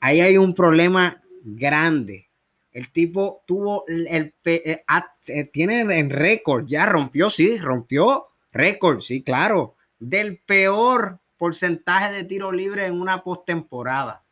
Ahí 0.00 0.20
hay 0.20 0.36
un 0.36 0.54
problema 0.54 1.18
grande. 1.42 2.28
El 2.72 2.90
tipo 2.90 3.42
tuvo 3.46 3.84
el, 3.86 4.34
eh, 4.44 4.82
eh, 5.26 5.44
tiene 5.52 5.80
en 5.80 6.10
récord, 6.10 6.66
ya 6.66 6.86
rompió, 6.86 7.28
sí, 7.28 7.58
rompió 7.58 8.28
récord, 8.52 9.00
sí, 9.00 9.22
claro, 9.22 9.74
del 9.98 10.38
peor 10.38 11.18
porcentaje 11.36 12.12
de 12.12 12.24
tiro 12.24 12.50
libre 12.50 12.86
en 12.86 13.00
una 13.00 13.22
postemporada. 13.22 14.22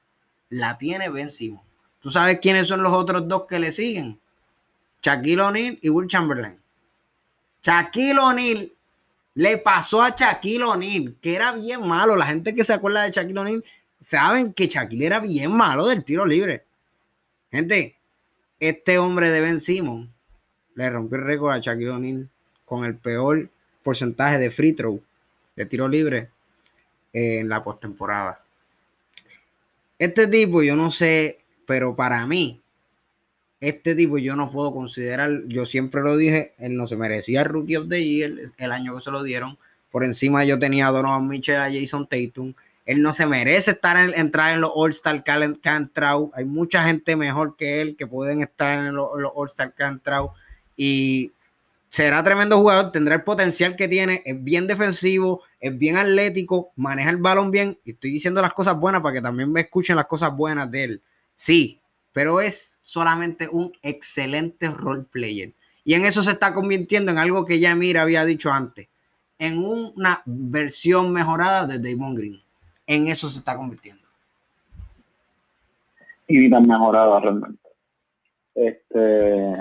La 0.48 0.78
tiene 0.78 1.10
Ben 1.10 1.30
Simon. 1.30 1.62
¿Tú 2.00 2.10
sabes 2.10 2.40
quiénes 2.40 2.66
son 2.66 2.82
los 2.82 2.94
otros 2.94 3.28
dos 3.28 3.46
que 3.46 3.58
le 3.58 3.72
siguen? 3.72 4.18
Shaquille 5.02 5.40
O'Neal 5.40 5.78
y 5.82 5.88
Will 5.90 6.08
Chamberlain. 6.08 6.58
Shaquille 7.62 8.18
O'Neal 8.18 8.72
le 9.34 9.58
pasó 9.58 10.02
a 10.02 10.10
Shaquille 10.10 10.64
O'Neal, 10.64 11.16
que 11.20 11.34
era 11.34 11.52
bien 11.52 11.86
malo. 11.86 12.16
La 12.16 12.26
gente 12.26 12.54
que 12.54 12.64
se 12.64 12.72
acuerda 12.72 13.02
de 13.02 13.10
Shaquille 13.10 13.38
O'Neal 13.38 13.64
saben 14.00 14.52
que 14.54 14.66
Shaquille 14.66 15.06
era 15.06 15.20
bien 15.20 15.52
malo 15.52 15.86
del 15.86 16.04
tiro 16.04 16.24
libre. 16.24 16.64
Gente, 17.50 17.96
este 18.60 18.98
hombre 18.98 19.30
de 19.30 19.40
Ben 19.40 19.60
Simon 19.60 20.12
le 20.74 20.90
rompió 20.90 21.18
el 21.18 21.24
récord 21.24 21.52
a 21.52 21.58
Shaquille 21.58 21.90
O'Neal 21.90 22.28
con 22.64 22.84
el 22.84 22.94
peor 22.94 23.48
porcentaje 23.82 24.38
de 24.38 24.50
free 24.50 24.74
throw, 24.74 25.02
de 25.56 25.66
tiro 25.66 25.88
libre 25.88 26.28
en 27.12 27.48
la 27.48 27.62
postemporada. 27.62 28.44
Este 29.98 30.26
tipo, 30.26 30.62
yo 30.62 30.76
no 30.76 30.90
sé, 30.90 31.38
pero 31.66 31.96
para 31.96 32.26
mí, 32.26 32.60
este 33.60 33.94
tipo 33.94 34.16
yo 34.18 34.36
no 34.36 34.50
puedo 34.50 34.72
considerar, 34.72 35.42
yo 35.46 35.66
siempre 35.66 36.00
lo 36.02 36.16
dije, 36.16 36.54
él 36.58 36.76
no 36.76 36.86
se 36.86 36.96
merecía 36.96 37.44
Rookie 37.44 37.76
of 37.76 37.88
the 37.88 38.02
Year 38.02 38.32
el 38.56 38.72
año 38.72 38.94
que 38.94 39.02
se 39.02 39.10
lo 39.10 39.22
dieron. 39.22 39.58
Por 39.90 40.04
encima 40.04 40.44
yo 40.44 40.58
tenía 40.58 40.88
a 40.88 40.90
Donovan 40.92 41.26
Mitchell, 41.26 41.56
a 41.56 41.70
Jason 41.70 42.06
Tatum. 42.06 42.54
Él 42.90 43.02
no 43.02 43.12
se 43.12 43.24
merece 43.24 43.70
estar 43.70 43.96
en, 43.96 44.12
entrar 44.18 44.52
en 44.52 44.62
los 44.62 44.72
All-Star 44.74 45.22
Cantrau. 45.22 46.32
Hay 46.34 46.44
mucha 46.44 46.82
gente 46.82 47.14
mejor 47.14 47.54
que 47.54 47.80
él 47.80 47.94
que 47.94 48.08
pueden 48.08 48.40
estar 48.40 48.84
en 48.84 48.96
los, 48.96 49.10
los 49.16 49.30
All-Star 49.32 49.72
Cantrau. 49.74 50.32
Y 50.76 51.30
será 51.88 52.20
tremendo 52.24 52.58
jugador, 52.58 52.90
tendrá 52.90 53.14
el 53.14 53.22
potencial 53.22 53.76
que 53.76 53.86
tiene, 53.86 54.22
es 54.24 54.42
bien 54.42 54.66
defensivo, 54.66 55.40
es 55.60 55.78
bien 55.78 55.98
atlético, 55.98 56.72
maneja 56.74 57.10
el 57.10 57.18
balón 57.18 57.52
bien. 57.52 57.78
Y 57.84 57.92
estoy 57.92 58.10
diciendo 58.10 58.42
las 58.42 58.54
cosas 58.54 58.76
buenas 58.76 59.02
para 59.02 59.14
que 59.14 59.22
también 59.22 59.52
me 59.52 59.60
escuchen 59.60 59.94
las 59.94 60.06
cosas 60.06 60.34
buenas 60.34 60.68
de 60.68 60.82
él. 60.82 61.02
Sí, 61.36 61.80
pero 62.10 62.40
es 62.40 62.76
solamente 62.80 63.46
un 63.48 63.72
excelente 63.82 64.66
role 64.66 65.04
player. 65.04 65.52
Y 65.84 65.94
en 65.94 66.06
eso 66.06 66.24
se 66.24 66.32
está 66.32 66.54
convirtiendo 66.54 67.12
en 67.12 67.18
algo 67.18 67.46
que 67.46 67.60
ya 67.60 67.72
Mira 67.76 68.02
había 68.02 68.24
dicho 68.24 68.50
antes, 68.50 68.88
en 69.38 69.58
una 69.58 70.22
versión 70.26 71.12
mejorada 71.12 71.68
de 71.68 71.78
Damon 71.78 72.16
Green. 72.16 72.49
En 72.90 73.06
eso 73.06 73.28
se 73.28 73.38
está 73.38 73.56
convirtiendo. 73.56 74.02
Y 76.26 76.38
ni 76.38 76.50
tan 76.50 76.66
mejorada 76.66 77.20
realmente. 77.20 77.68
Este, 78.52 79.54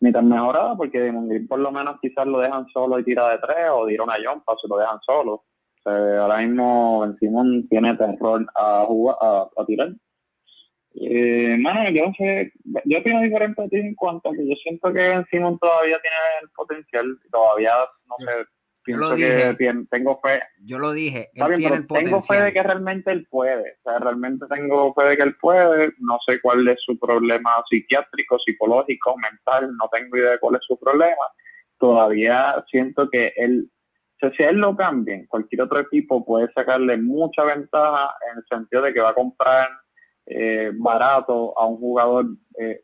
ni 0.00 0.10
tan 0.10 0.28
mejorada 0.28 0.76
porque 0.76 1.12
por 1.48 1.60
lo 1.60 1.70
menos 1.70 2.00
quizás 2.00 2.26
lo 2.26 2.40
dejan 2.40 2.66
solo 2.70 2.98
y 2.98 3.04
tira 3.04 3.30
de 3.30 3.38
tres 3.38 3.70
o 3.70 3.86
tira 3.86 4.02
una 4.02 4.16
jumpa 4.16 4.56
si 4.60 4.66
lo 4.66 4.78
dejan 4.78 4.98
solo. 5.02 5.44
ahora 5.84 6.38
mismo 6.38 7.14
Simon 7.20 7.68
tiene 7.68 7.96
terror 7.96 8.44
a, 8.56 8.84
jugar, 8.84 9.16
a 9.20 9.64
tirar 9.64 9.90
eh, 10.96 11.56
mano, 11.58 11.88
yo 11.90 12.12
sé, 12.18 12.52
yo 12.84 12.98
opino 12.98 13.20
diferente 13.20 13.62
a 13.62 13.68
ti 13.68 13.76
en 13.76 13.94
cuanto 13.94 14.30
a 14.30 14.32
que 14.32 14.48
yo 14.48 14.56
siento 14.56 14.92
que 14.92 14.98
Ben 14.98 15.26
Simon 15.30 15.58
todavía 15.60 16.00
tiene 16.00 16.16
el 16.42 16.48
potencial, 16.50 17.18
todavía, 17.30 17.72
no 18.08 18.16
sé, 18.18 18.46
pienso 18.84 19.16
que 19.16 19.56
tengo 19.90 20.20
fe. 20.20 20.40
Yo 20.64 20.78
lo 20.78 20.92
dije, 20.92 21.30
él 21.34 21.54
tiene 21.56 21.76
el 21.76 21.86
tengo 21.86 22.20
fe 22.20 22.42
de 22.42 22.52
que 22.52 22.62
realmente 22.62 23.10
él 23.10 23.26
puede, 23.30 23.78
o 23.78 23.82
sea, 23.82 23.98
realmente 23.98 24.46
tengo 24.48 24.94
fe 24.94 25.04
de 25.04 25.16
que 25.16 25.22
él 25.22 25.36
puede, 25.40 25.92
no 25.98 26.18
sé 26.26 26.40
cuál 26.40 26.68
es 26.68 26.78
su 26.84 26.98
problema 26.98 27.50
psiquiátrico, 27.68 28.38
psicológico, 28.38 29.16
mental, 29.16 29.74
no 29.76 29.88
tengo 29.90 30.16
idea 30.16 30.32
de 30.32 30.38
cuál 30.38 30.56
es 30.56 30.62
su 30.66 30.78
problema, 30.78 31.24
todavía 31.78 32.64
siento 32.70 33.08
que 33.10 33.32
él, 33.36 33.70
o 33.70 34.18
sea, 34.20 34.30
si 34.36 34.42
él 34.42 34.56
lo 34.56 34.76
cambia, 34.76 35.24
cualquier 35.28 35.62
otro 35.62 35.80
equipo 35.80 36.24
puede 36.24 36.52
sacarle 36.52 36.96
mucha 36.96 37.44
ventaja 37.44 38.14
en 38.30 38.38
el 38.38 38.44
sentido 38.48 38.82
de 38.82 38.92
que 38.92 39.00
va 39.00 39.10
a 39.10 39.14
comprar 39.14 39.68
eh, 40.26 40.70
barato 40.74 41.58
a 41.58 41.66
un 41.66 41.76
jugador 41.76 42.26
eh, 42.58 42.80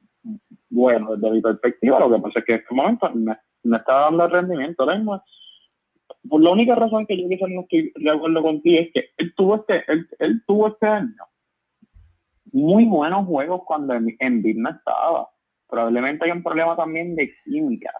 bueno 0.68 1.16
desde 1.16 1.30
mi 1.30 1.40
perspectiva. 1.40 1.98
Lo 2.00 2.10
que 2.10 2.22
pasa 2.22 2.38
es 2.40 2.44
que 2.44 2.52
en 2.52 2.58
este 2.60 2.74
momento 2.74 3.10
me, 3.14 3.36
está 3.76 3.94
dando 3.94 4.24
el 4.24 4.30
rendimiento. 4.30 4.86
Por 6.28 6.42
la 6.42 6.50
única 6.50 6.74
razón 6.74 7.06
que 7.06 7.20
yo 7.20 7.28
quizás 7.28 7.48
no 7.48 7.62
estoy 7.62 7.92
de 7.96 8.10
acuerdo 8.10 8.42
contigo 8.42 8.80
es 8.80 8.92
que 8.92 9.04
él 9.16 9.34
tuvo 9.36 9.56
este, 9.56 9.84
él, 10.18 10.42
tuvo 10.46 10.68
este 10.68 10.86
año 10.86 11.24
muy 12.52 12.84
buenos 12.84 13.26
juegos 13.26 13.62
cuando 13.64 13.94
en, 13.94 14.16
en 14.18 14.42
no 14.62 14.70
estaba. 14.70 15.28
Probablemente 15.68 16.24
hay 16.24 16.32
un 16.32 16.42
problema 16.42 16.76
también 16.76 17.14
de 17.14 17.32
química. 17.44 17.92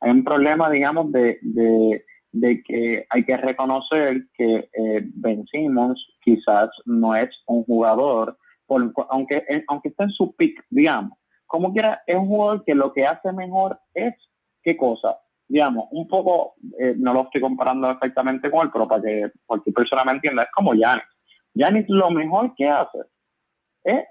Hay 0.00 0.10
un 0.10 0.24
problema, 0.24 0.70
digamos, 0.70 1.12
de, 1.12 1.38
de, 1.42 2.04
de 2.32 2.62
que 2.62 3.06
hay 3.10 3.24
que 3.24 3.36
reconocer 3.36 4.24
que 4.34 4.68
eh, 4.72 5.02
Ben 5.14 5.46
Simmons 5.46 6.02
quizás 6.22 6.70
no 6.86 7.14
es 7.14 7.30
un 7.46 7.64
jugador 7.64 8.36
aunque, 9.10 9.42
aunque 9.68 9.88
esté 9.88 10.04
en 10.04 10.10
su 10.10 10.34
pick, 10.36 10.64
digamos, 10.70 11.18
como 11.46 11.72
quiera, 11.72 12.02
es 12.06 12.16
un 12.16 12.26
jugador 12.26 12.64
que 12.64 12.74
lo 12.74 12.92
que 12.92 13.06
hace 13.06 13.32
mejor 13.32 13.80
es, 13.94 14.14
¿qué 14.62 14.76
cosa? 14.76 15.18
Digamos, 15.48 15.86
un 15.90 16.06
poco, 16.06 16.54
eh, 16.78 16.94
no 16.98 17.14
lo 17.14 17.22
estoy 17.22 17.40
comparando 17.40 17.90
exactamente 17.90 18.50
con 18.50 18.66
él, 18.66 18.70
pero 18.72 18.86
para 18.86 19.02
que 19.02 19.32
cualquier 19.46 19.74
persona 19.74 20.04
me 20.04 20.12
entienda, 20.12 20.42
es 20.42 20.50
como 20.54 20.74
Yanis. 20.74 21.04
Yanis 21.54 21.86
lo 21.88 22.10
mejor 22.10 22.54
que 22.54 22.68
hace 22.68 22.98
es 23.84 24.04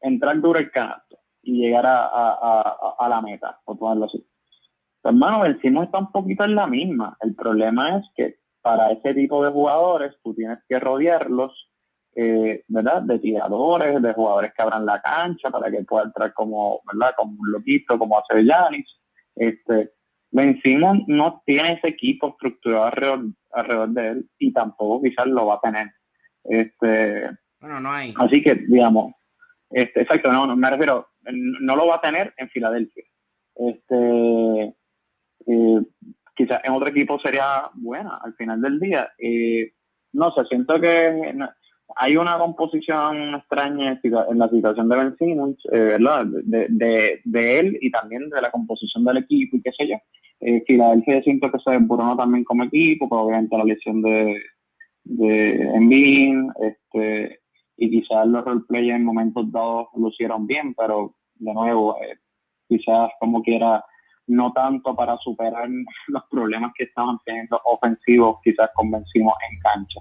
entrar 0.00 0.40
duro 0.40 0.58
el 0.58 0.70
canasto 0.70 1.18
y 1.42 1.60
llegar 1.60 1.84
a, 1.86 2.06
a, 2.06 2.94
a, 2.98 3.08
la 3.08 3.20
meta, 3.20 3.58
por 3.64 3.78
ponerlo 3.78 4.06
así. 4.06 4.24
hermano, 5.02 5.44
el 5.44 5.60
Simo 5.60 5.82
está 5.82 5.98
un 5.98 6.12
poquito 6.12 6.44
en 6.44 6.54
la 6.54 6.66
misma. 6.66 7.16
El 7.20 7.34
problema 7.34 7.98
es 7.98 8.06
que 8.14 8.36
para 8.62 8.92
ese 8.92 9.14
tipo 9.14 9.44
de 9.44 9.50
jugadores 9.50 10.14
tú 10.22 10.34
tienes 10.34 10.58
que 10.68 10.78
rodearlos 10.78 11.70
eh, 12.16 12.64
¿verdad? 12.68 13.02
De 13.02 13.18
tiradores, 13.18 14.02
de 14.02 14.12
jugadores 14.12 14.52
que 14.54 14.62
abran 14.62 14.84
la 14.84 15.00
cancha 15.00 15.50
para 15.50 15.70
que 15.70 15.84
pueda 15.84 16.04
entrar 16.04 16.32
como, 16.34 16.80
¿verdad? 16.84 17.14
Como 17.16 17.40
un 17.40 17.52
loquito, 17.52 17.98
como 17.98 18.18
hace 18.18 18.44
Yanis. 18.44 18.86
Este, 19.36 19.92
Ben 20.32 20.60
Simon 20.62 21.04
no 21.06 21.42
tiene 21.44 21.74
ese 21.74 21.88
equipo 21.88 22.28
estructurado 22.28 22.84
alrededor, 23.52 23.88
de 23.90 24.08
él 24.08 24.30
y 24.38 24.52
tampoco 24.52 25.02
quizás 25.02 25.26
lo 25.26 25.46
va 25.46 25.56
a 25.56 25.60
tener. 25.60 25.88
Este, 26.44 27.30
bueno, 27.60 27.80
no 27.80 27.90
hay. 27.90 28.14
Así 28.16 28.42
que, 28.42 28.54
digamos, 28.54 29.14
este, 29.70 30.02
exacto, 30.02 30.32
no, 30.32 30.46
no 30.46 30.56
me 30.56 30.70
refiero, 30.70 31.08
no 31.22 31.76
lo 31.76 31.86
va 31.86 31.96
a 31.96 32.00
tener 32.00 32.32
en 32.36 32.48
Filadelfia. 32.48 33.04
Este, 33.54 34.74
eh, 35.46 35.80
quizás 36.34 36.60
en 36.64 36.72
otro 36.72 36.88
equipo 36.88 37.18
sería 37.20 37.70
buena 37.74 38.18
al 38.22 38.34
final 38.34 38.60
del 38.60 38.80
día. 38.80 39.12
Eh, 39.18 39.72
no 40.12 40.32
sé, 40.32 40.44
siento 40.46 40.80
que 40.80 41.34
hay 41.96 42.16
una 42.16 42.38
composición 42.38 43.34
extraña 43.34 44.00
en 44.02 44.38
la 44.38 44.48
situación 44.48 44.88
de 44.88 44.96
Ben 44.96 45.16
eh, 45.20 45.78
¿verdad? 45.78 46.26
De, 46.26 47.60
él 47.60 47.78
y 47.80 47.90
también 47.90 48.28
de 48.30 48.40
la 48.40 48.50
composición 48.50 49.04
del 49.04 49.18
equipo 49.18 49.56
y 49.56 49.62
qué 49.62 49.70
sé 49.72 49.88
yo. 49.88 49.96
Eh, 50.40 50.62
Filadelfia 50.66 51.22
siento 51.22 51.50
que 51.50 51.58
se 51.58 51.70
desboronó 51.72 52.16
también 52.16 52.44
como 52.44 52.64
equipo, 52.64 53.08
pero 53.08 53.22
obviamente 53.22 53.58
la 53.58 53.64
lesión 53.64 54.02
de, 54.02 54.36
de 55.04 55.62
Embiid, 55.74 56.36
este, 56.60 57.40
y 57.76 57.90
quizás 57.90 58.26
los 58.26 58.44
roleplayers 58.44 58.96
en 58.96 59.04
momentos 59.04 59.50
dados 59.50 59.88
lucieron 59.94 60.46
bien, 60.46 60.74
pero 60.74 61.14
de 61.36 61.54
nuevo, 61.54 61.96
eh, 62.02 62.18
quizás 62.68 63.10
como 63.18 63.42
quiera, 63.42 63.84
no 64.26 64.52
tanto 64.52 64.94
para 64.94 65.16
superar 65.18 65.68
los 66.08 66.22
problemas 66.30 66.72
que 66.76 66.84
estaban 66.84 67.18
teniendo 67.24 67.60
ofensivos, 67.64 68.38
quizás 68.44 68.70
convencimos 68.74 69.34
en 69.50 69.58
cancha. 69.60 70.00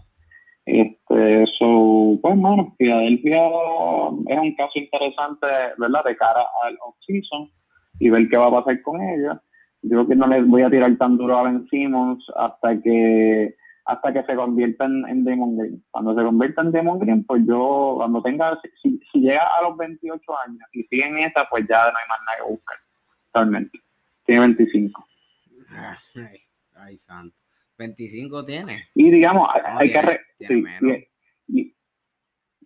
Este, 0.71 1.45
so, 1.57 2.19
pues 2.21 2.37
bueno, 2.37 2.75
Filadelfia 2.77 3.47
es 4.27 4.39
un 4.39 4.55
caso 4.55 4.73
interesante, 4.75 5.47
¿verdad? 5.77 6.03
De 6.05 6.15
cara 6.15 6.45
al 6.63 6.77
off-season 6.85 7.49
y 7.99 8.09
ver 8.11 8.29
qué 8.29 8.37
va 8.37 8.47
a 8.47 8.63
pasar 8.63 8.79
con 8.83 9.01
ella. 9.01 9.41
Yo 9.81 10.07
que 10.07 10.15
no 10.15 10.27
les 10.27 10.45
voy 10.45 10.61
a 10.61 10.69
tirar 10.69 10.95
tan 10.97 11.17
duro 11.17 11.37
a 11.37 11.43
Ben 11.43 11.65
Simmons 11.69 12.23
hasta 12.35 12.79
que 12.81 13.55
hasta 13.85 14.13
que 14.13 14.23
se 14.23 14.35
convierta 14.35 14.85
en, 14.85 15.07
en 15.07 15.23
Damon 15.23 15.57
Green. 15.57 15.83
Cuando 15.89 16.13
se 16.15 16.23
convierta 16.23 16.61
en 16.61 16.71
Damon 16.71 16.99
Green, 16.99 17.23
pues 17.25 17.41
yo, 17.47 17.95
cuando 17.97 18.21
tenga, 18.21 18.59
si, 18.83 18.99
si 19.11 19.19
llega 19.19 19.47
a 19.57 19.63
los 19.63 19.75
28 19.75 20.21
años 20.45 20.61
y 20.73 20.83
sigue 20.83 21.07
en 21.07 21.17
esa, 21.17 21.45
pues 21.49 21.65
ya 21.67 21.91
no 21.91 21.97
hay 21.97 22.07
más 22.07 22.19
nada 22.27 22.37
que 22.37 22.51
buscar, 22.51 22.77
realmente. 23.33 23.79
Tiene 24.25 24.41
25. 24.41 25.07
Ay, 25.71 26.37
ay 26.75 26.95
santo. 26.95 27.35
25 27.79 28.45
tiene. 28.45 28.83
Y 28.93 29.09
digamos, 29.09 29.49
hay 29.65 29.91
que... 29.91 30.19
sí, 30.47 31.75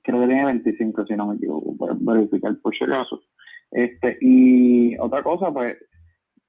creo 0.04 0.20
que 0.20 0.28
tiene 0.28 0.46
25, 0.46 1.06
si 1.06 1.16
no 1.16 1.28
me 1.28 1.36
equivoco, 1.36 1.78
por 1.78 1.96
verificar 2.00 2.54
por 2.62 2.76
si 2.76 2.84
acaso. 2.84 3.22
Este, 3.72 4.18
y 4.22 4.98
otra 4.98 5.24
cosa, 5.24 5.52
pues, 5.52 5.78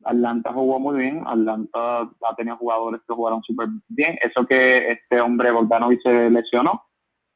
Atlanta 0.04 0.52
jugó 0.52 0.80
muy 0.80 1.00
bien, 1.00 1.22
Atlanta 1.26 2.00
ha 2.00 2.36
tenido 2.36 2.56
jugadores 2.56 3.00
que 3.06 3.14
jugaron 3.14 3.42
súper 3.42 3.68
bien. 3.88 4.18
Eso 4.22 4.46
que 4.46 4.92
este 4.92 5.20
hombre 5.20 5.50
Bogdanovic 5.50 6.02
se 6.02 6.30
lesionó, 6.30 6.82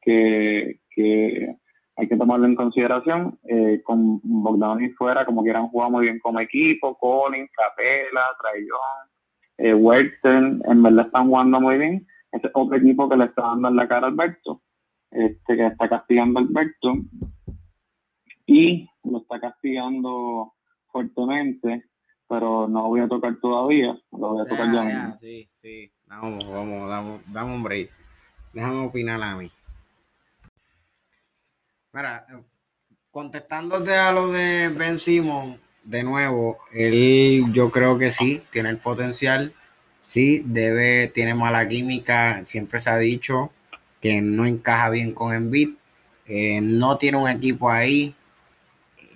que, 0.01 0.81
que 0.91 1.55
hay 1.95 2.07
que 2.07 2.17
tomarlo 2.17 2.45
en 2.45 2.55
consideración. 2.55 3.39
Eh, 3.47 3.81
con 3.83 4.19
Bogdanovic 4.23 4.95
fuera, 4.97 5.25
como 5.25 5.43
quieran, 5.43 5.69
jugado 5.69 5.91
muy 5.91 6.05
bien 6.05 6.19
como 6.19 6.39
equipo, 6.39 6.97
Collins, 6.97 7.49
Capela, 7.55 8.25
Traillón, 8.39 9.09
eh, 9.59 10.11
en 10.23 10.83
verdad 10.83 11.05
están 11.05 11.27
jugando 11.27 11.59
muy 11.59 11.77
bien. 11.77 12.07
Este 12.31 12.47
es 12.47 12.53
otro 12.55 12.77
equipo 12.77 13.09
que 13.09 13.17
le 13.17 13.25
está 13.25 13.41
dando 13.41 13.67
en 13.67 13.75
la 13.75 13.87
cara 13.87 14.07
a 14.07 14.09
Alberto, 14.09 14.61
este, 15.11 15.55
que 15.55 15.65
está 15.67 15.89
castigando 15.89 16.39
a 16.39 16.43
Alberto 16.43 16.93
y 18.45 18.89
lo 19.03 19.19
está 19.19 19.39
castigando 19.39 20.53
fuertemente, 20.91 21.85
pero 22.27 22.67
no 22.67 22.83
lo 22.83 22.87
voy 22.87 23.01
a 23.01 23.07
tocar 23.07 23.35
todavía, 23.39 23.97
lo 24.11 24.33
voy 24.33 24.41
a 24.41 24.45
tocar 24.45 24.73
ya. 24.73 25.15
sí, 25.17 25.49
sí, 25.61 25.91
vamos, 26.07 26.47
vamos, 26.47 26.89
damos, 26.89 27.21
damos 27.31 27.55
un 27.57 27.63
break. 27.63 27.91
Déjame 28.53 28.85
opinar 28.85 29.21
a 29.21 29.35
mí. 29.35 29.51
Mira, 31.93 32.25
contestándote 33.11 33.95
a 33.95 34.11
lo 34.11 34.31
de 34.31 34.69
Ben 34.69 34.99
Simon, 34.99 35.59
de 35.89 36.03
nuevo, 36.03 36.59
él 36.71 37.45
yo 37.51 37.71
creo 37.71 37.97
que 37.97 38.11
sí, 38.11 38.43
tiene 38.51 38.69
el 38.69 38.77
potencial, 38.77 39.55
sí, 40.03 40.43
debe, 40.45 41.07
tiene 41.07 41.33
mala 41.33 41.67
química, 41.67 42.45
siempre 42.45 42.79
se 42.79 42.91
ha 42.91 42.97
dicho 42.97 43.51
que 43.99 44.21
no 44.21 44.45
encaja 44.45 44.89
bien 44.91 45.13
con 45.13 45.33
Embiid. 45.33 45.69
eh, 46.27 46.59
no 46.61 46.97
tiene 46.99 47.17
un 47.17 47.27
equipo 47.27 47.71
ahí, 47.71 48.15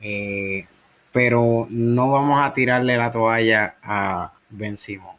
eh, 0.02 0.66
pero 1.12 1.68
no 1.70 2.10
vamos 2.10 2.40
a 2.42 2.54
tirarle 2.54 2.98
la 2.98 3.12
toalla 3.12 3.78
a 3.84 4.34
Ben 4.50 4.76
Simon. 4.76 5.16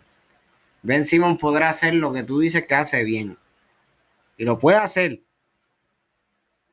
Ben 0.82 1.04
Simon 1.04 1.38
podrá 1.38 1.68
hacer 1.68 1.94
lo 1.94 2.12
que 2.12 2.24
tú 2.24 2.40
dices 2.40 2.66
que 2.66 2.74
hace 2.74 3.04
bien, 3.04 3.38
y 4.36 4.44
lo 4.44 4.58
puede 4.58 4.78
hacer, 4.78 5.20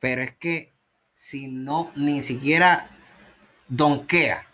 pero 0.00 0.22
es 0.22 0.32
que 0.32 0.72
si 1.12 1.46
no 1.46 1.92
ni 1.94 2.20
siquiera 2.20 2.90
donquea, 3.68 4.48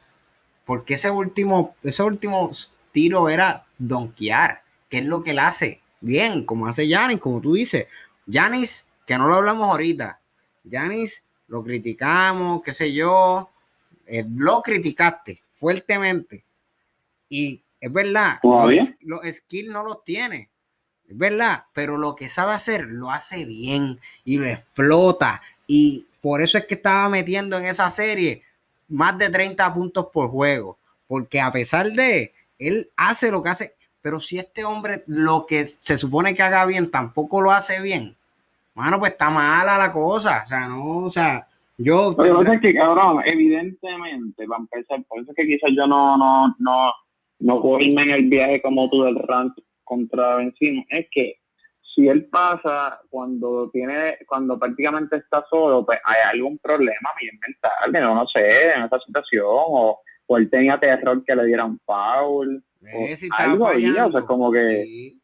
porque 0.68 0.94
ese 0.94 1.10
último, 1.10 1.76
ese 1.82 2.02
último 2.02 2.50
tiro 2.92 3.30
era 3.30 3.64
donkear, 3.78 4.64
que 4.90 4.98
es 4.98 5.06
lo 5.06 5.22
que 5.22 5.30
él 5.30 5.38
hace 5.38 5.80
bien, 6.02 6.44
como 6.44 6.66
hace 6.66 6.86
Yanis, 6.86 7.20
como 7.20 7.40
tú 7.40 7.54
dices. 7.54 7.86
Yanis, 8.26 8.84
que 9.06 9.16
no 9.16 9.28
lo 9.28 9.36
hablamos 9.36 9.66
ahorita, 9.66 10.20
Yanis 10.64 11.24
lo 11.46 11.64
criticamos, 11.64 12.60
qué 12.62 12.72
sé 12.72 12.92
yo, 12.92 13.48
eh, 14.04 14.26
lo 14.36 14.60
criticaste 14.60 15.42
fuertemente. 15.58 16.44
Y 17.30 17.62
es 17.80 17.90
verdad, 17.90 18.38
los, 18.42 18.90
los 19.00 19.20
skills 19.24 19.72
no 19.72 19.82
los 19.84 20.04
tiene, 20.04 20.50
es 21.08 21.16
verdad, 21.16 21.64
pero 21.72 21.96
lo 21.96 22.14
que 22.14 22.28
sabe 22.28 22.52
hacer 22.52 22.84
lo 22.88 23.10
hace 23.10 23.46
bien 23.46 23.98
y 24.22 24.36
lo 24.36 24.44
explota. 24.44 25.40
Y 25.66 26.04
por 26.20 26.42
eso 26.42 26.58
es 26.58 26.66
que 26.66 26.74
estaba 26.74 27.08
metiendo 27.08 27.56
en 27.56 27.64
esa 27.64 27.88
serie 27.88 28.42
más 28.88 29.16
de 29.18 29.30
30 29.30 29.72
puntos 29.72 30.06
por 30.12 30.28
juego. 30.28 30.78
Porque 31.06 31.40
a 31.40 31.50
pesar 31.50 31.88
de, 31.88 32.32
él 32.58 32.90
hace 32.96 33.30
lo 33.30 33.42
que 33.42 33.48
hace, 33.48 33.74
pero 34.00 34.20
si 34.20 34.38
este 34.38 34.64
hombre 34.64 35.04
lo 35.06 35.46
que 35.46 35.66
se 35.66 35.96
supone 35.96 36.34
que 36.34 36.42
haga 36.42 36.66
bien 36.66 36.90
tampoco 36.90 37.40
lo 37.40 37.50
hace 37.50 37.82
bien, 37.82 38.16
bueno, 38.74 38.98
pues 38.98 39.12
está 39.12 39.30
mala 39.30 39.76
la 39.76 39.90
cosa. 39.90 40.42
O 40.44 40.46
sea, 40.46 40.68
no, 40.68 40.98
o 40.98 41.10
sea, 41.10 41.46
yo. 41.76 42.14
Lo 42.16 42.44
que 42.44 42.54
es 42.54 42.60
que, 42.60 42.74
cabrón, 42.74 43.22
evidentemente, 43.24 44.46
para 44.46 44.60
empezar, 44.60 45.02
por 45.08 45.20
eso 45.20 45.30
es 45.32 45.36
que 45.36 45.46
quizás 45.46 45.70
yo 45.76 45.86
no, 45.86 46.16
no, 46.16 46.54
no, 46.58 46.92
no 47.40 47.80
irme 47.80 48.02
en 48.02 48.10
el 48.10 48.28
viaje 48.28 48.62
como 48.62 48.88
tú 48.88 49.02
del 49.02 49.16
rank 49.16 49.54
contra 49.84 50.36
Benzino, 50.36 50.84
es 50.90 51.06
que 51.10 51.38
si 51.94 52.08
él 52.08 52.26
pasa 52.26 53.00
cuando 53.08 53.70
tiene, 53.70 54.18
cuando 54.26 54.58
prácticamente 54.58 55.16
está 55.16 55.44
solo, 55.48 55.84
pues 55.84 55.98
hay 56.04 56.16
algún 56.32 56.58
problema 56.58 57.10
bien 57.20 57.38
mental, 57.40 57.92
que 57.92 58.00
no, 58.00 58.14
no 58.14 58.26
sé, 58.26 58.72
en 58.72 58.84
esa 58.84 58.98
situación, 59.00 59.46
o, 59.46 60.00
o 60.26 60.36
él 60.36 60.50
tenía 60.50 60.78
terror 60.78 61.24
que 61.24 61.34
le 61.34 61.46
dieran 61.46 61.78
foul, 61.80 62.62
o 62.82 63.06
algo 63.38 63.68
ahí, 63.68 63.90
o 63.90 64.12
sea, 64.12 64.22
como 64.22 64.52
que... 64.52 65.14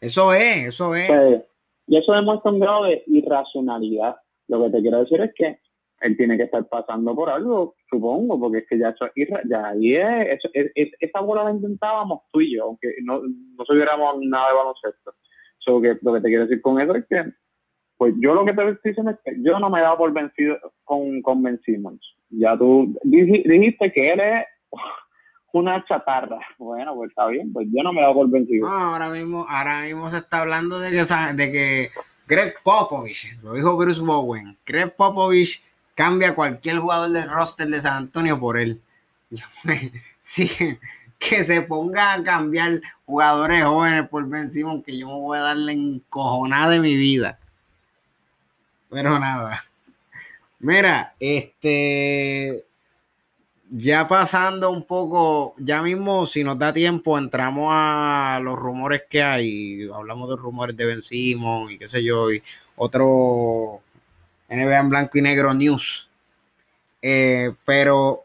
Eso 0.00 0.32
es, 0.32 0.68
eso 0.68 0.94
es. 0.94 1.08
Pues, 1.08 1.42
y 1.88 1.98
eso 1.98 2.12
demuestra 2.12 2.50
un 2.50 2.60
grado 2.60 2.84
de 2.84 3.02
irracionalidad. 3.06 4.16
Lo 4.48 4.64
que 4.64 4.70
te 4.70 4.80
quiero 4.80 5.00
decir 5.00 5.20
es 5.20 5.32
que 5.34 5.58
él 6.00 6.16
tiene 6.16 6.38
que 6.38 6.44
estar 6.44 6.66
pasando 6.68 7.14
por 7.14 7.28
algo, 7.28 7.74
supongo, 7.90 8.40
porque 8.40 8.58
es 8.58 8.66
que 8.66 8.78
ya 8.78 8.90
eso 8.90 9.06
ya 9.46 9.66
ahí 9.68 9.96
es, 9.96 10.40
esa 11.00 11.20
bola 11.20 11.44
la 11.44 11.50
intentábamos 11.50 12.22
tú 12.32 12.40
y 12.40 12.56
yo, 12.56 12.64
aunque 12.64 12.94
no, 13.02 13.20
no 13.20 13.64
supiéramos 13.66 14.16
nada 14.22 14.48
de 14.48 14.54
baloncesto 14.54 15.14
que, 15.64 15.98
lo 16.02 16.14
que 16.14 16.20
te 16.20 16.28
quiero 16.28 16.46
decir 16.46 16.60
con 16.60 16.80
eso 16.80 16.94
es 16.94 17.04
que, 17.08 17.32
pues 17.96 18.14
yo 18.18 18.34
lo 18.34 18.44
que 18.44 18.52
te 18.52 18.68
estoy 18.68 18.90
diciendo 18.90 19.12
es 19.12 19.18
que 19.24 19.42
yo 19.42 19.58
no 19.58 19.70
me 19.70 19.78
he 19.78 19.82
dado 19.82 19.98
por 19.98 20.12
vencido 20.12 20.56
con, 20.84 21.20
con. 21.22 21.60
Ya 22.30 22.56
tú 22.56 22.96
dijiste 23.02 23.92
que 23.92 24.12
él 24.12 24.20
es 24.20 24.46
una 25.52 25.84
chatarra. 25.84 26.38
Bueno, 26.58 26.94
pues 26.94 27.10
está 27.10 27.26
bien, 27.26 27.52
pues 27.52 27.68
yo 27.70 27.82
no 27.82 27.92
me 27.92 28.00
he 28.00 28.02
dado 28.02 28.14
por 28.14 28.30
vencido. 28.30 28.68
ahora 28.68 29.10
mismo, 29.10 29.46
ahora 29.48 29.82
mismo 29.82 30.08
se 30.08 30.18
está 30.18 30.42
hablando 30.42 30.78
de 30.78 30.90
que, 30.90 31.04
de 31.34 31.52
que 31.52 31.90
Greg 32.26 32.54
Popovich, 32.62 33.38
lo 33.42 33.54
dijo 33.54 33.76
Bruce 33.76 34.00
Bowen, 34.00 34.56
Greg 34.64 34.94
Popovich 34.94 35.64
cambia 35.94 36.34
cualquier 36.34 36.78
jugador 36.78 37.10
del 37.10 37.28
roster 37.28 37.66
de 37.66 37.80
San 37.80 38.04
Antonio 38.04 38.38
por 38.38 38.58
él. 38.58 38.80
sí, 40.20 40.48
que 41.20 41.44
se 41.44 41.60
ponga 41.60 42.14
a 42.14 42.22
cambiar 42.24 42.80
jugadores 43.04 43.62
jóvenes 43.62 44.08
por 44.08 44.26
Ben 44.26 44.50
Simon, 44.50 44.82
que 44.82 44.98
yo 44.98 45.06
me 45.06 45.12
voy 45.12 45.36
a 45.38 45.42
darle 45.42 45.72
encojonada 45.72 46.70
de 46.70 46.80
mi 46.80 46.96
vida. 46.96 47.38
Pero 48.88 49.18
nada. 49.18 49.62
Mira, 50.58 51.14
este. 51.20 52.64
Ya 53.72 54.08
pasando 54.08 54.70
un 54.70 54.84
poco, 54.84 55.54
ya 55.58 55.80
mismo, 55.80 56.26
si 56.26 56.42
nos 56.42 56.58
da 56.58 56.72
tiempo, 56.72 57.16
entramos 57.16 57.68
a 57.70 58.40
los 58.42 58.58
rumores 58.58 59.02
que 59.08 59.22
hay. 59.22 59.88
Hablamos 59.94 60.28
de 60.30 60.36
rumores 60.36 60.76
de 60.76 60.86
Ben 60.86 61.02
Simon 61.02 61.70
y 61.70 61.78
qué 61.78 61.86
sé 61.86 62.02
yo, 62.02 62.32
y 62.32 62.42
otro 62.74 63.80
NBA 64.48 64.78
en 64.78 64.88
blanco 64.88 65.18
y 65.18 65.22
negro 65.22 65.54
news. 65.54 66.10
Eh, 67.02 67.52
pero 67.64 68.24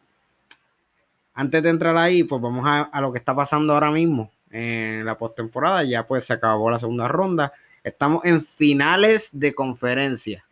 antes 1.36 1.62
de 1.62 1.70
entrar 1.70 1.96
ahí, 1.98 2.24
pues 2.24 2.42
vamos 2.42 2.66
a, 2.66 2.90
lo 3.02 3.12
que 3.12 3.20
está 3.20 3.36
pasando 3.36 3.74
ahora 3.74 3.92
mismo 3.92 4.32
en 4.50 5.06
la 5.06 5.18
postemporada. 5.18 5.84
Ya 5.84 6.08
pues 6.08 6.26
se 6.26 6.34
acabó 6.34 6.72
la 6.72 6.80
segunda 6.80 7.10
ronda. 7.10 7.52
Estamos 7.84 8.24
en 8.24 8.42
finales 8.42 9.38
de 9.38 9.54
conferencia. 9.54 10.46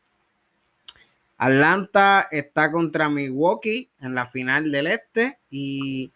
Atlanta 1.38 2.28
está 2.30 2.72
contra 2.72 3.10
Milwaukee 3.10 3.90
en 4.02 4.14
la 4.14 4.26
final 4.26 4.72
del 4.72 4.88
este 4.88 5.40
y 5.50 6.12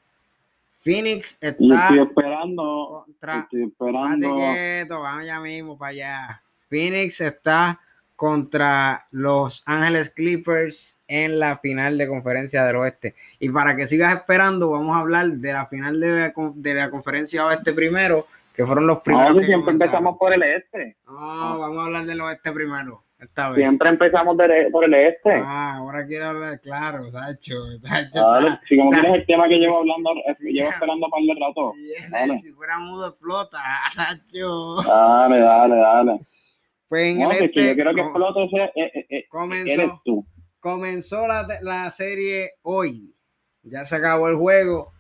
Phoenix 0.74 1.38
está 1.42 1.90
estoy 1.90 2.00
esperando, 2.00 3.04
contra 3.06 3.40
estoy 3.40 3.64
esperando. 3.64 5.02
vamos 5.02 5.26
ya 5.26 5.40
mismo 5.40 5.78
para 5.78 5.90
allá. 5.92 6.44
Phoenix 6.70 7.20
está 7.22 7.80
contra 8.18 9.08
los 9.12 9.64
Ángeles 9.68 10.10
Clippers 10.10 11.04
en 11.08 11.40
la 11.40 11.58
final 11.60 12.00
de 12.00 12.08
conferencia 12.08 12.66
del 12.66 12.76
oeste. 12.78 13.14
Y 13.40 13.50
para 13.50 13.78
que 13.78 13.86
sigas 13.86 14.14
esperando, 14.16 14.72
vamos 14.72 14.98
a 14.98 15.00
hablar 15.00 15.28
de 15.28 15.54
la 15.54 15.68
final 15.68 16.00
de 16.00 16.74
la, 16.74 16.90
conferencia 16.90 17.46
oeste 17.46 17.74
primero, 17.74 18.26
que 18.54 18.66
fueron 18.66 18.88
los 18.88 19.02
primeros. 19.02 19.36
No, 19.36 19.44
siempre 19.44 19.72
empezamos 19.72 20.18
por 20.18 20.34
el 20.34 20.42
este. 20.42 20.98
No, 21.06 21.60
vamos 21.60 21.78
a 21.78 21.86
hablar 21.86 22.06
del 22.06 22.20
oeste 22.20 22.52
primero. 22.52 23.04
Esta 23.20 23.50
vez. 23.50 23.58
Siempre 23.58 23.90
empezamos 23.90 24.36
por 24.72 24.84
el 24.84 24.94
este. 24.94 25.34
Ah, 25.36 25.76
ahora 25.78 26.06
quiero 26.06 26.26
hablar, 26.26 26.60
claro, 26.60 27.10
Sacho. 27.10 27.56
Sacho 27.82 28.60
si 28.64 28.78
como 28.78 28.92
tienes 28.92 29.14
el 29.14 29.26
tema 29.28 29.48
que 29.48 29.58
llevo 29.58 29.80
hablando, 29.80 30.12
llevo 30.40 30.70
esperando 30.70 31.08
para 31.08 31.24
el 31.24 31.40
rato. 31.40 31.74
Si 32.42 32.52
fuera 32.52 32.80
mudo, 32.80 33.10
explota, 33.10 33.60
Sacho. 33.92 34.82
Dale, 34.88 35.40
dale, 35.40 35.76
dale. 35.76 36.20
Pues 36.90 37.16
en 37.16 37.22
el 37.22 37.32
este, 37.32 37.68
yo 37.68 37.74
quiero 37.76 37.94
que 37.94 38.02
eh, 38.02 38.72
eh, 38.76 39.06
eh, 39.10 39.26
comenzó, 39.30 39.72
eres 39.72 39.92
tú. 40.06 40.26
Comenzó 40.60 41.28
la, 41.28 41.48
la 41.62 41.92
serie 41.92 42.52
hoy. 42.62 43.14
Ya 43.64 43.84
se 43.86 43.98
acabó 43.98 44.30
el 44.30 44.36
juego. 44.36 44.94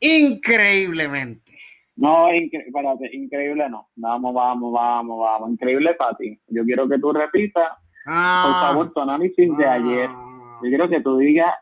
Increíblemente. 0.00 1.52
No, 1.96 2.28
espérate, 2.30 3.10
increíble 3.12 3.68
no. 3.68 3.88
Vamos, 3.96 4.32
vamos, 4.32 4.72
vamos, 4.72 5.18
vamos. 5.18 5.50
Increíble 5.50 5.94
para 5.94 6.16
ti. 6.16 6.38
Yo 6.46 6.64
quiero 6.64 6.88
que 6.88 6.98
tú 6.98 7.12
repitas, 7.12 7.72
ah, 8.06 8.44
por 8.46 8.68
favor, 8.68 8.92
tu 8.92 9.00
análisis 9.00 9.56
de 9.56 9.66
ayer. 9.66 10.08
Ah. 10.08 10.60
Yo 10.62 10.68
quiero 10.68 10.88
que 10.88 11.00
tú 11.00 11.18
digas 11.18 11.52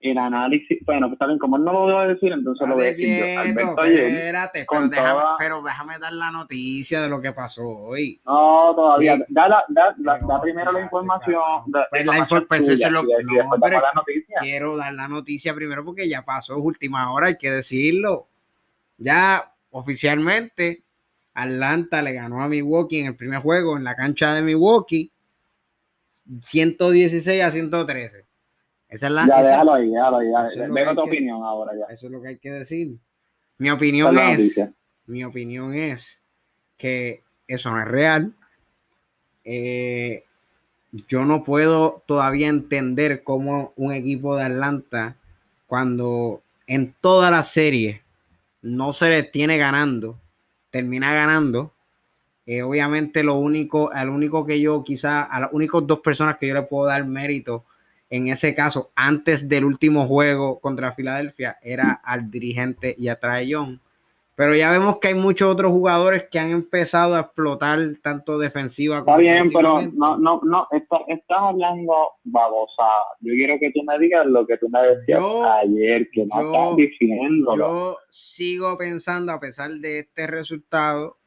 el 0.00 0.16
análisis, 0.16 0.78
bueno, 0.84 1.08
pues 1.08 1.18
también 1.18 1.38
como 1.40 1.58
no 1.58 1.72
lo 1.72 1.86
debo 1.88 2.00
decir, 2.02 2.32
entonces 2.32 2.68
lo 2.68 2.74
voy 2.74 2.86
a 2.86 2.90
decir 2.90 3.18
yo. 3.18 3.40
Alberto 3.40 3.84
espérate, 3.84 4.66
pero, 4.70 4.88
déjame, 4.88 5.22
pero 5.38 5.62
déjame 5.62 5.98
dar 5.98 6.12
la 6.12 6.30
noticia 6.30 7.02
de 7.02 7.08
lo 7.08 7.20
que 7.20 7.32
pasó 7.32 7.68
hoy. 7.68 8.20
No, 8.24 8.74
todavía. 8.76 9.18
Da, 9.28 9.48
da, 9.48 9.94
da, 9.98 10.18
da 10.20 10.40
primero 10.40 10.70
la 10.70 10.80
información. 10.82 11.42
pues 11.90 12.06
la 12.06 12.18
información 12.18 12.46
pues 12.48 12.68
eso 12.68 12.90
lo, 12.90 13.02
no, 13.02 13.56
la 13.58 13.92
noticia. 13.92 14.36
Quiero 14.40 14.76
dar 14.76 14.94
la 14.94 15.08
noticia 15.08 15.52
primero 15.52 15.84
porque 15.84 16.08
ya 16.08 16.24
pasó, 16.24 16.56
es 16.56 16.64
última 16.64 17.12
hora, 17.12 17.26
hay 17.28 17.36
que 17.36 17.50
decirlo. 17.50 18.28
Ya 18.98 19.52
oficialmente, 19.72 20.84
Atlanta 21.34 22.02
le 22.02 22.12
ganó 22.12 22.40
a 22.40 22.48
Milwaukee 22.48 23.00
en 23.00 23.06
el 23.06 23.16
primer 23.16 23.40
juego 23.40 23.76
en 23.76 23.82
la 23.82 23.96
cancha 23.96 24.32
de 24.32 24.42
Milwaukee, 24.42 25.10
116 26.42 27.42
a 27.42 27.50
113 27.50 28.27
esa 28.88 29.06
es 29.08 29.12
la, 29.12 29.26
ya, 29.26 29.42
déjalo 29.42 29.74
ahí, 29.74 29.90
déjalo 29.90 30.16
ahí. 30.18 30.28
Venga 30.70 30.94
tu 30.94 31.02
opinión 31.02 31.42
ahora 31.42 31.72
ya. 31.76 31.92
Eso 31.92 32.06
es 32.06 32.12
lo 32.12 32.22
que 32.22 32.28
hay 32.28 32.38
que 32.38 32.50
decir. 32.50 32.96
Mi 33.58 33.70
opinión 33.70 34.18
es, 34.18 34.60
mi 35.06 35.24
opinión 35.24 35.74
es 35.74 36.22
que 36.76 37.22
eso 37.46 37.70
no 37.70 37.80
es 37.80 37.88
real. 37.88 38.32
Eh, 39.44 40.24
yo 41.06 41.24
no 41.24 41.44
puedo 41.44 42.02
todavía 42.06 42.48
entender 42.48 43.22
cómo 43.22 43.72
un 43.76 43.92
equipo 43.92 44.36
de 44.36 44.44
Atlanta, 44.44 45.16
cuando 45.66 46.42
en 46.66 46.94
toda 47.00 47.30
la 47.30 47.42
serie 47.42 48.02
no 48.62 48.92
se 48.92 49.10
le 49.10 49.22
tiene 49.22 49.58
ganando, 49.58 50.18
termina 50.70 51.12
ganando. 51.12 51.72
Eh, 52.46 52.62
obviamente, 52.62 53.22
lo 53.22 53.34
único, 53.34 53.92
el 53.92 54.08
único 54.08 54.46
que 54.46 54.60
yo 54.60 54.82
quizá, 54.82 55.24
a 55.24 55.40
las 55.40 55.52
únicas 55.52 55.86
dos 55.86 56.00
personas 56.00 56.38
que 56.38 56.48
yo 56.48 56.54
le 56.54 56.62
puedo 56.62 56.86
dar 56.86 57.04
mérito 57.04 57.64
en 58.10 58.28
ese 58.28 58.54
caso, 58.54 58.90
antes 58.94 59.48
del 59.48 59.64
último 59.64 60.06
juego 60.06 60.60
contra 60.60 60.92
Filadelfia, 60.92 61.58
era 61.62 61.92
al 61.92 62.30
dirigente 62.30 62.94
y 62.96 63.08
a 63.08 63.18
Trae 63.18 63.46
Pero 64.34 64.54
ya 64.54 64.72
vemos 64.72 64.98
que 64.98 65.08
hay 65.08 65.14
muchos 65.14 65.52
otros 65.52 65.72
jugadores 65.72 66.26
que 66.30 66.38
han 66.38 66.50
empezado 66.50 67.16
a 67.16 67.20
explotar 67.20 67.78
tanto 68.02 68.38
defensiva 68.38 69.04
como 69.04 69.18
Está 69.18 69.32
bien, 69.32 69.52
pero 69.52 69.82
no, 69.92 70.16
no, 70.16 70.40
no, 70.42 70.66
estás, 70.70 71.00
estás 71.08 71.38
hablando 71.38 71.92
babosa. 72.24 72.84
Yo 73.20 73.34
quiero 73.34 73.58
que 73.58 73.70
tú 73.72 73.82
me 73.84 73.98
digas 73.98 74.24
lo 74.26 74.46
que 74.46 74.56
tú 74.56 74.68
me 74.72 74.80
decías 74.80 75.22
ayer, 75.62 76.08
que 76.10 76.24
no 76.24 76.40
estás 76.40 76.76
diciendo. 76.76 77.56
Yo 77.58 77.98
sigo 78.10 78.78
pensando, 78.78 79.32
a 79.32 79.38
pesar 79.38 79.70
de 79.70 79.98
este 79.98 80.26
resultado, 80.26 81.18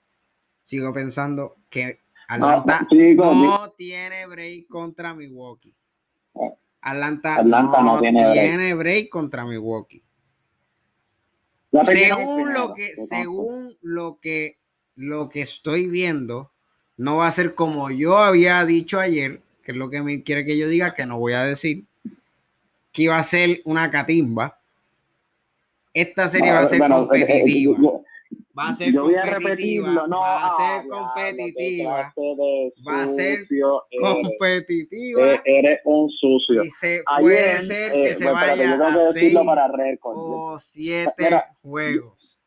sigo 0.63 0.91
pensando 0.91 1.57
que 1.69 1.99
Atlanta 2.27 2.87
no, 2.89 3.71
tiene 3.77 4.25
break 4.25 4.67
contra 4.67 5.13
Milwaukee. 5.13 5.75
Eh, 7.33 7.41
Atlanta, 7.41 7.81
no, 7.81 7.99
tiene 7.99 8.73
break 8.73 9.09
contra 9.09 9.45
Milwaukee 9.45 10.01
según 11.83 12.53
lo 12.53 12.73
que, 12.73 12.95
según 12.95 13.77
lo 13.81 14.19
que, 14.19 14.57
lo 14.95 15.29
que 15.29 15.41
estoy 15.41 15.87
viendo, 15.87 16.51
no 16.97 17.17
va 17.17 17.27
a 17.27 17.31
ser 17.31 17.55
como 17.55 17.89
yo 17.89 18.17
había 18.17 18.63
dicho 18.65 18.99
ayer, 18.99 19.41
que 19.63 19.71
es 19.71 19.77
lo 19.77 19.89
que 19.89 20.01
me 20.01 20.23
quiere 20.23 20.45
que 20.45 20.57
yo 20.57 20.67
diga, 20.67 20.93
que 20.93 21.05
no 21.05 21.17
voy 21.17 21.33
a 21.33 21.43
decir, 21.43 21.85
que 22.91 23.03
iba 23.03 23.17
a 23.17 23.23
ser 23.23 23.61
una 23.63 23.89
catimba. 23.89 24.59
Esta 25.93 26.27
serie 26.27 26.51
va 26.51 26.59
a 26.59 26.67
ser 26.67 26.79
competitiva. 26.79 28.01
Va 28.57 28.69
a 28.69 28.73
ser 28.73 28.93
competitiva. 28.95 30.07
va 30.07 30.45
a 30.45 30.57
ser 30.57 30.87
competitiva. 30.87 32.13
Va 32.87 33.03
a 33.03 33.07
ser 33.07 33.47
competitiva. 34.01 35.41
Eres 35.45 35.79
un 35.85 36.09
sucio. 36.09 36.63
Y 36.63 36.69
se 36.69 37.03
puede 37.19 37.59
ser 37.59 37.93
que 37.93 38.09
eh, 38.09 38.15
se 38.15 38.31
vaya 38.31 38.73
a 38.73 39.11
seis 39.11 39.37
o 40.01 40.57
siete 40.59 41.43
juegos. 41.61 42.41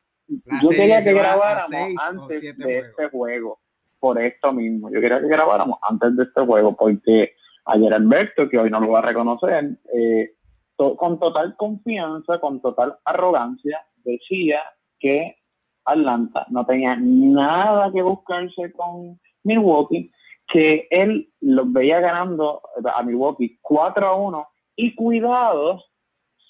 yo 0.63 0.71
quería 0.71 1.01
que 1.01 1.13
grabáramos 1.13 1.99
antes 2.09 2.41
de 2.57 2.79
este 2.79 3.09
juego. 3.11 3.59
Por 3.99 4.21
esto 4.21 4.53
mismo. 4.53 4.91
Yo 4.93 5.01
quería 5.01 5.21
que 5.21 5.29
grabáramos 5.29 5.79
antes 5.83 6.17
de 6.17 6.25
este 6.25 6.41
juego. 6.43 6.77
Porque 6.77 7.33
ayer 7.65 7.95
Alberto, 7.95 8.49
que 8.49 8.59
hoy 8.59 8.71
no 8.71 8.81
lo 8.81 8.91
va 8.91 8.99
a 8.99 9.03
reconocer, 9.03 9.79
eh, 9.95 10.35
con 10.77 11.19
total 11.19 11.57
confianza, 11.57 12.39
con 12.39 12.61
total 12.61 12.99
arrogancia, 13.05 13.81
decía 14.05 14.61
que 14.99 15.37
Atlanta 15.85 16.47
no 16.51 16.65
tenía 16.65 16.97
nada 16.97 17.91
que 17.93 18.03
buscarse 18.03 18.73
con 18.73 19.21
Milwaukee, 19.43 20.11
que 20.49 20.87
él 20.91 21.31
los 21.41 21.73
veía 21.73 22.01
ganando 22.01 22.63
a 22.85 23.03
Milwaukee 23.03 23.59
4 23.63 24.07
a 24.07 24.15
1 24.15 24.49
y 24.77 24.95
cuidado 24.95 25.83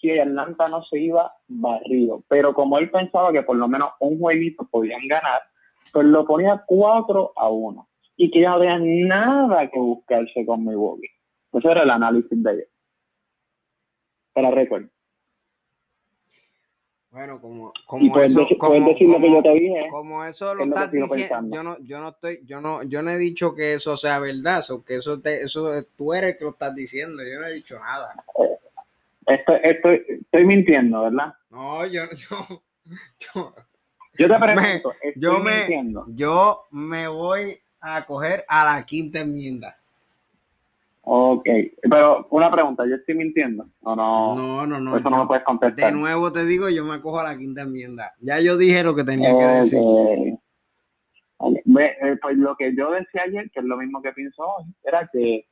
si 0.01 0.18
Atlanta 0.18 0.68
no 0.68 0.82
se 0.85 0.99
iba 1.01 1.32
barrido. 1.49 2.22
Pero 2.28 2.55
como 2.55 2.78
él 2.78 2.91
pensaba 2.91 3.32
que 3.32 3.43
por 3.43 3.57
lo 3.57 3.68
menos 3.68 3.91
un 4.01 4.18
jueguito 4.18 4.66
podían 4.70 5.07
ganar, 5.09 5.43
pues 5.93 6.07
lo 6.07 6.24
ponía 6.24 6.62
4 6.66 7.32
a 7.37 7.49
1 7.49 7.89
y 8.16 8.30
que 8.30 8.41
ya 8.41 8.51
no 8.51 8.61
tenía 8.61 8.78
nada 8.78 9.70
que 9.70 9.78
buscarse 9.78 10.45
con 10.47 10.64
Milwaukee. 10.64 11.11
Ese 11.53 11.70
era 11.70 11.82
el 11.82 11.91
análisis 11.91 12.43
de 12.43 12.53
ellos. 12.53 12.68
Para 14.32 14.51
récord. 14.51 14.87
Bueno, 17.15 17.41
como, 17.41 17.73
como 17.87 18.19
eso, 18.19 18.45
como, 18.59 18.89
decir 18.89 19.09
lo 19.09 19.21
que 19.21 19.31
yo 19.31 19.41
te 19.41 19.55
dije. 19.55 19.87
Como 19.89 20.25
eso 20.25 20.53
lo 20.53 20.65
estás 20.65 20.91
diciendo, 20.91 21.57
yo 21.57 21.62
no, 21.62 21.79
yo 21.79 22.01
no 22.01 22.09
estoy, 22.09 22.41
yo 22.45 22.61
no, 22.61 22.83
yo 22.83 23.05
no 23.05 23.12
he 23.12 23.19
dicho 23.19 23.55
que 23.55 23.75
eso 23.75 23.97
sea 23.97 24.19
verdad, 24.19 24.69
o 24.73 24.85
que 24.85 24.97
eso 24.97 25.21
te, 25.21 25.43
eso 25.43 25.71
tú 25.97 26.12
eres 26.12 26.33
el 26.33 26.37
que 26.37 26.45
lo 26.45 26.51
estás 26.51 26.75
diciendo, 26.75 27.23
yo 27.23 27.39
no 27.39 27.47
he 27.47 27.53
dicho 27.53 27.79
nada. 27.79 28.17
Estoy, 29.29 29.61
estoy, 29.62 30.05
estoy 30.23 30.45
mintiendo, 30.45 31.05
¿verdad? 31.05 31.35
No, 31.51 31.87
yo, 31.87 32.03
yo, 32.31 32.62
yo, 33.33 33.55
yo 34.19 34.29
te 34.29 34.35
pregunto, 34.41 34.93
me, 35.05 35.12
yo 35.15 35.39
me, 35.39 35.93
yo 36.17 36.67
me 36.73 37.07
voy 37.07 37.57
a 37.81 38.05
coger 38.07 38.45
a 38.49 38.65
la 38.65 38.85
quinta 38.85 39.21
enmienda. 39.21 39.79
Ok, 41.07 41.47
pero 41.83 42.27
una 42.31 42.51
pregunta, 42.51 42.85
¿yo 42.87 42.95
estoy 42.97 43.15
mintiendo? 43.15 43.67
No, 43.83 43.95
no, 43.95 44.35
no, 44.35 44.67
no, 44.67 44.81
no 44.81 44.97
eso 44.97 45.11
no 45.11 45.19
me 45.19 45.27
puedes 45.27 45.45
contestar. 45.45 45.93
De 45.93 45.99
nuevo 45.99 46.33
te 46.33 46.47
digo, 46.47 46.71
yo 46.71 46.85
me 46.85 46.95
acojo 46.95 47.21
a 47.21 47.25
la 47.25 47.37
quinta 47.37 47.63
enmienda. 47.63 48.13
Ya 48.21 48.41
yo 48.41 48.57
dije 48.57 48.83
lo 48.83 48.95
que 48.95 49.05
tenía 49.05 49.37
que 49.37 49.45
decir. 49.45 49.81
Eh, 49.81 50.39
pues 52.23 52.37
lo 52.39 52.57
que 52.57 52.75
yo 52.75 52.91
decía 52.91 53.23
ayer, 53.27 53.51
que 53.51 53.61
es 53.61 53.67
lo 53.67 53.77
mismo 53.77 54.01
que 54.01 54.13
pienso 54.13 54.43
hoy, 54.43 54.65
era 54.83 55.09
que 55.13 55.47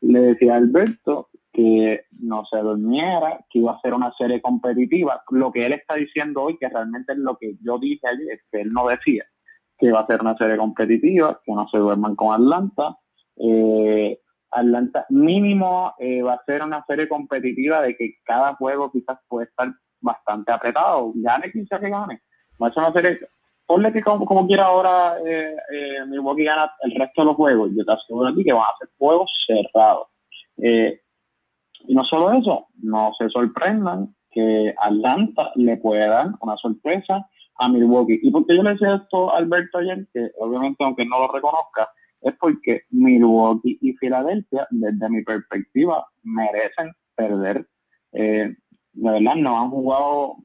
le 0.00 0.20
decía 0.20 0.54
a 0.54 0.56
Alberto 0.56 1.28
que 1.52 2.00
no 2.20 2.44
se 2.46 2.58
durmiera, 2.58 3.44
que 3.50 3.58
iba 3.60 3.72
a 3.72 3.80
ser 3.80 3.94
una 3.94 4.12
serie 4.14 4.40
competitiva. 4.40 5.22
Lo 5.30 5.52
que 5.52 5.66
él 5.66 5.72
está 5.74 5.94
diciendo 5.94 6.42
hoy, 6.42 6.56
que 6.56 6.68
realmente 6.68 7.12
es 7.12 7.18
lo 7.18 7.36
que 7.36 7.56
yo 7.62 7.78
dije 7.78 8.06
ayer, 8.06 8.40
que 8.50 8.62
él 8.62 8.72
no 8.72 8.88
decía, 8.88 9.24
que 9.78 9.86
iba 9.86 10.00
a 10.00 10.06
ser 10.06 10.20
una 10.20 10.36
serie 10.36 10.56
competitiva, 10.56 11.40
que 11.44 11.52
no 11.52 11.68
se 11.68 11.78
duerman 11.78 12.16
con 12.16 12.32
Atlanta. 12.32 12.96
Eh, 13.36 14.18
Atlanta 14.54 15.06
mínimo 15.10 15.94
eh, 15.98 16.22
va 16.22 16.34
a 16.34 16.44
ser 16.44 16.62
una 16.62 16.84
serie 16.86 17.08
competitiva 17.08 17.82
de 17.82 17.96
que 17.96 18.14
cada 18.24 18.54
juego 18.54 18.90
quizás 18.90 19.18
puede 19.28 19.46
estar 19.46 19.72
bastante 20.00 20.52
apretado. 20.52 21.12
Gane 21.16 21.50
quien 21.50 21.66
sea 21.66 21.80
que 21.80 21.90
gane. 21.90 22.20
Va 22.62 22.68
a 22.68 22.72
ser 22.72 22.82
una 22.82 22.92
serie. 22.92 23.18
Ponle 23.66 23.92
que 23.92 24.02
como, 24.02 24.46
quiera 24.46 24.66
ahora 24.66 25.18
eh, 25.26 25.56
eh, 25.72 26.06
Milwaukee 26.06 26.44
gana 26.44 26.70
el 26.82 26.94
resto 26.94 27.22
de 27.22 27.26
los 27.26 27.36
juegos. 27.36 27.70
Yo 27.74 27.84
te 27.84 27.92
aseguro 27.92 28.28
aquí 28.28 28.44
que 28.44 28.52
van 28.52 28.62
a 28.62 28.78
ser 28.78 28.88
juegos 28.98 29.30
cerrados. 29.46 30.08
Eh, 30.58 31.00
y 31.86 31.94
no 31.94 32.04
solo 32.04 32.32
eso, 32.32 32.66
no 32.82 33.12
se 33.18 33.28
sorprendan 33.30 34.14
que 34.30 34.74
Atlanta 34.78 35.52
le 35.54 35.76
puede 35.78 36.06
dar 36.06 36.28
una 36.40 36.56
sorpresa 36.56 37.26
a 37.56 37.68
Milwaukee. 37.68 38.20
¿Y 38.22 38.30
por 38.30 38.46
qué 38.46 38.56
yo 38.56 38.62
le 38.62 38.70
decía 38.70 38.96
esto 38.96 39.32
a 39.32 39.38
Alberto 39.38 39.78
ayer? 39.78 40.06
Que 40.12 40.30
obviamente, 40.38 40.84
aunque 40.84 41.04
no 41.06 41.18
lo 41.20 41.28
reconozca, 41.28 41.88
es 42.24 42.34
porque 42.38 42.82
Milwaukee 42.90 43.78
y 43.82 43.92
Filadelfia, 43.92 44.66
desde 44.70 45.08
mi 45.10 45.22
perspectiva, 45.22 46.06
merecen 46.22 46.92
perder. 47.14 47.66
Eh, 48.12 48.56
de 48.94 49.10
verdad, 49.10 49.34
no 49.36 49.60
han 49.60 49.70
jugado 49.70 50.36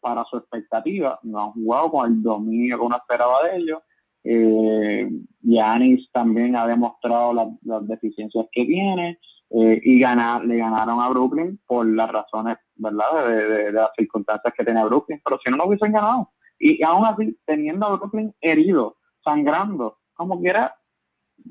para 0.00 0.24
su 0.26 0.36
expectativa, 0.36 1.18
no 1.24 1.42
han 1.42 1.52
jugado 1.52 1.90
con 1.90 2.12
el 2.12 2.22
dominio 2.22 2.78
que 2.78 2.84
uno 2.84 2.96
esperaba 2.96 3.48
de 3.48 3.56
ellos. 3.56 3.82
Eh, 4.22 5.10
Yanis 5.40 6.08
también 6.12 6.54
ha 6.54 6.68
demostrado 6.68 7.34
las 7.34 7.86
deficiencias 7.88 8.46
que 8.52 8.64
tiene 8.64 9.18
eh, 9.50 9.80
y 9.82 9.98
ganar, 9.98 10.44
le 10.44 10.58
ganaron 10.58 11.00
a 11.00 11.08
Brooklyn 11.08 11.58
por 11.66 11.84
las 11.84 12.12
razones, 12.12 12.58
¿verdad?, 12.76 13.28
de, 13.28 13.72
las 13.72 13.90
circunstancias 13.96 14.54
que 14.56 14.64
tiene 14.64 14.84
Brooklyn, 14.84 15.20
pero 15.24 15.38
si 15.42 15.50
no, 15.50 15.56
no 15.56 15.64
hubiesen 15.64 15.92
ganado. 15.92 16.30
Y 16.60 16.80
aún 16.84 17.04
así, 17.06 17.36
teniendo 17.44 17.86
a 17.86 17.96
Brooklyn 17.96 18.32
herido, 18.40 18.96
sangrando, 19.24 19.98
como 20.14 20.40
quiera, 20.40 20.74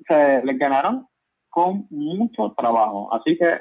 se 0.07 0.45
les 0.45 0.57
ganaron 0.57 1.07
con 1.49 1.85
mucho 1.89 2.53
trabajo. 2.57 3.13
Así 3.13 3.37
que 3.37 3.59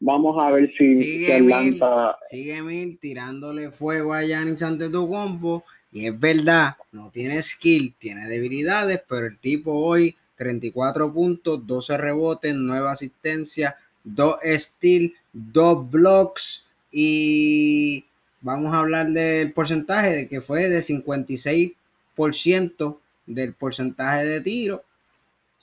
vamos 0.00 0.36
a 0.38 0.50
ver 0.50 0.70
si, 0.76 0.94
sigue 0.94 1.34
Atlanta... 1.34 2.18
sigue 2.28 2.62
Mil 2.62 2.98
tirándole 2.98 3.70
fuego 3.70 4.12
a 4.12 4.22
Giannis 4.22 4.62
ante 4.62 4.88
tu 4.88 5.08
combo. 5.08 5.64
Y 5.90 6.06
es 6.06 6.18
verdad, 6.18 6.76
no 6.92 7.10
tiene 7.10 7.42
skill, 7.42 7.94
tiene 7.98 8.26
debilidades, 8.26 9.02
pero 9.06 9.26
el 9.26 9.38
tipo 9.38 9.72
hoy 9.72 10.16
34 10.36 11.12
puntos, 11.12 11.66
12 11.66 11.98
rebotes, 11.98 12.54
9 12.54 12.88
asistencias, 12.88 13.74
2 14.04 14.36
steals, 14.56 15.12
2 15.32 15.90
blocks 15.90 16.70
y 16.90 18.04
vamos 18.40 18.74
a 18.74 18.80
hablar 18.80 19.10
del 19.10 19.52
porcentaje 19.52 20.10
de 20.10 20.28
que 20.28 20.40
fue 20.40 20.68
de 20.68 20.80
56% 20.80 22.98
del 23.26 23.54
porcentaje 23.54 24.24
de 24.24 24.40
tiro 24.40 24.82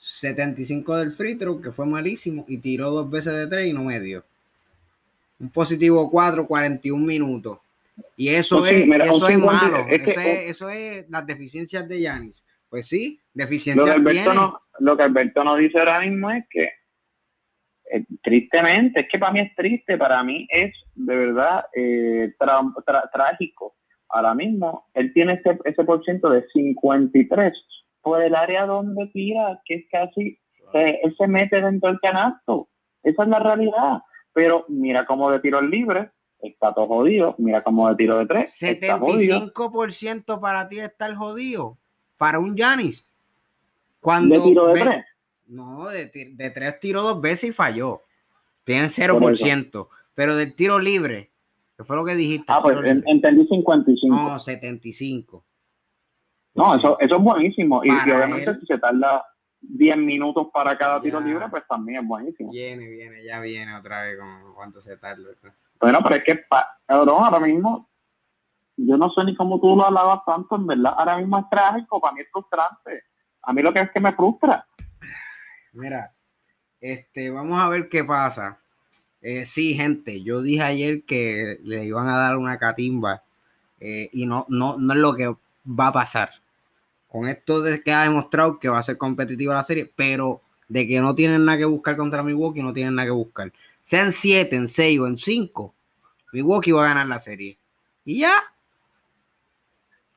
75 0.00 0.96
del 0.96 1.12
free 1.12 1.36
throw, 1.36 1.60
que 1.60 1.70
fue 1.70 1.84
malísimo, 1.84 2.46
y 2.48 2.58
tiró 2.58 2.90
dos 2.90 3.10
veces 3.10 3.34
de 3.34 3.46
tres 3.46 3.68
y 3.68 3.72
no 3.74 3.84
me 3.84 4.00
dio. 4.00 4.24
Un 5.38 5.50
positivo 5.50 6.10
4, 6.10 6.46
41 6.46 7.04
minutos. 7.04 7.58
Y 8.16 8.30
eso 8.30 8.64
es, 8.66 8.88
eso 8.88 9.28
es 9.28 9.38
malo. 9.38 9.86
eso, 9.90 10.70
es, 10.70 11.08
las 11.10 11.26
deficiencias 11.26 11.86
de 11.86 12.00
Yanis. 12.00 12.46
Pues 12.70 12.86
sí, 12.86 13.20
deficiencias 13.34 13.86
lo 13.86 13.92
que 13.92 14.10
Alberto 14.10 14.34
No, 14.34 14.60
lo 14.78 14.96
que 14.96 15.02
Alberto 15.02 15.44
no 15.44 15.56
dice 15.56 15.78
ahora 15.78 16.00
mismo 16.00 16.30
es 16.30 16.44
que, 16.48 16.64
eh, 17.92 18.04
tristemente, 18.22 19.00
es 19.00 19.08
que 19.10 19.18
para 19.18 19.32
mí 19.32 19.40
es 19.40 19.54
triste, 19.54 19.98
para 19.98 20.22
mí 20.22 20.46
es 20.50 20.72
de 20.94 21.14
verdad 21.14 21.66
eh, 21.74 22.32
trágico. 23.12 23.74
Ahora 24.08 24.34
mismo, 24.34 24.86
él 24.94 25.12
tiene 25.12 25.34
ese, 25.34 25.58
ese 25.64 25.84
por 25.84 26.02
ciento 26.04 26.30
de 26.30 26.46
53 26.52 27.52
por 28.02 28.22
el 28.22 28.34
área 28.34 28.66
donde 28.66 29.06
tira, 29.08 29.60
que 29.64 29.74
es 29.74 29.84
casi, 29.90 30.38
él 30.72 31.14
se 31.16 31.26
mete 31.26 31.60
dentro 31.60 31.90
del 31.90 32.00
canasto. 32.00 32.68
Esa 33.02 33.22
es 33.22 33.28
la 33.28 33.38
realidad. 33.38 34.02
Pero 34.32 34.64
mira 34.68 35.06
cómo 35.06 35.30
de 35.30 35.40
tiro 35.40 35.60
libre, 35.60 36.10
está 36.40 36.72
todo 36.72 36.86
jodido. 36.86 37.34
Mira 37.38 37.62
cómo 37.62 37.88
de 37.88 37.96
tiro 37.96 38.18
de 38.18 38.26
tres. 38.26 38.62
75% 38.62 40.40
para 40.40 40.68
ti 40.68 40.78
está 40.78 41.06
el 41.06 41.16
jodido. 41.16 41.76
Para 42.16 42.38
un 42.38 42.56
Yanis. 42.56 43.08
Cuando 44.00 44.36
¿De 44.36 44.40
tiro 44.42 44.66
de 44.68 44.80
tres? 44.80 45.04
No, 45.48 45.88
de, 45.88 46.06
tres 46.06 46.80
tiró 46.80 47.02
dos 47.02 47.20
veces 47.20 47.50
y 47.50 47.52
falló. 47.52 48.02
Tiene 48.64 48.86
0%. 48.86 49.88
Pero 50.14 50.36
del 50.36 50.54
tiro 50.54 50.78
libre, 50.78 51.30
que 51.76 51.82
fue 51.82 51.96
lo 51.96 52.04
que 52.04 52.14
dijiste. 52.14 52.44
Ah, 52.48 52.60
pues 52.62 52.76
entendí 53.06 53.46
55. 53.46 54.14
No, 54.14 54.38
75. 54.38 55.44
No, 56.60 56.74
eso, 56.74 56.98
eso 57.00 57.16
es 57.16 57.22
buenísimo. 57.22 57.82
Y, 57.84 57.90
obviamente 57.90 58.58
si 58.60 58.66
se 58.66 58.78
tarda 58.78 59.24
10 59.60 59.96
minutos 59.96 60.48
para 60.52 60.76
cada 60.76 61.00
tiro 61.00 61.20
libre, 61.20 61.46
pues 61.48 61.64
también 61.68 62.02
es 62.02 62.08
buenísimo. 62.08 62.50
Viene, 62.50 62.86
viene, 62.86 63.24
ya 63.24 63.40
viene 63.40 63.74
otra 63.74 64.02
vez 64.02 64.18
con 64.18 64.54
cuánto 64.54 64.80
se 64.80 64.96
tarda. 64.98 65.24
Bueno, 65.80 66.00
pero 66.02 66.16
es 66.16 66.24
que, 66.24 66.44
ahora 66.88 67.40
mismo, 67.40 67.88
yo 68.76 68.96
no 68.96 69.10
sé 69.10 69.24
ni 69.24 69.34
cómo 69.36 69.60
tú 69.60 69.76
lo 69.76 69.86
hablabas 69.86 70.20
tanto, 70.26 70.56
en 70.56 70.66
verdad, 70.66 70.94
ahora 70.96 71.18
mismo 71.18 71.38
es 71.38 71.44
trágico, 71.50 72.00
para 72.00 72.14
mí 72.14 72.20
es 72.20 72.28
frustrante. 72.30 73.04
A 73.42 73.52
mí 73.52 73.62
lo 73.62 73.72
que 73.72 73.80
es 73.80 73.90
que 73.90 74.00
me 74.00 74.12
frustra. 74.12 74.66
Mira, 75.72 76.12
este, 76.80 77.30
vamos 77.30 77.58
a 77.58 77.68
ver 77.68 77.88
qué 77.88 78.04
pasa. 78.04 78.58
Eh, 79.22 79.44
sí, 79.44 79.74
gente, 79.74 80.22
yo 80.22 80.42
dije 80.42 80.62
ayer 80.62 81.04
que 81.04 81.58
le 81.62 81.84
iban 81.84 82.08
a 82.08 82.16
dar 82.16 82.36
una 82.38 82.58
catimba 82.58 83.22
eh, 83.78 84.08
y 84.12 84.26
no, 84.26 84.46
no, 84.48 84.78
no 84.78 84.94
es 84.94 84.98
lo 84.98 85.14
que 85.14 85.34
va 85.66 85.88
a 85.88 85.92
pasar. 85.92 86.39
Con 87.10 87.28
esto 87.28 87.60
de 87.60 87.82
que 87.82 87.92
ha 87.92 88.04
demostrado 88.04 88.58
que 88.58 88.68
va 88.68 88.78
a 88.78 88.82
ser 88.82 88.96
competitiva 88.96 89.52
la 89.52 89.64
serie, 89.64 89.90
pero 89.96 90.42
de 90.68 90.86
que 90.86 91.00
no 91.00 91.14
tienen 91.14 91.44
nada 91.44 91.58
que 91.58 91.64
buscar 91.64 91.96
contra 91.96 92.22
Milwaukee, 92.22 92.62
no 92.62 92.72
tienen 92.72 92.94
nada 92.94 93.06
que 93.06 93.12
buscar. 93.12 93.52
Sean 93.82 94.12
7, 94.12 94.54
en 94.54 94.68
6 94.68 95.00
o 95.00 95.06
en 95.08 95.18
5, 95.18 95.74
Milwaukee 96.32 96.70
va 96.70 96.84
a 96.84 96.88
ganar 96.88 97.08
la 97.08 97.18
serie. 97.18 97.58
Y 98.04 98.20
ya. 98.20 98.34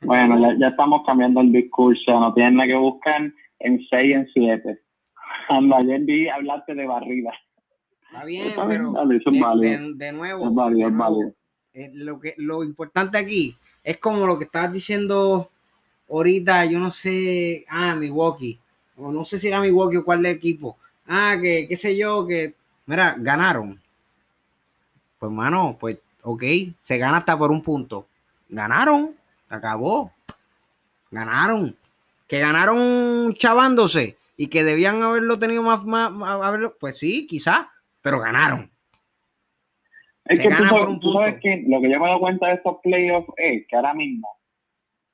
Bueno, 0.01 0.55
ya, 0.59 0.67
estamos 0.67 1.01
cambiando 1.05 1.41
el 1.41 1.51
discurso, 1.51 2.19
no 2.19 2.33
tienen 2.33 2.55
nada 2.55 2.67
que 2.67 2.75
buscar 2.75 3.31
en 3.59 3.87
6 3.89 4.15
en 4.15 4.29
7. 4.31 4.79
Cuando 5.47 5.75
ayer 5.77 6.01
vi 6.01 6.29
hablarte 6.29 6.75
de 6.75 6.85
barrida. 6.85 7.31
Está 8.11 8.25
bien, 8.25 8.53
pero 8.67 8.93
de, 9.95 10.13
nuevo, 10.13 10.53
eh, 11.73 11.89
lo, 11.95 12.19
que, 12.19 12.35
lo 12.37 12.63
importante 12.63 13.17
aquí 13.17 13.55
es 13.83 13.97
como 13.97 14.27
lo 14.27 14.37
que 14.37 14.43
estabas 14.43 14.71
diciendo 14.71 15.49
ahorita, 16.09 16.65
yo 16.65 16.79
no 16.79 16.89
sé, 16.89 17.65
ah, 17.69 17.95
Milwaukee, 17.95 18.59
o 18.97 19.11
no 19.11 19.25
sé 19.25 19.39
si 19.39 19.47
era 19.47 19.61
Milwaukee 19.61 19.97
o 19.97 20.05
cuál 20.05 20.19
el 20.19 20.27
equipo. 20.27 20.77
Ah, 21.07 21.35
que 21.41 21.67
qué 21.67 21.75
sé 21.75 21.97
yo, 21.97 22.25
que, 22.25 22.53
mira, 22.85 23.15
ganaron. 23.17 23.81
Pues, 25.19 25.31
mano, 25.31 25.77
pues, 25.79 25.99
ok, 26.21 26.43
se 26.79 26.97
gana 26.97 27.17
hasta 27.17 27.37
por 27.37 27.51
un 27.51 27.61
punto. 27.61 28.07
Ganaron, 28.49 29.15
acabó. 29.49 30.11
Ganaron. 31.11 31.75
Que 32.27 32.39
ganaron 32.39 33.33
chavándose 33.33 34.17
y 34.37 34.47
que 34.47 34.63
debían 34.63 35.03
haberlo 35.03 35.37
tenido 35.39 35.63
más, 35.63 35.83
más, 35.83 36.11
haberlo, 36.41 36.75
pues 36.79 36.97
sí, 36.97 37.27
quizás, 37.27 37.67
pero 38.01 38.19
ganaron. 38.19 38.71
Es 40.25 40.39
que 40.39 40.49
tú 41.01 41.13
sabes, 41.13 41.39
que 41.41 41.63
lo 41.67 41.81
que 41.81 41.91
yo 41.91 41.99
me 41.99 42.09
doy 42.09 42.19
cuenta 42.19 42.47
de 42.47 42.53
estos 42.53 42.77
playoffs 42.81 43.27
es 43.37 43.67
que 43.67 43.75
ahora 43.75 43.93
mismo 43.93 44.27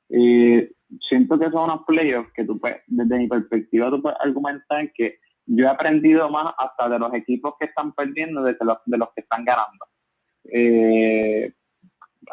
eh, 0.09 0.71
siento 1.07 1.37
que 1.39 1.49
son 1.51 1.65
unos 1.65 1.85
playoffs 1.85 2.31
que 2.33 2.45
tú 2.45 2.59
puedes, 2.59 2.81
desde 2.87 3.17
mi 3.17 3.27
perspectiva, 3.27 3.89
tú 3.89 4.01
puedes 4.01 4.19
argumentar 4.21 4.91
que 4.93 5.19
yo 5.45 5.65
he 5.65 5.69
aprendido 5.69 6.29
más 6.29 6.53
hasta 6.57 6.89
de 6.89 6.99
los 6.99 7.13
equipos 7.13 7.55
que 7.59 7.65
están 7.65 7.93
perdiendo 7.93 8.43
desde 8.43 8.65
los, 8.65 8.77
de 8.85 8.97
los 8.97 9.09
que 9.15 9.21
están 9.21 9.45
ganando. 9.45 9.85
Eh, 10.51 11.53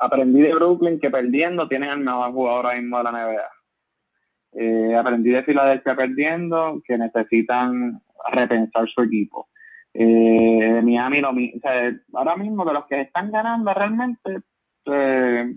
aprendí 0.01 0.43
de 0.43 0.55
Brooklyn 0.55 1.01
que 1.01 1.11
perdiendo 1.11 1.69
tienen 1.69 1.91
al 1.91 2.01
mejor 2.01 2.33
jugador 2.33 2.67
ahora 2.67 2.79
mismo 2.81 2.99
de 2.99 3.05
la 3.05 3.13
NBA. 3.13 3.51
Eh, 4.59 4.97
aprendí 4.97 5.31
de 5.31 5.43
Filadelfia 5.45 5.95
perdiendo 5.95 6.81
que 6.85 6.97
necesitan 6.97 8.01
repensar 8.33 8.89
su 8.89 9.03
equipo. 9.03 9.49
Eh, 9.93 10.81
Miami, 10.83 11.21
lo, 11.21 11.31
o 11.31 11.61
sea, 11.61 11.93
ahora 12.15 12.37
mismo 12.37 12.65
de 12.65 12.73
los 12.75 12.87
que 12.87 13.01
están 13.03 13.31
ganando 13.31 13.73
realmente, 13.73 14.41
eh, 14.87 15.55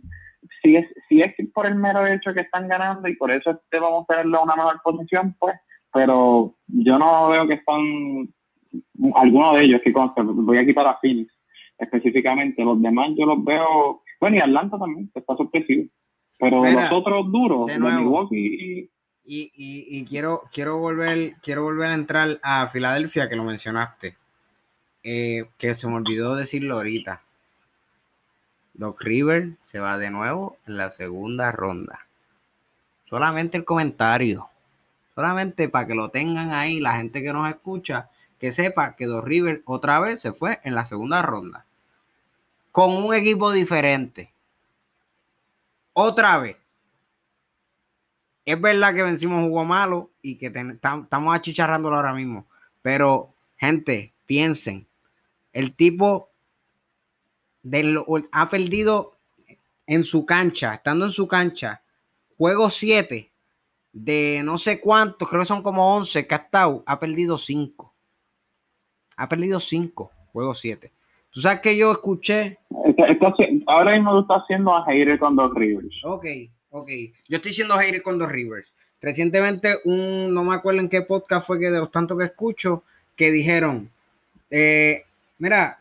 si, 0.62 0.76
es, 0.76 0.88
si 1.08 1.22
es 1.22 1.34
por 1.54 1.66
el 1.66 1.76
mero 1.76 2.06
hecho 2.06 2.34
que 2.34 2.42
están 2.42 2.68
ganando 2.68 3.08
y 3.08 3.16
por 3.16 3.32
eso 3.32 3.52
este 3.52 3.80
vamos 3.80 4.04
a 4.04 4.14
tenerlo 4.14 4.38
en 4.38 4.44
una 4.44 4.56
mejor 4.56 4.82
posición, 4.84 5.36
pues, 5.40 5.56
pero 5.94 6.56
yo 6.68 7.00
no 7.00 7.30
veo 7.30 7.48
que 7.48 7.56
están, 7.56 8.34
algunos 9.16 9.56
de 9.56 9.64
ellos, 9.64 9.82
que 9.84 9.92
voy 9.92 10.58
a 10.58 10.66
quitar 10.66 10.88
a 10.88 11.00
Phoenix 11.00 11.34
específicamente, 11.78 12.64
los 12.64 12.82
demás 12.82 13.10
yo 13.18 13.26
los 13.26 13.44
veo, 13.44 14.02
bueno, 14.20 14.36
y 14.36 14.40
Atlanta 14.40 14.78
también, 14.78 15.10
está 15.14 15.36
sorpresivo, 15.36 15.90
pero 16.38 16.64
los 16.64 16.92
otros 16.92 17.32
duros, 17.32 17.68
de 17.68 17.80
Milwaukee 17.80 18.90
y, 19.32 19.52
y, 19.56 20.00
y, 20.00 20.06
quiero, 20.06 20.42
quiero, 20.52 20.80
volver, 20.80 21.36
quiero 21.44 21.62
volver 21.62 21.90
a 21.90 21.94
entrar 21.94 22.40
a 22.42 22.66
Filadelfia, 22.66 23.30
que 23.30 23.36
lo 23.36 23.44
mencionaste. 23.44 24.18
Eh, 25.04 25.46
que 25.58 25.76
se 25.76 25.88
me 25.88 25.96
olvidó 25.96 26.36
decirlo 26.36 26.76
ahorita. 26.76 27.22
Doc 28.80 29.02
River 29.02 29.58
se 29.60 29.82
va 29.82 29.98
de 29.98 30.10
nuevo 30.10 30.56
en 30.66 30.78
la 30.78 30.90
segunda 30.90 31.52
ronda. 31.52 32.08
Solamente 33.04 33.58
el 33.58 33.66
comentario. 33.66 34.50
Solamente 35.16 35.68
para 35.68 35.86
que 35.86 35.96
lo 35.96 36.12
tengan 36.12 36.54
ahí 36.54 36.80
la 36.80 36.96
gente 36.96 37.22
que 37.22 37.34
nos 37.34 37.50
escucha, 37.50 38.10
que 38.40 38.54
sepa 38.54 38.96
que 38.96 39.06
Doc 39.06 39.26
River 39.26 39.64
otra 39.66 40.00
vez 40.00 40.22
se 40.22 40.32
fue 40.32 40.62
en 40.64 40.76
la 40.76 40.86
segunda 40.86 41.22
ronda. 41.22 41.66
Con 42.72 42.96
un 42.96 43.14
equipo 43.14 43.52
diferente. 43.52 44.32
Otra 45.92 46.38
vez. 46.38 46.56
Es 48.46 48.62
verdad 48.62 48.96
que 48.96 49.04
vencimos 49.04 49.44
juego 49.44 49.66
malo 49.66 50.10
y 50.22 50.38
que 50.38 50.46
estamos 50.46 51.36
achicharrándolo 51.36 51.98
ahora 51.98 52.14
mismo. 52.14 52.46
Pero, 52.82 53.34
gente, 53.58 54.14
piensen. 54.26 54.88
El 55.52 55.76
tipo 55.76 56.30
ha 58.32 58.50
perdido 58.50 59.18
en 59.88 60.04
su 60.04 60.26
cancha, 60.26 60.76
estando 60.76 61.06
en 61.06 61.12
su 61.12 61.28
cancha, 61.28 61.82
juego 62.38 62.70
7 62.70 63.30
de 63.92 64.42
no 64.44 64.58
sé 64.58 64.80
cuántos, 64.80 65.28
creo 65.28 65.42
que 65.42 65.48
son 65.48 65.64
como 65.64 65.96
11 65.96 66.28
que 66.28 66.36
ha 66.36 66.40
estado, 66.40 66.84
ha 66.86 67.00
perdido 67.00 67.38
5. 67.38 67.94
Ha 69.18 69.28
perdido 69.28 69.60
5, 69.60 70.12
juego 70.32 70.54
7. 70.54 70.92
Tú 71.32 71.42
sabes 71.42 71.60
que 71.60 71.76
yo 71.76 71.92
escuché. 71.92 72.58
ahora 73.68 73.96
mismo 73.96 74.12
tú 74.14 74.22
estás 74.22 74.44
haciendo 74.44 74.76
a 74.76 74.86
hater 74.86 75.20
con 75.20 75.36
dos 75.36 75.54
Rivers. 75.54 75.96
Ok, 76.04 76.26
ok. 76.70 76.90
Yo 77.28 77.38
estoy 77.38 77.54
siendo 77.54 77.76
hater 77.76 78.02
con 78.02 78.18
dos 78.18 78.32
Rivers. 78.32 78.72
Recientemente, 79.02 79.76
un, 79.86 80.34
no 80.34 80.44
me 80.44 80.56
acuerdo 80.56 80.82
en 80.82 80.90
qué 80.90 81.02
podcast 81.02 81.46
fue 81.46 81.60
que 81.60 81.70
de 81.70 81.80
los 81.80 81.92
tantos 81.92 82.18
que 82.18 82.26
escucho, 82.26 82.84
que 83.16 83.32
dijeron, 83.32 83.90
eh, 84.50 85.04
Mira, 85.40 85.80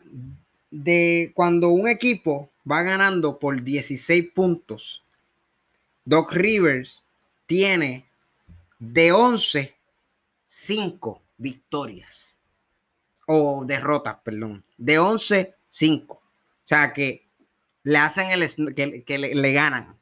de 0.71 1.31
cuando 1.35 1.69
un 1.69 1.87
equipo 1.87 2.49
va 2.69 2.83
ganando 2.83 3.39
por 3.39 3.63
16 3.63 4.31
puntos, 4.31 5.03
Doc 6.05 6.31
Rivers 6.31 7.03
tiene 7.45 8.05
de 8.79 9.11
11, 9.11 9.75
5 10.45 11.21
victorias. 11.37 12.39
O 13.27 13.63
derrotas, 13.65 14.17
perdón. 14.23 14.63
De 14.77 14.97
11, 14.97 15.53
5. 15.69 16.13
O 16.15 16.21
sea 16.63 16.93
que 16.93 17.25
le 17.83 17.97
hacen 17.97 18.29
el 18.31 18.73
que, 18.73 19.17
le, 19.17 19.53
ganan. 19.53 19.95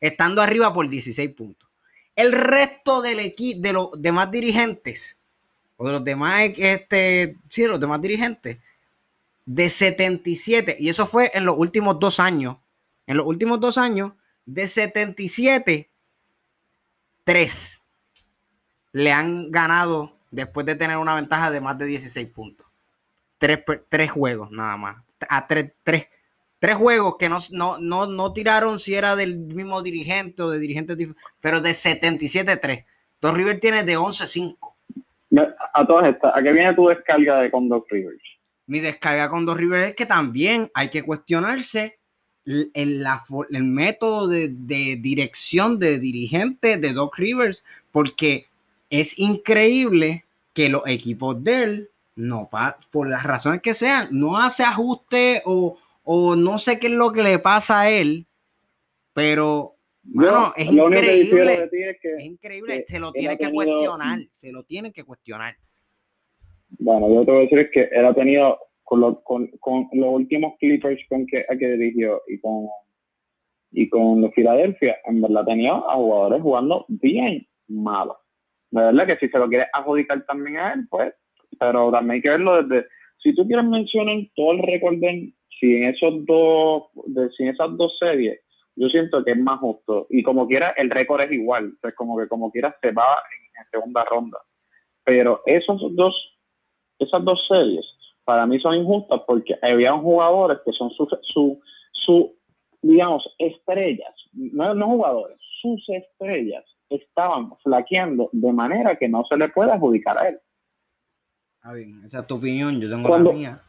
Estando 0.00 0.42
arriba 0.42 0.72
por 0.72 0.88
16 0.88 1.34
puntos. 1.34 1.68
El 2.16 2.32
resto 2.32 3.02
del 3.02 3.20
equipo, 3.20 3.60
de 3.60 3.72
los 3.72 3.90
demás 3.96 4.30
dirigentes, 4.30 5.18
o 5.76 5.86
de 5.86 5.92
los 5.92 6.04
demás, 6.04 6.52
este, 6.56 7.36
sí, 7.50 7.66
los 7.66 7.80
demás 7.80 8.00
dirigentes, 8.00 8.58
de 9.46 9.70
77, 9.70 10.76
y 10.78 10.88
eso 10.88 11.06
fue 11.06 11.30
en 11.34 11.44
los 11.44 11.58
últimos 11.58 11.98
dos 11.98 12.20
años. 12.20 12.56
En 13.06 13.16
los 13.16 13.26
últimos 13.26 13.60
dos 13.60 13.76
años, 13.78 14.12
de 14.46 14.66
77, 14.66 15.90
tres 17.24 17.84
le 18.92 19.12
han 19.12 19.50
ganado 19.50 20.12
después 20.30 20.64
de 20.66 20.76
tener 20.76 20.96
una 20.96 21.14
ventaja 21.14 21.50
de 21.50 21.60
más 21.60 21.76
de 21.78 21.86
16 21.86 22.28
puntos. 22.28 22.66
Tres, 23.38 24.10
juegos 24.10 24.50
nada 24.50 24.76
más. 24.76 24.96
A 25.28 25.46
tres, 25.46 25.74
tres, 25.82 26.06
tres 26.58 26.76
juegos 26.76 27.16
que 27.18 27.28
no, 27.28 27.38
no, 27.80 28.06
no, 28.06 28.32
tiraron 28.32 28.78
si 28.78 28.94
era 28.94 29.16
del 29.16 29.38
mismo 29.38 29.82
dirigente 29.82 30.42
o 30.42 30.50
de 30.50 30.58
dirigentes 30.58 30.96
pero 31.40 31.60
de 31.60 31.70
77-3. 31.70 32.84
Dos 33.20 33.34
River 33.34 33.58
tiene 33.58 33.82
de 33.82 33.98
11-5. 33.98 34.56
A 35.74 35.86
todas 35.86 36.14
estas, 36.14 36.34
¿a 36.34 36.42
qué 36.42 36.52
viene 36.52 36.74
tu 36.74 36.86
descarga 36.86 37.40
de 37.40 37.50
con 37.50 37.68
Dos 37.68 37.82
Rivers? 37.90 38.22
Mi 38.66 38.80
descarga 38.80 39.28
con 39.28 39.44
dos 39.44 39.56
Rivers 39.56 39.88
es 39.88 39.94
que 39.94 40.06
también 40.06 40.70
hay 40.74 40.90
que 40.90 41.02
cuestionarse 41.02 41.98
el, 42.46 43.02
la, 43.02 43.24
el 43.50 43.64
método 43.64 44.28
de, 44.28 44.48
dirección 45.00 45.78
de 45.78 45.98
dirigente 45.98 46.76
de 46.76 46.92
Doc 46.92 47.16
Rivers, 47.16 47.64
porque 47.90 48.46
es 48.90 49.18
increíble 49.18 50.24
que 50.52 50.68
los 50.68 50.82
equipos 50.86 51.42
de 51.42 51.62
él, 51.62 51.90
no, 52.16 52.48
por 52.90 53.08
las 53.08 53.24
razones 53.24 53.60
que 53.60 53.74
sean, 53.74 54.08
no 54.10 54.38
hace 54.38 54.62
ajuste 54.62 55.42
o, 55.44 55.78
no 56.36 56.58
sé 56.58 56.78
qué 56.78 56.88
es 56.88 56.92
lo 56.92 57.12
que 57.12 57.22
le 57.22 57.38
pasa 57.38 57.80
a 57.80 57.90
él, 57.90 58.26
pero 59.14 59.74
bueno, 60.02 60.52
es 60.54 60.70
increíble. 60.70 61.70
Es, 62.02 62.24
increíble, 62.24 62.84
se 62.86 62.98
lo 62.98 63.10
tiene 63.10 63.38
que 63.38 63.50
cuestionar, 63.50 64.20
se 64.30 64.52
lo 64.52 64.64
tiene 64.64 64.92
que 64.92 65.02
cuestionar. 65.02 65.56
Bueno, 66.78 67.12
yo 67.12 67.24
te 67.24 67.30
voy 67.30 67.40
a 67.40 67.48
decir 67.48 67.70
que 67.70 67.88
él 67.92 68.06
ha 68.06 68.14
tenido 68.14 68.58
con, 68.82 69.14
con, 69.22 69.48
con 69.58 69.88
los 69.92 70.14
últimos 70.14 70.54
Clippers 70.58 71.00
con 71.08 71.26
que, 71.26 71.44
dirigió 71.58 72.22
y 72.28 72.38
con 72.40 72.68
y 73.76 73.88
con 73.88 74.20
los 74.20 74.32
Philadelphia, 74.32 74.96
en 75.04 75.20
verdad 75.20 75.44
tenía 75.46 75.72
a 75.72 75.96
jugadores 75.96 76.40
jugando 76.42 76.86
bien 76.88 77.44
malo. 77.66 78.16
De 78.70 78.82
verdad 78.82 79.06
que 79.06 79.16
si 79.16 79.28
se 79.28 79.38
lo 79.38 79.48
quieres 79.48 79.66
adjudicar 79.72 80.24
también 80.26 80.58
a 80.58 80.74
él, 80.74 80.86
pues, 80.88 81.12
pero 81.58 81.90
también 81.90 82.12
hay 82.12 82.22
que 82.22 82.28
verlo 82.28 82.62
desde, 82.62 82.86
si 83.24 83.34
tú 83.34 83.46
quieres 83.46 83.64
mencionar 83.64 84.16
todo 84.36 84.52
el 84.52 84.62
récord 84.62 84.98
de, 84.98 85.32
si 85.58 85.76
en 85.76 85.84
esos 85.84 86.24
dos, 86.26 86.84
de, 87.06 87.30
si 87.30 87.48
esas 87.48 87.76
dos 87.76 87.96
series, 87.98 88.38
yo 88.76 88.88
siento 88.88 89.24
que 89.24 89.32
es 89.32 89.38
más 89.38 89.60
justo. 89.60 90.06
Y 90.10 90.22
como 90.22 90.46
quiera, 90.46 90.70
el 90.76 90.90
récord 90.90 91.22
es 91.22 91.32
igual. 91.32 91.74
es 91.82 91.94
como 91.94 92.18
que 92.18 92.28
como 92.28 92.50
quiera 92.50 92.76
se 92.82 92.90
va 92.92 93.06
en, 93.56 93.70
segunda 93.70 94.04
ronda. 94.04 94.38
Pero 95.04 95.42
esos 95.46 95.80
dos, 95.94 96.14
esas 96.98 97.24
dos 97.24 97.44
series, 97.48 97.84
para 98.24 98.46
mí 98.46 98.58
son 98.60 98.76
injustas 98.76 99.20
porque 99.26 99.54
había 99.62 99.92
jugadores 99.92 100.58
que 100.64 100.72
son 100.72 100.90
su, 100.90 101.06
su, 101.22 101.60
su 101.92 102.34
digamos, 102.82 103.24
estrellas, 103.38 104.14
no, 104.32 104.74
no 104.74 104.86
jugadores, 104.86 105.38
sus 105.60 105.88
estrellas 105.88 106.64
estaban 106.90 107.50
flaqueando 107.62 108.28
de 108.32 108.52
manera 108.52 108.96
que 108.96 109.08
no 109.08 109.24
se 109.24 109.36
le 109.36 109.48
puede 109.48 109.72
adjudicar 109.72 110.18
a 110.18 110.28
él. 110.28 110.38
Ah, 111.62 111.72
bien, 111.72 112.02
esa 112.04 112.20
es 112.20 112.26
tu 112.26 112.36
opinión, 112.36 112.80
yo 112.80 112.90
tengo 112.90 113.08
la 113.08 113.32
mía. 113.32 113.62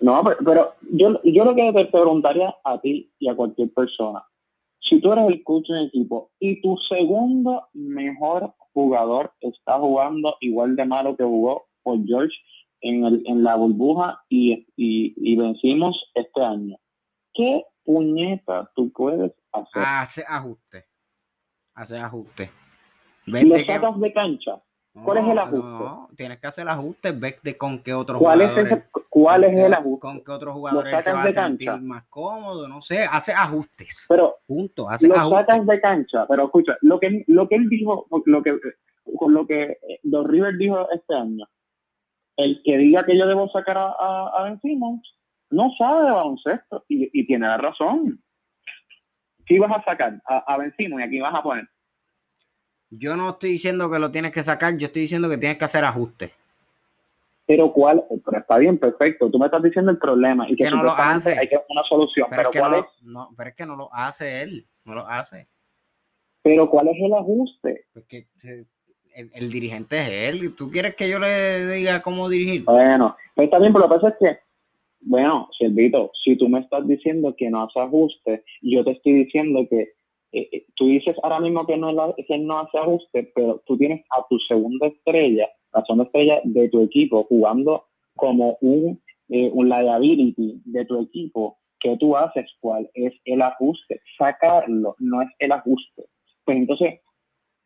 No, 0.00 0.22
pero, 0.44 0.74
yo, 0.90 1.20
yo 1.22 1.44
lo 1.44 1.54
que 1.54 1.70
te 1.72 1.84
preguntaría 1.86 2.54
a 2.64 2.80
ti 2.80 3.12
y 3.18 3.28
a 3.28 3.36
cualquier 3.36 3.72
persona, 3.74 4.24
si 4.80 5.00
tú 5.00 5.12
eres 5.12 5.26
el 5.28 5.44
coach 5.44 5.68
de 5.68 5.84
equipo 5.84 6.30
y 6.40 6.60
tu 6.62 6.76
segundo 6.88 7.68
mejor 7.74 8.54
jugador 8.72 9.32
está 9.40 9.78
jugando 9.78 10.36
igual 10.40 10.76
de 10.76 10.86
malo 10.86 11.16
que 11.16 11.24
jugó 11.24 11.66
por 11.82 12.04
George 12.06 12.34
en, 12.82 13.04
el, 13.04 13.22
en 13.26 13.42
la 13.42 13.56
burbuja 13.56 14.22
y, 14.28 14.66
y, 14.76 15.36
vencimos 15.36 15.96
este 16.14 16.42
año, 16.42 16.76
¿qué 17.32 17.64
puñeta 17.84 18.70
tú 18.74 18.92
puedes 18.92 19.32
hacer? 19.52 19.82
Hace 19.82 20.24
ajuste. 20.28 20.84
Hace 21.74 21.98
ajuste. 21.98 22.50
¿Lo 23.26 23.56
sacas 23.60 24.00
de 24.00 24.12
cancha? 24.12 24.62
¿Cuál 25.04 25.18
es 25.18 25.24
el 25.24 25.38
ajuste? 25.38 25.84
No, 25.84 26.08
tienes 26.16 26.38
que 26.38 26.46
hacer 26.46 26.68
ajuste, 26.68 27.12
ves 27.12 27.42
de 27.42 27.56
con 27.56 27.78
qué 27.82 27.94
otro 27.94 28.18
¿Cuál 28.18 28.42
Es 28.42 28.84
¿Cuál 29.08 29.44
es 29.44 29.58
el 29.58 29.72
ajuste? 29.72 30.00
Con 30.00 30.22
qué 30.22 30.30
otros 30.32 30.54
jugadores 30.54 31.02
se 31.02 31.12
va 31.12 31.22
a 31.22 31.30
sentir 31.30 31.70
más 31.80 32.04
cómodo, 32.08 32.68
no 32.68 32.82
sé, 32.82 33.06
hace 33.10 33.32
ajustes. 33.32 34.06
Pero 34.08 34.36
punto, 34.46 34.88
hace 34.90 35.08
lo 35.08 35.30
sacas 35.30 35.66
de 35.66 35.80
cancha, 35.80 36.26
pero 36.28 36.44
escucha, 36.44 36.76
lo 36.82 37.00
que, 37.00 37.24
lo 37.26 37.48
que 37.48 37.54
él 37.54 37.68
dijo, 37.70 38.06
lo 38.26 38.42
que, 38.42 38.58
lo 39.28 39.46
que 39.46 39.78
Dos 40.02 40.26
River 40.26 40.56
dijo 40.58 40.90
este 40.90 41.14
año, 41.14 41.46
el 42.36 42.62
que 42.64 42.76
diga 42.78 43.04
que 43.04 43.16
yo 43.16 43.26
debo 43.26 43.48
sacar 43.50 43.78
a, 43.78 43.90
a, 43.90 44.44
Ben 44.44 44.60
Simmons, 44.60 45.02
no 45.50 45.70
sabe 45.76 46.04
de 46.06 46.10
baloncesto 46.10 46.84
y, 46.88 47.08
y 47.12 47.26
tiene 47.26 47.46
la 47.46 47.58
razón. 47.58 48.22
¿Qué 49.44 49.54
ibas 49.54 49.72
a 49.72 49.84
sacar? 49.84 50.20
A, 50.26 50.38
a 50.54 50.58
Ben 50.58 50.74
Simmons 50.76 51.02
y 51.02 51.06
aquí 51.06 51.20
vas 51.20 51.34
a 51.34 51.42
poner 51.42 51.68
yo 52.92 53.16
no 53.16 53.30
estoy 53.30 53.52
diciendo 53.52 53.90
que 53.90 53.98
lo 53.98 54.10
tienes 54.10 54.32
que 54.32 54.42
sacar, 54.42 54.76
yo 54.76 54.86
estoy 54.86 55.02
diciendo 55.02 55.28
que 55.28 55.38
tienes 55.38 55.58
que 55.58 55.64
hacer 55.64 55.84
ajustes. 55.84 56.30
Pero 57.46 57.72
cuál, 57.72 58.04
pero 58.24 58.38
está 58.38 58.58
bien, 58.58 58.78
perfecto. 58.78 59.30
Tú 59.30 59.38
me 59.38 59.46
estás 59.46 59.62
diciendo 59.62 59.90
el 59.90 59.98
problema 59.98 60.48
y 60.48 60.54
que, 60.54 60.70
no 60.70 60.82
lo 60.82 60.92
hace. 60.92 61.38
Hay 61.38 61.48
que 61.48 61.58
una 61.68 61.82
solución. 61.88 62.28
Pero, 62.30 62.50
¿cuál 62.50 62.74
es? 62.74 62.84
No, 63.02 63.30
pero 63.36 63.48
es 63.48 63.56
que 63.56 63.66
no 63.66 63.76
lo 63.76 63.92
hace 63.92 64.42
él, 64.42 64.66
no 64.84 64.94
lo 64.94 65.06
hace. 65.06 65.48
Pero 66.42 66.70
¿cuál 66.70 66.88
es 66.88 66.96
el 67.00 67.12
ajuste? 67.14 67.86
Porque 67.92 68.26
el, 69.14 69.50
dirigente 69.50 69.96
es 69.96 70.28
él. 70.28 70.56
¿Tú 70.56 70.70
quieres 70.70 70.94
que 70.94 71.08
yo 71.08 71.18
le 71.18 71.66
diga 71.66 72.02
cómo 72.02 72.28
dirigir? 72.28 72.64
Bueno, 72.64 73.16
pues 73.34 73.46
está 73.46 73.58
bien, 73.58 73.72
pero 73.72 73.86
lo 73.86 73.94
que 73.94 74.00
pasa 74.00 74.08
es 74.08 74.14
que, 74.18 74.38
bueno, 75.00 75.48
Silvito, 75.58 76.10
si 76.24 76.36
tú 76.36 76.48
me 76.48 76.60
estás 76.60 76.86
diciendo 76.86 77.34
que 77.36 77.50
no 77.50 77.62
hace 77.62 77.80
ajuste, 77.80 78.44
yo 78.62 78.84
te 78.84 78.92
estoy 78.92 79.24
diciendo 79.24 79.66
que 79.68 79.92
eh, 80.32 80.48
eh, 80.52 80.66
tú 80.76 80.86
dices 80.86 81.16
ahora 81.22 81.40
mismo 81.40 81.66
que 81.66 81.76
no, 81.76 82.14
que 82.16 82.38
no 82.38 82.60
hace 82.60 82.78
ajuste, 82.78 83.30
pero 83.34 83.62
tú 83.66 83.76
tienes 83.76 84.04
a 84.10 84.26
tu 84.28 84.38
segunda 84.40 84.86
estrella, 84.86 85.48
la 85.74 85.84
segunda 85.84 86.04
estrella 86.04 86.40
de 86.44 86.68
tu 86.68 86.82
equipo, 86.82 87.24
jugando 87.24 87.84
como 88.16 88.56
un, 88.60 89.00
eh, 89.28 89.50
un 89.52 89.68
liability 89.68 90.62
de 90.64 90.84
tu 90.84 91.02
equipo, 91.02 91.58
que 91.82 91.96
tú 91.98 92.16
haces? 92.16 92.48
¿Cuál 92.60 92.88
es 92.94 93.12
el 93.24 93.42
ajuste? 93.42 94.00
Sacarlo 94.16 94.94
no 94.98 95.22
es 95.22 95.28
el 95.38 95.52
ajuste. 95.52 96.04
Pues 96.44 96.56
entonces, 96.56 97.00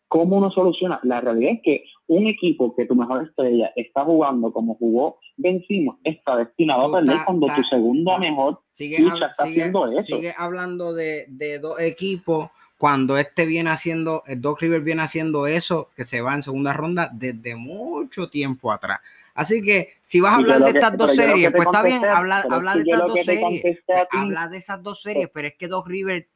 ¿cómo 0.09 0.37
uno 0.37 0.51
soluciona? 0.51 1.01
La 1.03 1.21
realidad 1.21 1.53
es 1.55 1.61
que 1.63 1.85
un 2.09 2.27
equipo 2.27 2.75
que 2.75 2.87
tu 2.87 2.95
mejor 2.95 3.25
estrella 3.25 3.73
está 3.77 4.05
jugando 4.05 4.53
como 4.53 4.77
jugó 4.77 5.19
Vencimos 5.37 5.97
está 6.03 6.37
destinado 6.37 6.87
a 6.87 6.99
perder 6.99 7.19
cuando 7.27 7.47
tu 7.55 7.63
segundo 7.65 8.17
mejor 8.19 8.61
sigue, 8.71 8.97
está 8.97 9.45
haciendo 9.45 9.85
eso. 9.85 10.17
Sigue 10.17 10.35
hablando 10.37 10.95
de, 10.95 11.27
de 11.29 11.59
dos 11.59 11.79
equipos 11.81 12.51
cuando 12.79 13.17
este 13.17 13.47
viene 13.47 13.71
haciendo, 13.71 14.23
el 14.27 14.41
Doc 14.41 14.61
River 14.61 14.83
viene 14.83 15.03
haciendo 15.03 15.47
eso, 15.47 15.91
que 15.97 16.05
se 16.05 16.21
va 16.21 16.35
en 16.35 16.43
segunda 16.43 16.73
ronda 16.73 17.11
desde 17.13 17.57
mucho 17.57 18.29
tiempo 18.29 18.71
atrás. 18.71 19.01
Así 19.37 19.61
que 19.61 19.93
si 20.03 20.23
vas 20.23 20.33
a 20.33 20.37
hablar 20.37 20.63
de 20.63 20.71
estas 20.71 20.97
dos 20.97 21.15
series, 21.15 21.51
pues 21.53 21.67
está 21.67 21.83
bien, 21.83 22.03
habla, 22.07 22.43
de 22.75 22.81
estas 22.81 23.07
dos 23.07 23.23
series, 23.23 23.85
habla 24.11 24.49
de 24.49 24.57
esas 24.57 24.83
dos 24.83 25.03
series, 25.03 25.29
pero 25.29 25.49
es 25.49 25.55
que 25.57 25.69
Doc 25.69 25.87
River, 25.87 26.27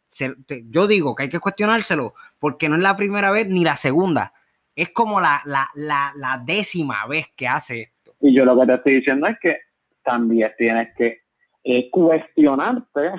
yo 0.68 0.86
digo 0.86 1.14
que 1.14 1.22
hay 1.22 1.30
que 1.30 1.40
cuestionárselo, 1.40 2.12
porque 2.38 2.68
no 2.68 2.76
es 2.76 2.82
la 2.82 2.96
primera 2.96 3.30
vez 3.30 3.48
ni 3.48 3.64
la 3.64 3.76
segunda, 3.76 4.34
es 4.76 4.90
como 4.90 5.18
la, 5.18 5.40
la, 5.46 6.42
décima 6.44 7.06
vez 7.06 7.28
que 7.34 7.48
hace 7.48 7.80
esto. 7.80 8.14
Y 8.20 8.34
yo 8.36 8.44
lo 8.44 8.60
que 8.60 8.66
te 8.66 8.74
estoy 8.74 8.94
diciendo 8.96 9.28
es 9.28 9.38
que 9.40 9.56
también 10.02 10.52
tienes 10.58 10.94
que 10.94 11.22
eh, 11.64 11.90
cuestionarte 11.90 13.12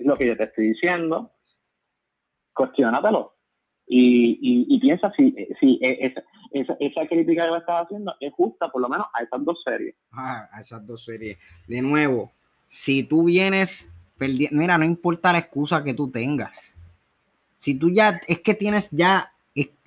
lo 0.00 0.16
que 0.16 0.26
yo 0.26 0.36
te 0.36 0.44
estoy 0.44 0.70
diciendo, 0.70 1.30
cuestionatelo. 2.52 3.35
Y, 3.88 4.66
y, 4.68 4.80
piensa 4.80 5.12
si, 5.16 5.32
si 5.60 5.78
e, 5.80 6.06
esa, 6.06 6.76
esa, 6.80 7.06
crítica 7.06 7.44
que 7.44 7.50
le 7.52 7.58
estás 7.58 7.84
haciendo 7.84 8.12
es 8.18 8.32
justa, 8.32 8.68
por 8.68 8.82
lo 8.82 8.88
menos 8.88 9.06
a 9.14 9.22
esas 9.22 9.44
dos 9.44 9.62
series. 9.62 9.94
Ah, 10.10 10.48
a 10.52 10.60
esas 10.60 10.84
dos 10.84 11.04
series. 11.04 11.38
De 11.68 11.80
nuevo, 11.82 12.32
si 12.66 13.04
tú 13.04 13.24
vienes 13.24 13.96
mira, 14.50 14.78
no 14.78 14.84
importa 14.84 15.32
la 15.32 15.38
excusa 15.38 15.82
que 15.82 15.94
tú 15.94 16.10
tengas. 16.10 16.78
Si 17.58 17.78
tú 17.78 17.90
ya, 17.90 18.20
es 18.26 18.40
que 18.40 18.54
tienes 18.54 18.90
ya, 18.90 19.32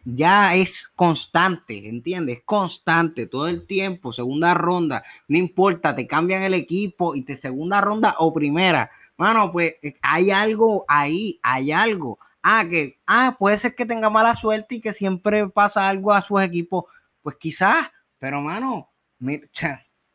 ya 0.05 0.55
es 0.55 0.87
constante, 0.89 1.87
¿entiendes? 1.87 2.41
constante 2.45 3.27
todo 3.27 3.47
el 3.47 3.65
tiempo, 3.65 4.11
segunda 4.11 4.53
ronda, 4.53 5.03
no 5.27 5.37
importa, 5.37 5.95
te 5.95 6.07
cambian 6.07 6.43
el 6.43 6.53
equipo 6.53 7.15
y 7.15 7.23
te 7.23 7.35
segunda 7.35 7.81
ronda 7.81 8.15
o 8.19 8.33
primera. 8.33 8.89
Bueno, 9.17 9.51
pues 9.51 9.75
eh, 9.83 9.93
hay 10.01 10.31
algo 10.31 10.85
ahí, 10.87 11.39
hay 11.43 11.71
algo 11.71 12.17
ah, 12.43 12.63
que, 12.69 12.99
ah, 13.05 13.35
puede 13.37 13.57
ser 13.57 13.75
que 13.75 13.85
tenga 13.85 14.09
mala 14.09 14.33
suerte 14.33 14.75
y 14.75 14.81
que 14.81 14.93
siempre 14.93 15.47
pasa 15.49 15.87
algo 15.87 16.13
a 16.13 16.21
sus 16.21 16.41
equipos. 16.41 16.85
Pues 17.21 17.35
quizás, 17.37 17.91
pero 18.17 18.41
mano, 18.41 18.89
mira, 19.19 19.47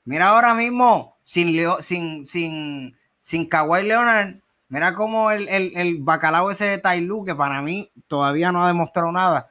mira 0.04 0.28
ahora 0.28 0.54
mismo, 0.54 1.16
sin, 1.24 1.48
sin, 1.80 2.26
sin, 2.26 2.94
sin 3.18 3.48
Kawhi 3.48 3.84
Leonard, 3.84 4.36
mira 4.68 4.92
como 4.94 5.30
el, 5.30 5.48
el, 5.48 5.98
bacalao 6.00 6.50
ese 6.50 6.64
de 6.64 6.78
Tailu, 6.78 7.24
que 7.24 7.34
para 7.34 7.62
mí 7.62 7.90
todavía 8.06 8.52
no 8.52 8.64
ha 8.64 8.68
demostrado 8.68 9.12
nada, 9.12 9.48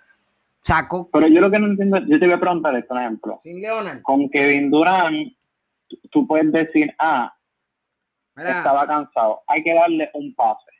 sacó. 0.59 1.09
Pero 1.11 1.27
yo 1.27 1.41
lo 1.41 1.51
que 1.51 1.59
no 1.59 1.67
entiendo, 1.67 1.99
yo 2.07 2.19
te 2.19 2.25
voy 2.25 2.35
a 2.35 2.39
preguntar 2.39 2.75
esto, 2.75 2.89
por 2.89 3.01
ejemplo. 3.01 3.39
Sin 3.43 3.61
Leonard. 3.61 4.01
Con 4.01 4.29
Kevin 4.29 4.71
Durant, 4.71 5.33
tú 6.11 6.27
puedes 6.27 6.51
decir, 6.51 6.93
ah, 6.99 7.33
estaba 8.35 8.87
cansado, 8.87 9.41
hay 9.47 9.63
que 9.63 9.73
darle 9.75 10.09
un 10.15 10.33
pase 10.33 10.72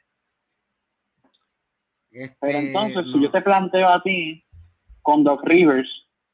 pero 2.40 2.58
este, 2.58 2.68
entonces, 2.68 3.06
si 3.12 3.22
yo 3.22 3.32
te 3.32 3.42
planteo 3.42 3.90
a 3.90 4.02
ti 4.04 4.44
con 5.02 5.24
Doc 5.24 5.42
Rivers, 5.44 5.90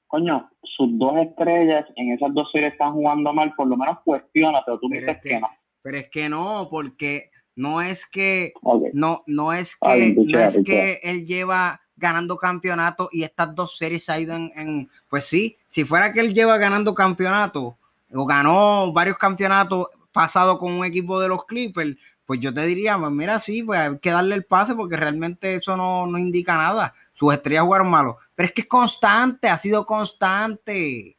coño, 0.08 0.50
sus 0.64 0.98
dos 0.98 1.18
estrellas 1.18 1.86
en 1.96 2.12
esas 2.12 2.34
dos 2.34 2.50
series 2.52 2.74
están 2.74 2.94
jugando 2.94 3.34
mal, 3.34 3.54
por 3.56 3.68
lo 3.68 3.78
menos 3.78 4.00
cuestiona, 4.04 4.62
pero 4.66 4.80
tú 4.80 4.90
me 4.90 5.00
dices 5.00 5.18
que, 5.22 5.40
no. 5.40 5.48
Pero 5.82 5.98
es 5.98 6.10
que 6.10 6.30
no, 6.30 6.68
porque 6.70 7.32
no 7.56 7.82
es 7.82 8.06
que 8.10 8.54
no, 8.94 9.24
no 9.28 9.54
es 9.54 9.76
que 9.76 10.16
no 10.18 10.40
es 10.40 10.64
que 10.66 11.00
él 11.04 11.26
lleva 11.26 11.82
ganando 11.96 12.38
campeonato 12.38 13.10
y 13.12 13.24
estas 13.24 13.54
dos 13.54 13.78
series 13.78 14.06
se 14.06 14.14
ha 14.14 14.20
ido 14.20 14.34
en, 14.36 14.52
en, 14.56 14.90
pues 15.10 15.26
sí, 15.26 15.58
si 15.68 15.84
fuera 15.84 16.14
que 16.14 16.22
él 16.22 16.34
lleva 16.34 16.58
ganando 16.58 16.94
campeonato 16.94 17.78
o 18.14 18.26
ganó 18.26 18.92
varios 18.94 19.18
campeonatos 19.18 19.88
pasados 20.12 20.58
con 20.58 20.74
un 20.74 20.86
equipo 20.86 21.20
de 21.20 21.28
los 21.28 21.46
Clippers, 21.46 21.96
pues 22.30 22.42
yo 22.42 22.54
te 22.54 22.64
diría, 22.64 22.96
pues 22.96 23.10
mira, 23.10 23.40
sí, 23.40 23.64
pues 23.64 23.80
hay 23.80 23.98
que 23.98 24.12
darle 24.12 24.36
el 24.36 24.44
pase 24.44 24.76
porque 24.76 24.96
realmente 24.96 25.56
eso 25.56 25.76
no, 25.76 26.16
indica 26.16 26.56
nada. 26.56 26.94
Sus 27.12 27.34
estrellas 27.34 27.64
jugaron 27.64 27.90
malo. 27.90 28.18
Pero 28.36 28.46
es 28.46 28.54
que 28.54 28.62
es 28.62 28.68
constante, 28.68 29.48
ha 29.48 29.58
sido 29.58 29.84
constante. 29.84 31.18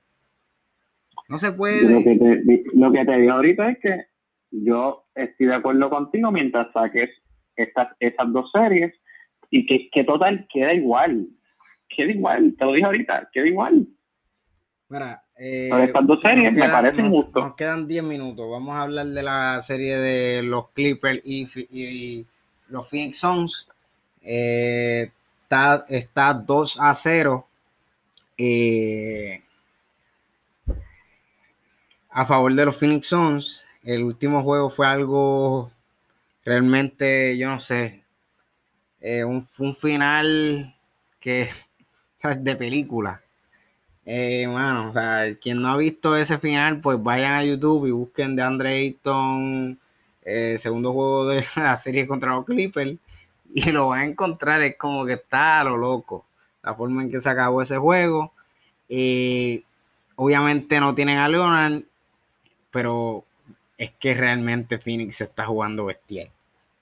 No 1.29 1.37
se 1.37 1.51
puede. 1.51 1.95
Lo 1.95 2.05
que 2.05 2.17
te, 2.17 2.65
lo 2.75 2.93
que 2.93 3.05
te 3.05 3.17
digo 3.17 3.33
ahorita 3.33 3.71
es 3.71 3.79
que 3.81 4.05
yo 4.53 5.09
estoy 5.17 5.49
de 5.49 5.55
acuerdo 5.57 5.91
contigo 5.91 6.31
mientras 6.31 6.73
saques 6.73 7.11
estas, 7.57 7.89
esas 7.99 8.33
dos 8.33 8.49
series 8.53 8.95
y 9.51 9.67
que, 9.67 9.91
que 9.91 10.05
total 10.05 10.47
queda 10.49 10.73
igual. 10.75 11.27
Queda 11.89 12.13
igual, 12.13 12.55
te 12.57 12.65
lo 12.65 12.73
dije 12.73 12.87
ahorita, 12.87 13.31
queda 13.33 13.49
igual. 13.49 13.85
Mira, 14.91 15.23
eh, 15.37 15.71
estas 15.85 16.05
dos 16.05 16.21
series 16.21 16.53
me 16.53 16.69
parecen 16.69 17.11
justos. 17.11 17.45
Nos 17.45 17.55
quedan 17.55 17.87
10 17.87 18.03
minutos. 18.03 18.51
Vamos 18.51 18.77
a 18.77 18.83
hablar 18.83 19.07
de 19.07 19.23
la 19.23 19.63
serie 19.63 19.97
de 19.97 20.43
los 20.43 20.71
Clippers 20.71 21.21
y, 21.25 22.27
los 22.69 22.91
Phoenix 22.91 23.21
Suns. 23.21 23.69
Eh, 24.21 25.13
está, 25.45 25.87
está 25.89 26.35
2 26.35 26.81
a 26.81 26.93
0. 26.93 27.47
Eh, 28.37 29.43
a 32.11 32.27
favor 32.27 32.53
de 32.53 32.65
los 32.65 32.77
Phoenix 32.77 33.07
Suns. 33.07 33.67
El 33.85 34.03
último 34.03 34.43
juego 34.43 34.71
fue 34.71 34.89
algo 34.89 35.71
realmente, 36.45 37.39
yo 37.39 37.49
no 37.49 37.61
sé, 37.61 38.03
eh, 39.01 39.25
un, 39.25 39.47
un, 39.59 39.75
final 39.75 40.75
que 41.21 41.49
de 42.39 42.57
película. 42.57 43.23
Eh, 44.13 44.45
bueno, 44.49 44.89
o 44.89 44.93
sea, 44.93 45.37
quien 45.41 45.63
no 45.63 45.69
ha 45.69 45.77
visto 45.77 46.17
ese 46.17 46.37
final, 46.37 46.81
pues 46.81 47.01
vayan 47.01 47.35
a 47.35 47.45
YouTube 47.45 47.87
y 47.87 47.93
busquen 47.93 48.35
de 48.35 48.43
Andre 48.43 48.71
Ayton, 48.71 49.79
eh, 50.23 50.59
segundo 50.59 50.93
juego 50.93 51.29
de 51.29 51.45
la 51.57 51.77
serie 51.77 52.09
contra 52.09 52.33
los 52.33 52.45
Clippers, 52.45 52.97
y 53.55 53.71
lo 53.71 53.87
van 53.91 54.01
a 54.01 54.05
encontrar. 54.07 54.63
Es 54.63 54.77
como 54.77 55.07
que 55.07 55.13
está 55.13 55.61
a 55.61 55.65
lo 55.65 55.77
loco 55.77 56.27
la 56.61 56.75
forma 56.75 57.05
en 57.05 57.13
que 57.13 57.21
se 57.21 57.29
acabó 57.31 57.63
ese 57.63 57.77
juego. 57.77 58.33
Eh, 58.89 59.63
obviamente 60.17 60.81
no 60.81 60.93
tienen 60.93 61.19
a 61.19 61.29
Leonard, 61.29 61.85
pero 62.73 63.25
es 63.79 63.93
que 63.93 64.15
realmente 64.15 64.79
Phoenix 64.79 65.21
está 65.21 65.47
jugando 65.47 65.85
bestial. 65.85 66.31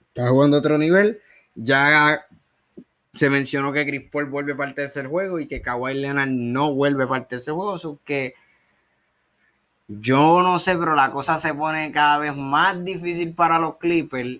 Está 0.07 0.29
jugando 0.29 0.57
a 0.57 0.61
otro 0.61 0.79
nivel. 0.79 1.21
Ya 1.53 2.25
se 3.19 3.29
mencionó 3.29 3.73
que 3.73 3.85
Chris 3.85 4.09
Paul 4.09 4.27
vuelve 4.27 4.55
para 4.55 4.69
el 4.69 4.75
tercer 4.75 5.07
juego 5.07 5.41
y 5.41 5.45
que 5.45 5.61
Kawhi 5.61 5.93
Leonard 5.93 6.29
no 6.29 6.73
vuelve 6.73 7.05
para 7.05 7.19
el 7.19 7.27
tercer 7.27 7.53
juego. 7.53 7.75
Eso 7.75 7.99
que 8.05 8.33
yo 9.89 10.41
no 10.41 10.57
sé, 10.57 10.77
pero 10.77 10.95
la 10.95 11.11
cosa 11.11 11.37
se 11.37 11.53
pone 11.53 11.91
cada 11.91 12.17
vez 12.17 12.33
más 12.33 12.81
difícil 12.81 13.35
para 13.35 13.59
los 13.59 13.75
Clippers. 13.75 14.39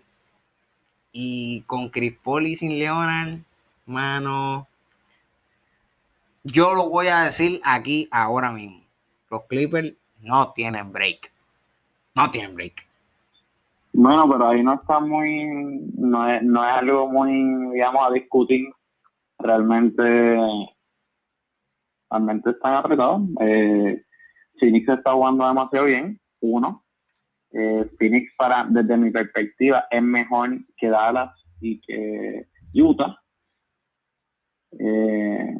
Y 1.11 1.63
con 1.67 1.89
Chris 1.89 2.15
Paul 2.23 2.47
y 2.47 2.55
sin 2.55 2.79
Leonard, 2.79 3.39
mano. 3.85 4.69
Yo 6.45 6.73
lo 6.73 6.87
voy 6.87 7.07
a 7.07 7.23
decir 7.23 7.59
aquí 7.65 8.07
ahora 8.11 8.53
mismo. 8.53 8.81
Los 9.29 9.43
Clippers 9.43 9.91
no 10.21 10.53
tienen 10.53 10.93
break. 10.93 11.29
No 12.15 12.31
tienen 12.31 12.55
break. 12.55 12.88
Bueno, 13.93 14.29
pero 14.29 14.47
ahí 14.47 14.63
no 14.63 14.75
está 14.75 14.99
muy, 14.99 15.45
no 15.97 16.29
es, 16.29 16.43
no 16.43 16.63
es 16.63 16.71
algo 16.71 17.09
muy, 17.09 17.73
digamos, 17.73 18.07
a 18.07 18.13
discutir. 18.13 18.67
Realmente, 19.39 20.37
realmente 22.09 22.49
están 22.51 22.75
apretados. 22.75 23.21
Eh, 23.41 24.03
Phoenix 24.59 24.89
está 24.89 25.13
jugando 25.13 25.47
demasiado 25.47 25.85
bien, 25.85 26.19
uno. 26.41 26.83
Eh, 27.51 27.89
Phoenix, 27.97 28.31
para, 28.37 28.67
desde 28.69 28.97
mi 28.97 29.11
perspectiva, 29.11 29.85
es 29.89 30.03
mejor 30.03 30.57
que 30.77 30.87
Dallas 30.87 31.33
y 31.59 31.81
que 31.81 32.47
Utah. 32.73 33.17
Eh, 34.77 35.55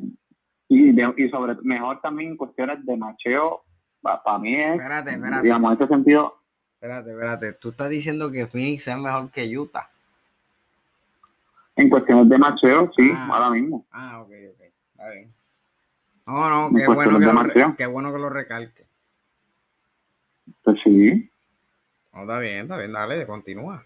y, 0.68 1.24
y 1.24 1.30
sobre 1.30 1.56
mejor 1.64 2.00
también 2.02 2.38
cuestiones 2.38 2.86
de 2.86 2.96
macheo, 2.96 3.64
para, 4.02 4.40
mí 4.40 4.56
es, 4.56 4.76
espérate, 4.76 5.12
espérate. 5.12 5.44
digamos, 5.44 5.72
en 5.72 5.78
ese 5.78 5.88
sentido, 5.94 6.39
Espérate, 6.80 7.12
espérate. 7.12 7.54
Tú 7.54 7.70
estás 7.70 7.90
diciendo 7.90 8.32
que 8.32 8.48
Phoenix 8.48 8.88
es 8.88 8.98
mejor 8.98 9.30
que 9.30 9.58
Utah. 9.58 9.90
En 11.76 11.90
cuestiones 11.90 12.30
de 12.30 12.38
macheo, 12.38 12.90
sí, 12.96 13.12
ah. 13.14 13.28
ahora 13.34 13.50
mismo. 13.50 13.86
Ah, 13.92 14.22
ok, 14.22 14.30
ok. 14.54 14.62
Está 14.94 15.10
bien. 15.12 15.34
No, 16.26 16.70
no, 16.70 16.78
qué 16.78 16.88
bueno 16.88 17.20
que, 17.20 17.60
lo, 17.60 17.76
qué 17.76 17.86
bueno 17.86 18.14
que 18.14 18.20
lo 18.20 18.30
recalque. 18.30 18.86
Pues 20.64 20.78
sí. 20.82 21.30
No, 22.14 22.22
está 22.22 22.40
bien, 22.40 22.62
está 22.62 22.78
bien, 22.78 22.94
dale, 22.94 23.28
continúa. 23.28 23.84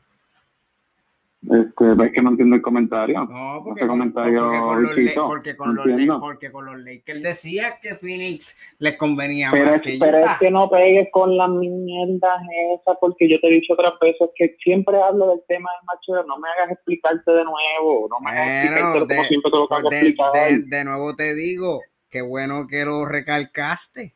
Este, 1.43 1.83
ves 1.95 2.13
que 2.13 2.21
no 2.21 2.29
entiendo 2.29 2.55
el 2.55 2.61
comentario. 2.61 3.25
No, 3.25 3.61
porque, 3.65 3.81
con, 3.81 3.89
comentario 3.89 4.47
porque, 4.47 4.61
con, 4.63 4.83
los, 4.83 4.91
porque, 5.27 5.55
con 5.55 5.75
los, 5.75 6.19
porque 6.19 6.51
con 6.51 6.65
los 6.65 6.77
Lakers 6.77 7.21
decía 7.21 7.63
que 7.81 7.95
Phoenix 7.95 8.57
les 8.79 8.95
convenía 8.97 9.49
pero 9.51 9.65
más 9.65 9.75
es, 9.75 9.81
que 9.81 9.97
Pero 9.99 10.17
es 10.19 10.37
que 10.39 10.51
no 10.51 10.69
pegues 10.69 11.09
con 11.11 11.35
las 11.35 11.49
mierdas 11.49 12.41
esas, 12.75 12.97
porque 13.01 13.29
yo 13.29 13.39
te 13.41 13.47
he 13.47 13.51
dicho 13.55 13.73
otras 13.73 13.93
veces 13.99 14.29
que 14.35 14.55
siempre 14.63 15.01
hablo 15.01 15.27
del 15.31 15.41
tema 15.47 15.69
del 15.77 15.85
macho, 15.85 16.27
no 16.27 16.37
me 16.37 16.47
hagas 16.49 16.71
explicarte 16.71 17.29
de 17.29 17.43
nuevo, 17.43 18.07
no 18.09 18.19
me 18.21 18.31
hagas 18.31 18.65
explicarte 18.65 19.15
como 19.15 19.27
siempre 19.27 19.51
te 19.51 19.57
lo 19.57 19.63
acabo 19.65 19.89
de, 19.89 20.15
de, 20.33 20.77
de 20.77 20.85
nuevo 20.85 21.15
te 21.15 21.35
digo, 21.35 21.81
qué 22.09 22.21
bueno 22.21 22.67
que 22.67 22.85
lo 22.85 23.05
recalcaste. 23.05 24.15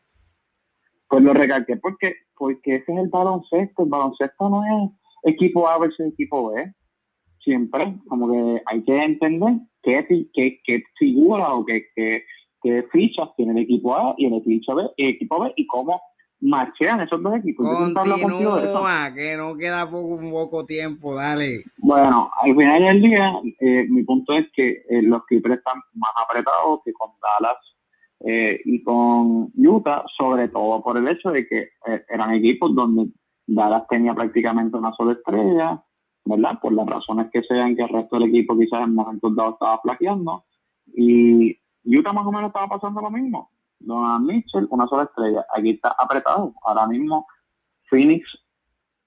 Pues 1.09 1.23
lo 1.23 1.33
recalqué 1.33 1.75
porque, 1.75 2.13
porque 2.37 2.75
ese 2.77 2.93
es 2.93 2.97
el 2.99 3.09
baloncesto, 3.09 3.83
el 3.83 3.89
baloncesto 3.89 4.49
no 4.49 4.63
es 4.63 4.91
equipo 5.33 5.67
A 5.67 5.77
versus 5.77 6.07
equipo 6.07 6.51
B 6.51 6.73
siempre 7.47 7.95
como 8.09 8.29
que 8.29 8.61
hay 8.65 8.83
que 8.83 9.03
entender 9.03 9.53
qué, 9.81 10.05
qué, 10.33 10.59
qué 10.65 10.83
figura 10.99 11.53
o 11.53 11.65
qué, 11.65 11.85
qué, 11.95 12.23
qué, 12.61 12.83
fichas 12.91 13.29
tiene 13.37 13.53
el 13.53 13.59
equipo 13.59 13.95
A 13.95 14.13
y 14.17 14.25
el 14.25 14.33
equipo 14.33 14.75
B, 14.75 14.83
el 14.97 15.09
equipo 15.09 15.41
B 15.41 15.53
y 15.55 15.65
cómo 15.65 16.01
marchean 16.41 16.99
esos 16.99 17.23
dos 17.23 17.35
equipos. 17.37 17.65
Continúa, 17.65 19.13
que 19.15 19.37
no 19.37 19.55
queda 19.55 19.89
poco, 19.89 20.19
poco 20.29 20.65
tiempo, 20.65 21.15
dale. 21.15 21.63
Bueno, 21.77 22.29
al 22.41 22.53
final 22.55 22.83
del 22.83 23.01
día, 23.01 23.31
eh, 23.61 23.85
mi 23.89 24.03
punto 24.03 24.33
es 24.33 24.45
que 24.53 24.83
eh, 24.89 25.01
los 25.01 25.23
Clippers 25.25 25.57
están 25.57 25.77
más 25.93 26.11
apretados 26.21 26.81
que 26.83 26.91
con 26.91 27.11
Dallas 27.21 27.57
eh, 28.25 28.59
y 28.65 28.83
con 28.83 29.51
Utah, 29.55 30.03
sobre 30.17 30.49
todo 30.49 30.83
por 30.83 30.97
el 30.97 31.07
hecho 31.07 31.31
de 31.31 31.47
que 31.47 31.69
eran 32.09 32.33
equipos 32.33 32.75
donde 32.75 33.09
Dallas 33.47 33.87
tenía 33.89 34.13
prácticamente 34.13 34.75
una 34.75 34.93
sola 34.93 35.13
estrella, 35.13 35.81
¿verdad? 36.27 36.59
Por 36.61 36.73
las 36.73 36.85
razones 36.87 37.29
que 37.31 37.41
sean 37.43 37.75
que 37.75 37.83
el 37.83 37.89
resto 37.89 38.17
del 38.17 38.29
equipo 38.29 38.57
quizás 38.57 38.83
en 38.83 38.95
momentos 38.95 39.35
dados 39.35 39.53
estaba 39.53 39.79
flaqueando. 39.81 40.45
Y 40.95 41.57
Utah 41.85 42.13
más 42.13 42.25
o 42.25 42.31
menos 42.31 42.47
estaba 42.47 42.67
pasando 42.67 43.01
lo 43.01 43.09
mismo. 43.09 43.49
Don 43.79 44.25
Mitchell, 44.25 44.67
una 44.69 44.87
sola 44.87 45.03
estrella. 45.03 45.45
Aquí 45.55 45.71
está 45.71 45.95
apretado. 45.97 46.53
Ahora 46.63 46.87
mismo 46.87 47.27
Phoenix 47.89 48.27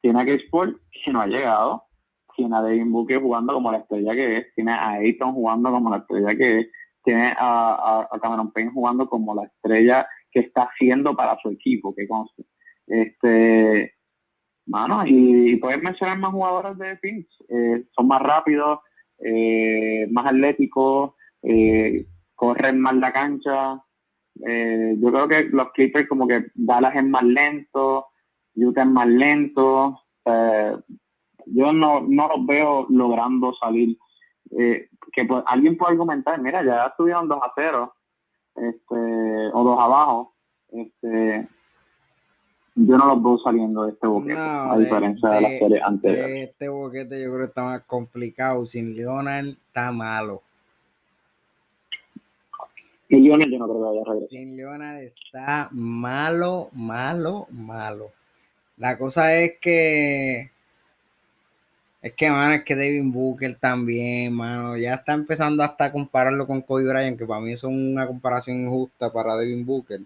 tiene 0.01 0.21
a 0.21 0.25
Chris 0.25 0.43
Paul, 0.51 0.81
que 1.05 1.12
no 1.12 1.21
ha 1.21 1.27
llegado. 1.27 1.85
Tiene 2.37 2.57
a 2.57 2.62
Devin 2.62 2.93
Booker 2.93 3.21
jugando 3.21 3.55
como 3.55 3.73
la 3.73 3.79
estrella 3.79 4.12
que 4.12 4.39
es. 4.39 4.55
Tiene 4.55 4.73
a 4.73 4.93
Ayton 4.93 5.33
jugando 5.33 5.71
como 5.71 5.91
la 5.91 5.99
estrella 5.99 6.37
que 6.37 6.61
es. 6.61 6.66
Tiene 7.03 7.35
a, 7.39 8.09
a, 8.11 8.21
Cameron 8.21 8.53
Payne 8.53 8.73
jugando 8.73 9.09
como 9.09 9.35
la 9.35 9.45
estrella 9.45 10.07
que 10.31 10.41
está 10.41 10.64
haciendo 10.64 11.16
para 11.16 11.39
su 11.41 11.51
equipo, 11.51 11.95
que 11.95 12.07
conste. 12.07 12.45
Este, 12.87 13.95
Mano, 14.66 15.02
y, 15.06 15.56
puedes 15.56 15.82
mencionar 15.82 16.18
más 16.18 16.32
jugadores 16.32 16.78
de 16.78 16.96
Phoenix. 16.98 17.28
Eh, 17.48 17.84
son 17.94 18.06
más 18.06 18.22
rápidos, 18.22 18.80
eh, 19.18 20.06
más 20.11 20.26
atléticos, 20.26 21.14
eh, 21.42 22.06
corren 22.34 22.80
más 22.80 22.94
la 22.96 23.12
cancha. 23.12 23.82
yo 24.34 25.12
creo 25.12 25.28
que 25.28 25.44
los 25.50 25.72
Clippers 25.72 26.08
como 26.08 26.26
que 26.26 26.46
Dallas 26.54 26.94
es 26.96 27.04
más 27.04 27.24
lento, 27.24 28.06
Utah 28.54 28.82
es 28.82 28.88
más 28.88 29.08
lento. 29.08 30.00
yo 31.46 31.72
no, 31.72 32.00
no 32.02 32.28
los 32.28 32.46
veo 32.46 32.86
logrando 32.88 33.52
salir. 33.54 33.98
que 34.50 35.24
pues, 35.26 35.42
alguien 35.46 35.76
puede 35.76 35.92
argumentar, 35.92 36.40
mira, 36.40 36.64
ya 36.64 36.86
estuvieron 36.86 37.28
2 37.28 37.38
a 37.42 37.52
0 37.54 37.94
este, 38.56 38.94
o 39.52 39.64
2 39.64 39.80
abajo. 39.80 40.34
Este, 40.68 41.48
yo 42.75 42.97
no 42.97 43.07
los 43.07 43.23
veo 43.23 43.39
saliendo 43.39 43.85
de 43.85 43.93
este 43.93 44.07
boquete, 44.07 44.39
a 44.39 44.77
diferencia 44.79 45.29
de, 45.29 45.41
las 45.41 45.59
series 45.59 45.83
anteriores. 45.83 46.51
Este 46.51 46.68
boquete 46.68 47.21
yo 47.21 47.29
creo 47.29 47.39
que 47.39 47.45
está 47.47 47.64
más 47.64 47.83
complicado. 47.83 48.64
Sin 48.64 48.97
Leonard 48.97 49.47
está 49.47 49.91
malo. 49.91 50.43
Sin 53.09 53.25
Leonard 53.25 53.51
yo 53.51 53.59
no 53.59 53.66
creo 53.66 53.77
que 53.77 53.85
vaya 53.85 54.01
a 54.03 54.12
regresar. 54.12 54.29
Sin 54.29 54.57
Leonard 54.57 54.97
está 54.99 55.68
malo, 55.73 56.71
malo, 56.73 57.49
malo. 57.51 58.12
La 58.77 58.97
cosa 58.97 59.37
es 59.37 59.59
que. 59.61 60.51
Es 62.03 62.14
que, 62.14 62.31
mano, 62.31 62.55
es 62.55 62.64
que 62.64 62.77
Devin 62.77 63.12
Booker 63.12 63.57
también, 63.57 64.33
mano. 64.33 64.77
Ya 64.79 64.95
está 64.95 65.12
empezando 65.12 65.62
hasta 65.62 65.87
a 65.87 65.93
compararlo 65.93 66.47
con 66.47 66.62
Cody 66.62 66.87
Bryant, 66.87 67.18
que 67.18 67.27
para 67.27 67.41
mí 67.41 67.53
es 67.53 67.64
una 67.64 68.07
comparación 68.07 68.62
injusta 68.62 69.12
para 69.12 69.37
Devin 69.37 69.66
Booker. 69.66 70.01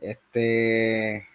Este 0.00 1.28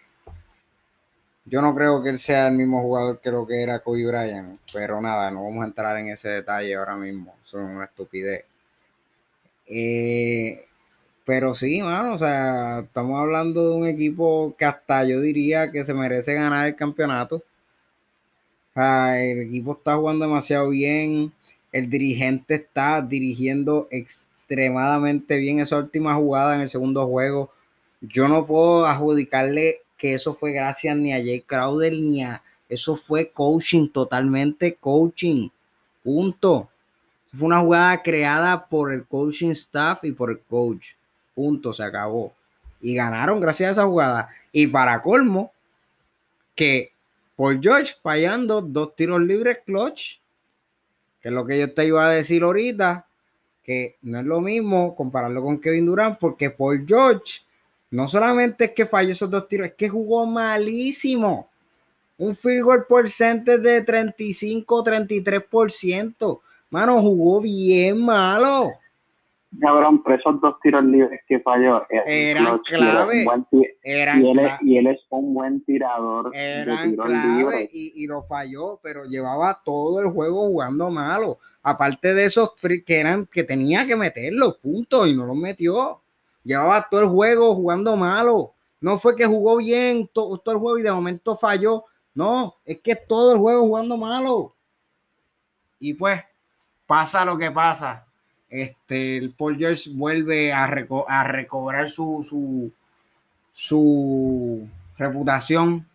yo 1.44 1.62
no 1.62 1.74
creo 1.74 2.02
que 2.02 2.10
él 2.10 2.18
sea 2.18 2.48
el 2.48 2.54
mismo 2.54 2.82
jugador 2.82 3.20
que 3.20 3.30
lo 3.30 3.46
que 3.46 3.62
era 3.62 3.80
Kobe 3.80 4.06
Bryant, 4.06 4.60
pero 4.72 5.00
nada, 5.00 5.30
no 5.30 5.44
vamos 5.44 5.62
a 5.62 5.66
entrar 5.66 5.96
en 5.98 6.08
ese 6.08 6.28
detalle 6.28 6.74
ahora 6.74 6.96
mismo. 6.96 7.34
Son 7.42 7.62
una 7.64 7.84
estupidez. 7.86 8.44
Eh, 9.66 10.66
pero 11.24 11.54
sí, 11.54 11.82
mano, 11.82 12.14
o 12.14 12.18
sea, 12.18 12.80
estamos 12.80 13.20
hablando 13.20 13.70
de 13.70 13.76
un 13.76 13.86
equipo 13.86 14.54
que 14.58 14.64
hasta 14.64 15.04
yo 15.04 15.20
diría 15.20 15.70
que 15.70 15.84
se 15.84 15.94
merece 15.94 16.34
ganar 16.34 16.66
el 16.68 16.76
campeonato. 16.76 17.42
el 18.74 19.40
equipo 19.40 19.72
está 19.74 19.96
jugando 19.96 20.26
demasiado 20.26 20.68
bien. 20.70 21.32
El 21.72 21.88
dirigente 21.90 22.56
está 22.56 23.00
dirigiendo 23.02 23.86
extremadamente 23.90 25.36
bien 25.38 25.60
esa 25.60 25.78
última 25.78 26.14
jugada 26.16 26.56
en 26.56 26.62
el 26.62 26.68
segundo 26.68 27.06
juego. 27.06 27.52
Yo 28.00 28.28
no 28.28 28.46
puedo 28.46 28.86
adjudicarle 28.86 29.82
que 30.00 30.14
eso 30.14 30.32
fue 30.32 30.50
gracias 30.52 30.96
ni 30.96 31.12
a 31.12 31.18
Jay 31.18 31.42
Crowder 31.42 31.92
ni 31.92 32.24
a... 32.24 32.42
Eso 32.70 32.96
fue 32.96 33.30
coaching, 33.30 33.88
totalmente 33.88 34.74
coaching. 34.76 35.50
Punto. 36.02 36.70
Fue 37.34 37.46
una 37.46 37.60
jugada 37.60 38.02
creada 38.02 38.66
por 38.66 38.92
el 38.92 39.04
coaching 39.04 39.50
staff 39.50 40.04
y 40.04 40.12
por 40.12 40.30
el 40.30 40.40
coach. 40.40 40.94
Punto, 41.34 41.74
se 41.74 41.82
acabó. 41.82 42.32
Y 42.80 42.94
ganaron 42.94 43.40
gracias 43.40 43.68
a 43.68 43.72
esa 43.72 43.84
jugada. 43.84 44.30
Y 44.52 44.68
para 44.68 45.02
colmo, 45.02 45.52
que 46.54 46.92
por 47.36 47.60
George 47.60 47.94
fallando 48.02 48.62
dos 48.62 48.96
tiros 48.96 49.20
libres 49.20 49.58
clutch, 49.66 50.18
que 51.20 51.28
es 51.28 51.34
lo 51.34 51.44
que 51.44 51.58
yo 51.58 51.74
te 51.74 51.86
iba 51.86 52.06
a 52.06 52.10
decir 52.10 52.42
ahorita, 52.42 53.06
que 53.62 53.96
no 54.00 54.18
es 54.18 54.24
lo 54.24 54.40
mismo 54.40 54.96
compararlo 54.96 55.42
con 55.42 55.60
Kevin 55.60 55.86
Durant, 55.86 56.18
porque 56.18 56.48
por 56.48 56.86
George 56.86 57.42
no 57.90 58.06
solamente 58.06 58.66
es 58.66 58.72
que 58.72 58.86
falló 58.86 59.10
esos 59.10 59.28
dos 59.30 59.48
tiros, 59.48 59.66
es 59.68 59.74
que 59.74 59.88
jugó 59.88 60.26
malísimo. 60.26 61.48
Un 62.18 62.34
field 62.34 62.62
goal 62.62 62.84
porcentaje 62.88 63.58
de 63.58 63.84
35-33%. 63.84 66.40
Mano, 66.70 67.00
jugó 67.00 67.40
bien 67.40 68.04
malo. 68.04 68.68
Cabrón, 69.58 70.02
pero 70.04 70.16
esos 70.16 70.40
dos 70.40 70.54
tiros 70.62 70.84
libres 70.84 71.22
que 71.26 71.40
falló 71.40 71.82
eran 72.06 72.58
clave. 72.58 73.26
Eran 73.82 74.24
y, 74.24 74.30
él, 74.30 74.50
y, 74.60 74.76
él, 74.76 74.86
es 74.86 75.00
un 75.08 75.34
buen 75.34 75.64
tirador. 75.64 76.30
Eran 76.32 76.94
clave 76.94 77.68
y, 77.72 78.04
y, 78.04 78.06
lo 78.06 78.22
falló, 78.22 78.78
pero 78.80 79.06
llevaba 79.06 79.60
todo 79.64 80.00
el 80.00 80.10
juego 80.10 80.46
jugando 80.46 80.88
malo. 80.90 81.40
Aparte 81.64 82.14
de 82.14 82.26
esos 82.26 82.52
que 82.86 83.00
eran 83.00 83.26
que 83.26 83.42
tenía 83.42 83.84
que 83.86 83.96
meter 83.96 84.32
los 84.32 84.56
puntos 84.58 85.08
y 85.08 85.16
no 85.16 85.26
los 85.26 85.36
metió. 85.36 86.00
Llevaba 86.44 86.86
todo 86.90 87.00
el 87.00 87.08
juego 87.08 87.54
jugando 87.54 87.96
malo. 87.96 88.54
No 88.80 88.98
fue 88.98 89.14
que 89.14 89.26
jugó 89.26 89.58
bien 89.58 90.08
todo, 90.12 90.38
todo 90.38 90.54
el 90.54 90.60
juego 90.60 90.78
y 90.78 90.82
de 90.82 90.92
momento 90.92 91.36
falló. 91.36 91.84
No, 92.14 92.56
es 92.64 92.80
que 92.80 92.96
todo 92.96 93.32
el 93.32 93.38
juego 93.38 93.60
jugando 93.62 93.96
malo. 93.96 94.54
Y 95.78 95.94
pues 95.94 96.22
pasa 96.86 97.24
lo 97.24 97.38
que 97.38 97.50
pasa 97.50 98.06
este, 98.50 99.16
el 99.16 99.32
Paul 99.32 99.56
George 99.56 99.90
vuelve 99.94 100.52
a, 100.52 100.64
a 100.64 101.24
recobrar 101.24 101.88
su, 101.88 102.72
su, 103.52 104.68
reputación 104.98 105.86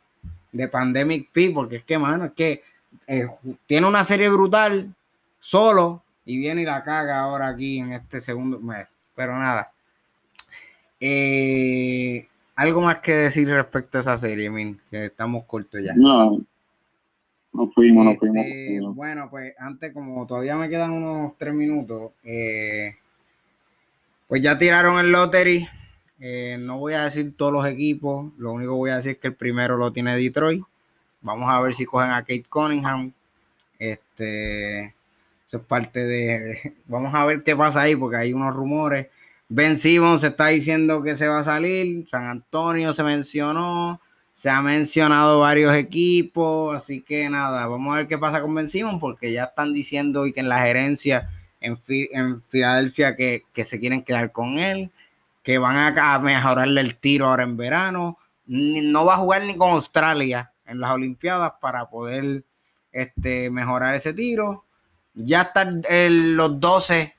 de 0.52 0.68
Pandemic 0.70 1.30
P, 1.32 1.52
porque 1.54 1.76
es 1.78 1.84
que, 1.84 1.98
mano, 1.98 2.26
es 2.26 2.32
que 2.32 2.64
eh, 3.06 3.28
tiene 3.68 3.86
una 3.86 4.04
serie 4.04 4.30
brutal 4.30 4.96
solo 5.40 6.02
y 6.24 6.38
viene 6.38 6.62
y 6.62 6.66
la 6.66 6.84
caga 6.84 7.20
ahora 7.20 7.50
aquí 7.50 7.80
en 7.80 7.92
este 7.94 8.22
segundo 8.22 8.58
mes. 8.60 8.88
Pero 9.14 9.38
nada. 9.38 9.72
Eh, 11.00 12.28
algo 12.56 12.82
más 12.82 13.00
que 13.00 13.14
decir 13.14 13.48
respecto 13.48 13.98
a 13.98 14.02
esa 14.02 14.18
serie, 14.18 14.50
Min, 14.50 14.80
que 14.90 15.06
estamos 15.06 15.46
cortos 15.46 15.82
ya. 15.84 15.94
No, 15.96 16.42
no 17.54 17.72
fuimos, 17.72 18.06
no 18.06 18.12
este, 18.12 18.28
fuimos, 18.28 18.96
Bueno, 18.96 19.30
pues 19.30 19.54
antes, 19.60 19.94
como 19.94 20.26
todavía 20.28 20.56
me 20.58 20.70
quedan 20.70 20.92
unos 20.92 21.38
tres 21.38 21.54
minutos, 21.54 22.12
eh, 22.24 22.96
pues 24.28 24.42
ya 24.42 24.58
tiraron 24.58 25.00
el 25.00 25.12
lottery. 25.12 25.68
Eh, 26.20 26.58
no 26.60 26.80
voy 26.80 26.94
a 26.94 27.04
decir 27.04 27.36
todos 27.36 27.52
los 27.52 27.66
equipos, 27.66 28.32
lo 28.38 28.54
único 28.54 28.72
que 28.72 28.78
voy 28.78 28.90
a 28.90 28.98
decir 28.98 29.14
es 29.14 29.18
que 29.20 29.28
el 29.28 29.36
primero 29.36 29.78
lo 29.78 29.92
tiene 29.92 30.16
Detroit. 30.16 30.64
Vamos 31.22 31.50
a 31.50 31.62
ver 31.62 31.74
si 31.74 31.86
cogen 31.86 32.12
a 32.12 32.22
Kate 32.22 32.46
Cunningham. 32.50 33.12
Este, 33.80 34.94
eso 35.48 35.58
es 35.58 35.64
parte 35.64 36.06
de, 36.06 36.74
Vamos 36.88 37.14
a 37.14 37.26
ver 37.26 37.44
qué 37.44 37.56
pasa 37.56 37.82
ahí, 37.82 37.96
porque 37.96 38.18
hay 38.18 38.34
unos 38.34 38.54
rumores. 38.54 39.08
Ben 39.48 39.78
Simmons 39.78 40.22
se 40.22 40.28
está 40.28 40.48
diciendo 40.48 41.04
que 41.04 41.16
se 41.16 41.28
va 41.28 41.40
a 41.40 41.44
salir. 41.44 42.08
San 42.08 42.26
Antonio 42.26 42.94
se 42.94 43.04
mencionó. 43.04 44.02
Se 44.32 44.50
ha 44.50 44.62
mencionado 44.62 45.40
varios 45.40 45.74
equipos, 45.76 46.76
así 46.76 47.02
que 47.02 47.30
nada, 47.30 47.68
vamos 47.68 47.94
a 47.94 48.00
ver 48.00 48.08
qué 48.08 48.18
pasa 48.18 48.42
con 48.42 48.54
Ben 48.54 48.68
Simon, 48.68 49.00
porque 49.00 49.32
ya 49.32 49.46
están 49.46 49.72
diciendo 49.72 50.26
y 50.26 50.34
que 50.34 50.42
en 50.42 50.50
la 50.50 50.62
gerencia 50.62 51.30
en, 51.62 51.78
en 51.88 52.42
Filadelfia 52.44 53.16
que, 53.16 53.44
se 53.54 53.80
quieren 53.80 54.04
quedar 54.04 54.32
con 54.32 54.58
él, 54.58 54.92
que 55.42 55.58
van 55.58 55.98
a, 55.98 56.20
mejorarle 56.20 56.82
el 56.82 56.98
tiro 56.98 57.28
ahora 57.28 57.44
en 57.44 57.58
verano. 57.58 58.18
No 58.46 59.06
va 59.06 59.16
a 59.16 59.18
jugar 59.18 59.44
ni 59.44 59.56
con 59.56 59.72
Australia 59.72 60.52
en 60.66 60.80
las 60.80 60.92
Olimpiadas 60.92 61.54
para 61.62 61.90
poder 61.90 62.44
este, 62.92 63.50
mejorar 63.50 63.96
ese 63.96 64.14
tiro. 64.14 64.66
Ya 65.14 65.44
están 65.44 65.82
los 66.36 66.60
12, 66.60 67.16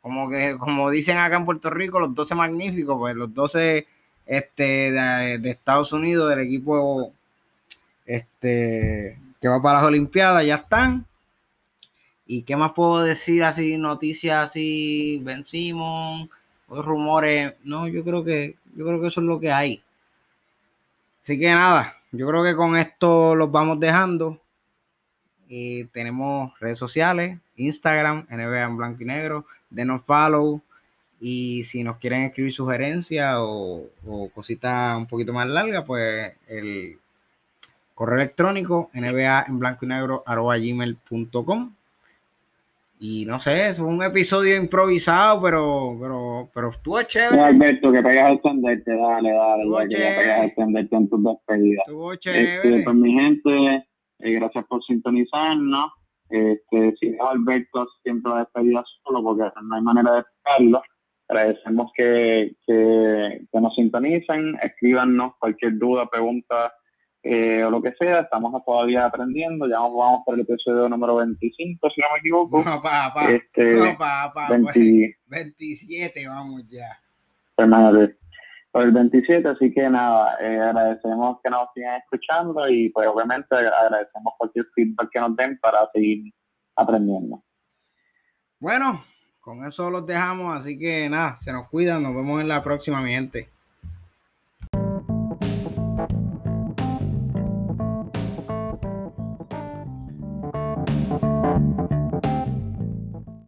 como 0.00 0.30
que 0.30 0.56
como 0.58 0.90
dicen 0.90 1.18
acá 1.18 1.36
en 1.36 1.44
Puerto 1.44 1.70
Rico, 1.70 2.00
los 2.00 2.14
12 2.14 2.34
magníficos, 2.34 2.96
pues 2.98 3.14
los 3.14 3.34
12 3.34 3.86
este, 4.26 4.92
de, 4.92 5.50
Estados 5.50 5.92
Unidos, 5.92 6.30
del 6.30 6.40
equipo 6.40 7.12
este, 8.06 9.18
que 9.40 9.48
va 9.48 9.60
para 9.60 9.78
las 9.78 9.88
Olimpiadas, 9.88 10.46
ya 10.46 10.56
están. 10.56 11.06
¿Y 12.26 12.42
qué 12.42 12.56
más 12.56 12.72
puedo 12.72 13.02
decir 13.02 13.42
así? 13.42 13.76
Noticias 13.76 14.44
así, 14.44 15.20
Ben 15.24 15.44
Simon, 15.44 16.30
rumores. 16.68 17.54
No, 17.64 17.88
yo 17.88 18.04
creo 18.04 18.22
que, 18.24 18.56
yo 18.76 18.86
creo 18.86 19.00
que 19.00 19.08
eso 19.08 19.20
es 19.20 19.26
lo 19.26 19.40
que 19.40 19.50
hay. 19.50 19.82
Así 21.22 21.38
que 21.38 21.48
nada, 21.48 21.96
yo 22.12 22.26
creo 22.28 22.44
que 22.44 22.54
con 22.54 22.76
esto 22.76 23.34
los 23.34 23.50
vamos 23.50 23.80
dejando. 23.80 24.40
Y 25.48 25.86
tenemos 25.86 26.58
redes 26.60 26.78
sociales, 26.78 27.36
Instagram, 27.56 28.26
NBA 28.30 28.62
en 28.62 28.76
blanco 28.76 29.02
y 29.02 29.06
negro, 29.06 29.46
denos 29.70 30.02
follow, 30.02 30.62
y 31.20 31.62
si 31.64 31.84
nos 31.84 31.98
quieren 31.98 32.22
escribir 32.22 32.50
sugerencias 32.50 33.36
o, 33.38 33.88
cositas 34.34 34.96
un 34.96 35.06
poquito 35.06 35.34
más 35.34 35.46
largas, 35.46 35.84
pues 35.86 36.32
el 36.48 36.96
correo 37.94 38.16
electrónico 38.16 38.90
nba 38.94 39.44
en 39.46 39.58
blanco 39.58 39.84
y 39.84 39.88
negro 39.88 40.22
arroba 40.26 40.56
gmail.com. 40.56 41.74
Y 43.02 43.24
no 43.24 43.38
sé, 43.38 43.68
es 43.68 43.78
un 43.78 44.02
episodio 44.02 44.56
improvisado, 44.56 45.40
pero, 45.40 45.96
pero, 46.00 46.50
pero 46.52 46.68
estuvo 46.68 47.02
chévere. 47.02 47.40
Alberto, 47.40 47.92
que 47.92 48.02
pegas 48.02 48.26
a 48.26 48.32
extenderte, 48.32 48.90
dale, 48.94 49.32
dale, 49.32 49.70
dale 49.70 49.88
que 49.88 49.96
pegas 49.96 50.40
a 50.40 50.44
extenderte 50.44 50.96
en 50.96 51.08
tus 51.08 51.24
despedidas. 51.24 51.84
Estuvo 51.86 52.12
este, 52.12 52.30
chévere. 52.30 52.54
Este, 52.56 52.82
pues 52.82 52.96
mi 52.96 53.12
gente, 53.12 53.86
eh, 54.18 54.32
gracias 54.32 54.66
por 54.66 54.84
sintonizarnos. 54.84 55.92
Este, 56.30 56.94
si 56.98 57.10
dejo 57.10 57.26
a 57.26 57.32
Alberto 57.32 57.86
siempre 58.02 58.32
la 58.32 58.38
despedida 58.40 58.84
solo, 59.02 59.22
porque 59.22 59.44
no 59.62 59.76
hay 59.76 59.82
manera 59.82 60.12
de 60.12 60.20
explicarlo. 60.20 60.82
Agradecemos 61.28 61.92
que, 61.94 62.56
que, 62.66 63.46
nos 63.52 63.74
sintonicen, 63.74 64.56
escríbanos 64.62 65.34
cualquier 65.38 65.78
duda, 65.78 66.08
pregunta 66.08 66.72
eh, 67.22 67.62
o 67.64 67.70
lo 67.70 67.82
que 67.82 67.92
sea. 67.98 68.20
Estamos 68.20 68.52
todavía 68.64 69.06
aprendiendo. 69.06 69.68
Ya 69.68 69.78
vamos 69.78 70.22
por 70.24 70.34
el 70.34 70.40
episodio 70.40 70.88
número 70.88 71.16
25, 71.16 71.90
si 71.90 72.00
no 72.00 72.06
me 72.12 72.18
equivoco. 72.18 72.58
No, 72.64 72.82
papá. 72.82 73.30
Este, 73.30 73.74
no, 73.74 73.96
papá. 73.96 74.48
27, 75.26 76.28
vamos 76.28 76.62
ya. 76.68 76.98
Pues 77.54 77.68
por 78.72 78.82
el 78.82 78.92
27, 78.92 79.48
así 79.48 79.72
que 79.72 79.88
nada, 79.88 80.36
eh, 80.40 80.60
agradecemos 80.60 81.38
que 81.42 81.50
nos 81.50 81.68
sigan 81.74 82.00
escuchando 82.00 82.68
y 82.68 82.88
pues 82.90 83.08
obviamente 83.08 83.54
agradecemos 83.54 84.34
cualquier 84.38 84.66
feedback 84.74 85.10
que 85.10 85.20
nos 85.20 85.36
den 85.36 85.58
para 85.58 85.88
seguir 85.92 86.32
aprendiendo. 86.76 87.42
Bueno, 88.60 89.02
con 89.40 89.64
eso 89.66 89.90
los 89.90 90.06
dejamos, 90.06 90.56
así 90.56 90.78
que 90.78 91.08
nada, 91.08 91.36
se 91.36 91.52
nos 91.52 91.68
cuidan, 91.68 92.02
nos 92.02 92.14
vemos 92.14 92.40
en 92.40 92.48
la 92.48 92.62
próxima, 92.62 93.00
mi 93.00 93.10
gente. 93.10 93.48